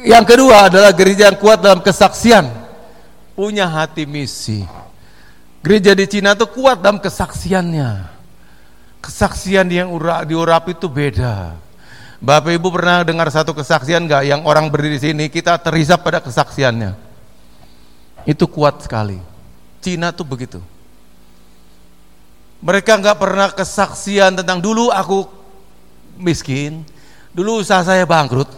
Yang 0.04 0.26
kedua 0.36 0.68
adalah 0.68 0.92
gereja 0.92 1.32
yang 1.32 1.40
kuat 1.40 1.64
dalam 1.64 1.80
kesaksian, 1.80 2.52
punya 3.36 3.68
hati 3.68 4.04
misi. 4.04 4.64
Gereja 5.62 5.94
di 5.94 6.10
Cina 6.10 6.34
itu 6.34 6.50
kuat 6.50 6.82
dalam 6.82 6.98
kesaksiannya. 6.98 8.10
Kesaksian 9.00 9.70
yang 9.70 9.88
diurapi 10.26 10.74
itu 10.74 10.90
beda. 10.90 11.54
Bapak 12.22 12.54
Ibu 12.54 12.70
pernah 12.70 13.02
dengar 13.02 13.26
satu 13.34 13.50
kesaksian 13.58 14.06
nggak 14.06 14.30
yang 14.30 14.42
orang 14.46 14.70
berdiri 14.70 15.02
di 15.02 15.10
sini 15.10 15.26
kita 15.26 15.58
terhisap 15.58 16.06
pada 16.06 16.22
kesaksiannya? 16.22 16.94
Itu 18.30 18.46
kuat 18.46 18.86
sekali. 18.86 19.18
Cina 19.82 20.14
tuh 20.14 20.30
begitu. 20.30 20.62
Mereka 22.62 23.02
nggak 23.02 23.18
pernah 23.18 23.50
kesaksian 23.50 24.38
tentang 24.38 24.62
dulu 24.62 24.94
aku 24.94 25.26
miskin, 26.22 26.86
dulu 27.34 27.66
usaha 27.66 27.82
saya 27.82 28.06
bangkrut, 28.06 28.54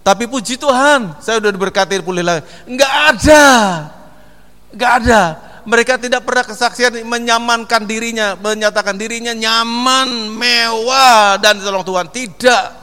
tapi 0.00 0.24
puji 0.24 0.56
Tuhan, 0.56 1.20
saya 1.20 1.36
udah 1.36 1.52
diberkati 1.52 2.00
pulih 2.00 2.26
lagi. 2.26 2.48
Nggak 2.64 2.92
ada, 3.12 3.44
nggak 4.72 4.92
ada. 5.04 5.22
Mereka 5.62 5.94
tidak 6.00 6.26
pernah 6.26 6.42
kesaksian 6.42 7.06
menyamankan 7.06 7.86
dirinya, 7.86 8.34
menyatakan 8.34 8.98
dirinya 8.98 9.30
nyaman, 9.30 10.32
mewah 10.32 11.38
dan 11.38 11.60
tolong 11.60 11.86
Tuhan. 11.86 12.08
Tidak. 12.08 12.81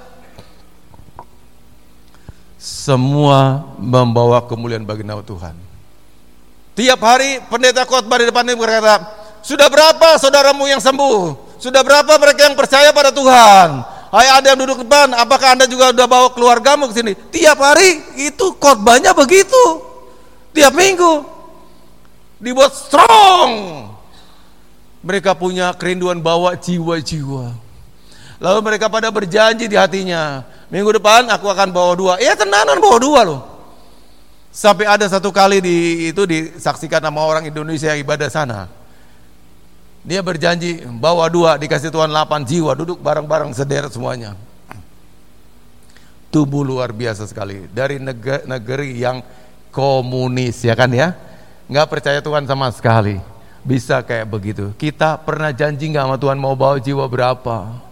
Semua 2.59 3.71
membawa 3.79 4.43
kemuliaan 4.43 4.83
bagi 4.83 5.07
nama 5.07 5.23
Tuhan. 5.23 5.55
Tiap 6.75 6.99
hari 6.99 7.39
pendeta 7.47 7.87
khotbah 7.87 8.19
di 8.19 8.27
depan 8.27 8.43
ini 8.43 8.59
berkata, 8.59 8.99
sudah 9.39 9.71
berapa 9.71 10.19
saudaramu 10.19 10.67
yang 10.67 10.83
sembuh? 10.83 11.55
Sudah 11.55 11.79
berapa 11.87 12.19
mereka 12.19 12.51
yang 12.51 12.59
percaya 12.59 12.91
pada 12.91 13.15
Tuhan? 13.15 13.67
Hai 14.11 14.27
ada 14.27 14.51
yang 14.51 14.59
duduk 14.59 14.83
depan, 14.83 15.07
apakah 15.15 15.55
anda 15.55 15.71
juga 15.71 15.95
sudah 15.95 16.07
bawa 16.09 16.27
keluargamu 16.35 16.91
ke 16.91 16.99
sini? 16.99 17.13
Tiap 17.15 17.55
hari 17.63 18.03
itu 18.27 18.51
khotbahnya 18.59 19.15
begitu. 19.15 19.63
Tiap 20.51 20.75
minggu 20.75 21.23
dibuat 22.43 22.75
strong. 22.75 23.51
Mereka 24.99 25.31
punya 25.31 25.71
kerinduan 25.79 26.19
bawa 26.19 26.59
jiwa-jiwa. 26.59 27.55
Lalu 28.39 28.59
mereka 28.63 28.91
pada 28.91 29.07
berjanji 29.11 29.67
di 29.67 29.75
hatinya, 29.79 30.43
minggu 30.69 31.01
depan 31.01 31.27
aku 31.29 31.49
akan 31.49 31.69
bawa 31.73 31.93
dua. 31.97 32.13
Ya 32.21 32.37
tenanan 32.37 32.77
bawa 32.81 32.97
dua 33.01 33.21
loh. 33.25 33.41
Sampai 34.49 34.89
ada 34.89 35.05
satu 35.05 35.29
kali 35.29 35.61
di 35.61 36.09
itu 36.09 36.25
disaksikan 36.25 37.01
sama 37.01 37.21
orang 37.21 37.45
Indonesia 37.49 37.93
yang 37.93 38.01
ibadah 38.01 38.29
sana. 38.33 38.65
Dia 40.01 40.25
berjanji 40.25 40.81
bawa 40.87 41.29
dua 41.29 41.59
dikasih 41.59 41.93
Tuhan 41.93 42.09
delapan 42.09 42.41
jiwa 42.41 42.73
duduk 42.73 42.97
bareng-bareng 42.97 43.53
sederet 43.53 43.93
semuanya. 43.93 44.33
Tubuh 46.29 46.61
luar 46.61 46.93
biasa 46.93 47.25
sekali 47.25 47.65
dari 47.73 47.97
negeri 48.45 49.01
yang 49.01 49.25
komunis 49.73 50.61
ya 50.61 50.73
kan 50.77 50.89
ya, 50.93 51.13
nggak 51.69 51.89
percaya 51.89 52.21
Tuhan 52.21 52.45
sama 52.49 52.69
sekali. 52.73 53.21
Bisa 53.59 54.01
kayak 54.01 54.29
begitu. 54.29 54.71
Kita 54.79 55.19
pernah 55.19 55.53
janji 55.53 55.91
nggak 55.93 56.05
sama 56.09 56.17
Tuhan 56.17 56.37
mau 56.41 56.55
bawa 56.57 56.79
jiwa 56.81 57.05
berapa? 57.05 57.88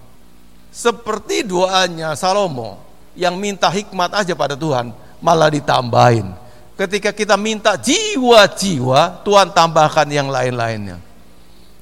Seperti 0.77 1.41
doanya 1.41 2.13
Salomo 2.13 2.77
yang 3.17 3.33
minta 3.33 3.65
hikmat 3.65 4.13
aja 4.13 4.37
pada 4.37 4.53
Tuhan 4.53 4.93
malah 5.17 5.49
ditambahin 5.49 6.37
Ketika 6.77 7.09
kita 7.09 7.33
minta 7.41 7.73
jiwa-jiwa, 7.73 9.25
Tuhan 9.25 9.49
tambahkan 9.49 10.05
yang 10.13 10.29
lain-lainnya. 10.29 11.01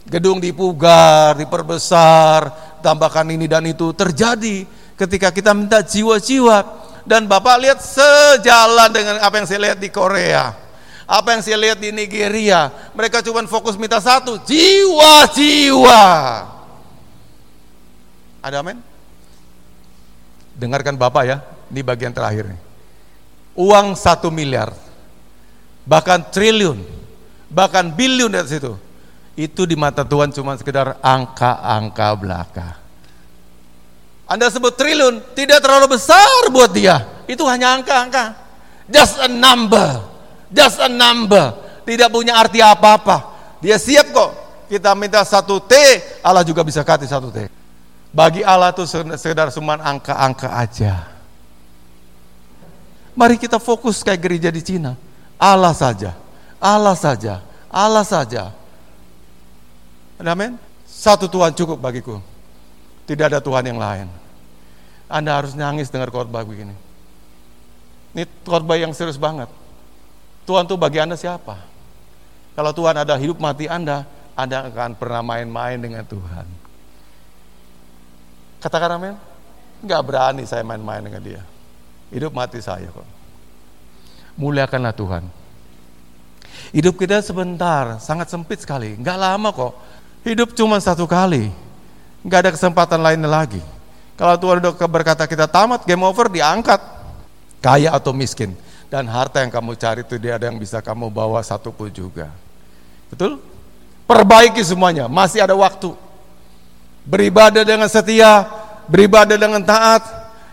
Gedung 0.07 0.39
dipugar, 0.39 1.35
diperbesar, 1.35 2.47
tambahkan 2.79 3.27
ini 3.27 3.43
dan 3.43 3.67
itu 3.67 3.91
terjadi 3.91 4.63
ketika 4.95 5.35
kita 5.35 5.51
minta 5.51 5.83
jiwa-jiwa. 5.83 6.87
Dan 7.03 7.27
Bapak 7.27 7.59
lihat 7.59 7.83
sejalan 7.83 8.87
dengan 8.95 9.19
apa 9.19 9.35
yang 9.35 9.43
saya 9.43 9.67
lihat 9.67 9.83
di 9.83 9.91
Korea. 9.91 10.55
Apa 11.03 11.35
yang 11.35 11.43
saya 11.43 11.59
lihat 11.59 11.77
di 11.83 11.91
Nigeria. 11.91 12.71
Mereka 12.95 13.19
cuma 13.19 13.43
fokus 13.51 13.75
minta 13.75 13.99
satu, 13.99 14.39
jiwa-jiwa. 14.47 16.03
Ada 18.45 18.61
amin? 18.61 18.77
Dengarkan 20.53 20.93
Bapak 20.93 21.25
ya, 21.25 21.41
ini 21.73 21.81
bagian 21.81 22.13
terakhir 22.13 22.45
nih. 22.45 22.61
Uang 23.57 23.97
satu 23.97 24.29
miliar 24.29 24.69
bahkan 25.81 26.21
triliun, 26.21 26.77
bahkan 27.49 27.89
biliun 27.89 28.29
dari 28.29 28.45
situ. 28.45 28.77
Itu 29.33 29.65
di 29.65 29.73
mata 29.73 30.05
Tuhan 30.05 30.29
cuma 30.29 30.53
sekedar 30.61 31.01
angka-angka 31.01 32.07
belaka. 32.15 32.69
Anda 34.29 34.53
sebut 34.53 34.77
triliun, 34.77 35.33
tidak 35.33 35.65
terlalu 35.65 35.97
besar 35.97 36.49
buat 36.53 36.69
dia. 36.69 37.01
Itu 37.25 37.49
hanya 37.49 37.73
angka-angka. 37.81 38.37
Just 38.85 39.17
a 39.21 39.29
number. 39.29 40.05
Just 40.53 40.77
a 40.77 40.89
number. 40.89 41.57
Tidak 41.83 42.09
punya 42.13 42.37
arti 42.37 42.61
apa-apa. 42.61 43.33
Dia 43.59 43.81
siap 43.81 44.13
kok. 44.13 44.31
Kita 44.65 44.93
minta 44.97 45.21
satu 45.21 45.61
T, 45.61 45.73
Allah 46.25 46.41
juga 46.41 46.65
bisa 46.65 46.81
kasih 46.81 47.09
satu 47.09 47.29
T. 47.29 47.64
Bagi 48.15 48.47
Allah 48.47 48.71
itu 48.71 48.87
sekedar 49.19 49.51
cuma 49.51 49.75
angka-angka 49.75 50.47
aja. 50.47 51.03
Mari 53.11 53.35
kita 53.35 53.59
fokus 53.59 53.99
kayak 54.07 54.23
gereja 54.23 54.47
di 54.47 54.63
Cina. 54.63 54.95
Allah 55.35 55.75
saja. 55.75 56.15
Allah 56.55 56.95
saja. 56.95 57.43
Allah 57.67 58.07
saja. 58.07 58.55
Amin. 60.23 60.55
Satu 60.87 61.27
Tuhan 61.27 61.51
cukup 61.51 61.75
bagiku. 61.75 62.23
Tidak 63.03 63.35
ada 63.35 63.43
Tuhan 63.43 63.67
yang 63.67 63.79
lain. 63.83 64.07
Anda 65.11 65.35
harus 65.35 65.51
nangis 65.51 65.91
dengar 65.91 66.07
khotbah 66.07 66.47
begini. 66.47 66.71
Ini 68.15 68.23
khotbah 68.47 68.79
yang 68.79 68.95
serius 68.95 69.19
banget. 69.19 69.51
Tuhan 70.47 70.63
tuh 70.63 70.79
bagi 70.79 71.03
Anda 71.03 71.19
siapa? 71.19 71.59
Kalau 72.55 72.71
Tuhan 72.71 72.95
ada 72.95 73.19
hidup 73.19 73.43
mati 73.43 73.67
Anda, 73.67 74.07
Anda 74.39 74.71
akan 74.71 74.95
pernah 74.95 75.19
main-main 75.19 75.83
dengan 75.83 76.07
Tuhan. 76.07 76.64
Katakan 78.65 78.97
amin. 78.97 79.13
Enggak 79.85 80.01
berani 80.01 80.41
saya 80.49 80.65
main-main 80.65 81.05
dengan 81.05 81.21
dia. 81.21 81.41
Hidup 82.09 82.33
mati 82.33 82.57
saya 82.57 82.89
kok. 82.89 83.05
Muliakanlah 84.41 84.89
Tuhan. 84.89 85.29
Hidup 86.73 86.97
kita 86.97 87.21
sebentar, 87.21 88.01
sangat 88.01 88.25
sempit 88.33 88.65
sekali. 88.65 88.97
Enggak 88.97 89.21
lama 89.21 89.53
kok. 89.53 89.77
Hidup 90.25 90.57
cuma 90.57 90.81
satu 90.81 91.05
kali. 91.05 91.53
Enggak 92.25 92.49
ada 92.49 92.51
kesempatan 92.57 93.05
lainnya 93.05 93.29
lagi. 93.29 93.61
Kalau 94.17 94.33
Tuhan 94.33 94.57
udah 94.57 94.73
berkata 94.89 95.29
kita 95.29 95.45
tamat, 95.45 95.85
game 95.85 96.01
over, 96.01 96.25
diangkat. 96.25 96.81
Kaya 97.61 97.93
atau 97.93 98.17
miskin. 98.17 98.57
Dan 98.89 99.05
harta 99.05 99.45
yang 99.45 99.53
kamu 99.53 99.77
cari 99.77 100.01
itu 100.01 100.17
dia 100.17 100.41
ada 100.41 100.49
yang 100.49 100.57
bisa 100.57 100.81
kamu 100.81 101.13
bawa 101.13 101.37
satu 101.45 101.69
pun 101.69 101.93
juga. 101.93 102.33
Betul? 103.13 103.37
Perbaiki 104.09 104.65
semuanya, 104.65 105.05
masih 105.05 105.45
ada 105.45 105.53
waktu. 105.53 106.04
Beribadah 107.05 107.61
dengan 107.61 107.85
setia, 107.85 108.49
beribadah 108.89 109.37
dengan 109.37 109.61
taat, 109.61 110.01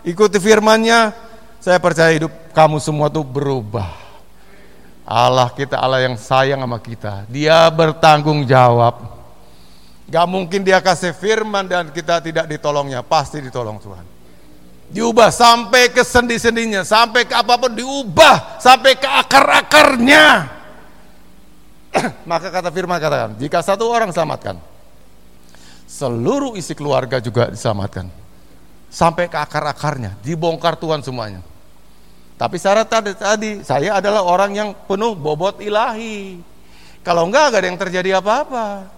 ikuti 0.05 0.37
firmannya. 0.37 1.09
Saya 1.57 1.81
percaya 1.81 2.13
hidup 2.13 2.29
kamu 2.53 2.77
semua 2.77 3.09
tuh 3.09 3.25
berubah. 3.25 3.89
Allah 5.03 5.51
kita 5.51 5.81
Allah 5.81 6.05
yang 6.05 6.15
sayang 6.15 6.61
sama 6.61 6.77
kita. 6.77 7.25
Dia 7.27 7.67
bertanggung 7.73 8.45
jawab. 8.45 9.01
Gak 10.07 10.27
mungkin 10.29 10.61
dia 10.61 10.77
kasih 10.77 11.15
firman 11.15 11.65
dan 11.65 11.89
kita 11.89 12.21
tidak 12.21 12.45
ditolongnya. 12.45 13.01
Pasti 13.01 13.41
ditolong 13.41 13.81
Tuhan. 13.81 14.05
Diubah 14.93 15.33
sampai 15.33 15.89
ke 15.89 16.05
sendi-sendinya, 16.05 16.85
sampai 16.85 17.25
ke 17.25 17.33
apa 17.33 17.57
pun 17.57 17.73
diubah, 17.73 18.61
sampai 18.61 18.93
ke 18.93 19.09
akar-akarnya. 19.09 20.25
Maka 22.29 22.53
kata 22.53 22.69
firman 22.69 23.01
katakan, 23.01 23.33
jika 23.41 23.65
satu 23.65 23.89
orang 23.89 24.13
selamatkan, 24.13 24.61
seluruh 25.93 26.57
isi 26.57 26.73
keluarga 26.73 27.21
juga 27.21 27.53
diselamatkan. 27.53 28.09
Sampai 28.89 29.29
ke 29.29 29.37
akar-akarnya, 29.37 30.17
dibongkar 30.25 30.77
Tuhan 30.77 31.05
semuanya. 31.05 31.45
Tapi 32.37 32.57
syarat 32.57 32.89
tadi, 32.89 33.13
tadi, 33.13 33.51
saya 33.61 34.01
adalah 34.01 34.25
orang 34.25 34.51
yang 34.53 34.69
penuh 34.89 35.13
bobot 35.13 35.61
ilahi. 35.61 36.41
Kalau 37.05 37.29
enggak, 37.29 37.53
gak 37.53 37.59
ada 37.61 37.67
yang 37.69 37.79
terjadi 37.79 38.09
apa-apa. 38.21 38.89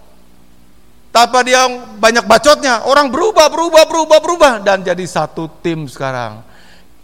Tanpa 1.12 1.40
dia 1.44 1.64
banyak 1.96 2.28
bacotnya, 2.28 2.84
orang 2.84 3.08
berubah, 3.08 3.48
berubah, 3.48 3.84
berubah, 3.88 4.18
berubah 4.20 4.52
dan 4.60 4.84
jadi 4.84 5.00
satu 5.04 5.48
tim 5.64 5.88
sekarang. 5.88 6.44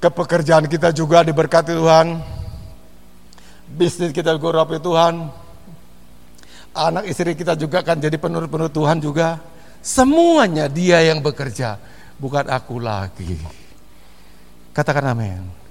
Kepekerjaan 0.05 0.68
kita 0.68 0.93
juga 0.93 1.24
diberkati 1.24 1.72
Tuhan. 1.72 2.20
Bisnis 3.72 4.12
kita 4.12 4.36
juga 4.36 4.64
rapi 4.64 4.76
Tuhan. 4.84 5.32
Anak 6.76 7.09
istri 7.09 7.32
kita 7.32 7.57
juga 7.57 7.80
akan 7.80 7.97
jadi 8.05 8.16
penurut-penurut 8.20 8.72
Tuhan 8.72 9.01
juga. 9.01 9.52
Semuanya 9.83 10.70
dia 10.70 11.03
yang 11.03 11.18
bekerja, 11.18 11.76
bukan 12.22 12.47
aku 12.47 12.78
lagi. 12.78 13.35
Katakan 14.70 15.11
amin. 15.11 15.62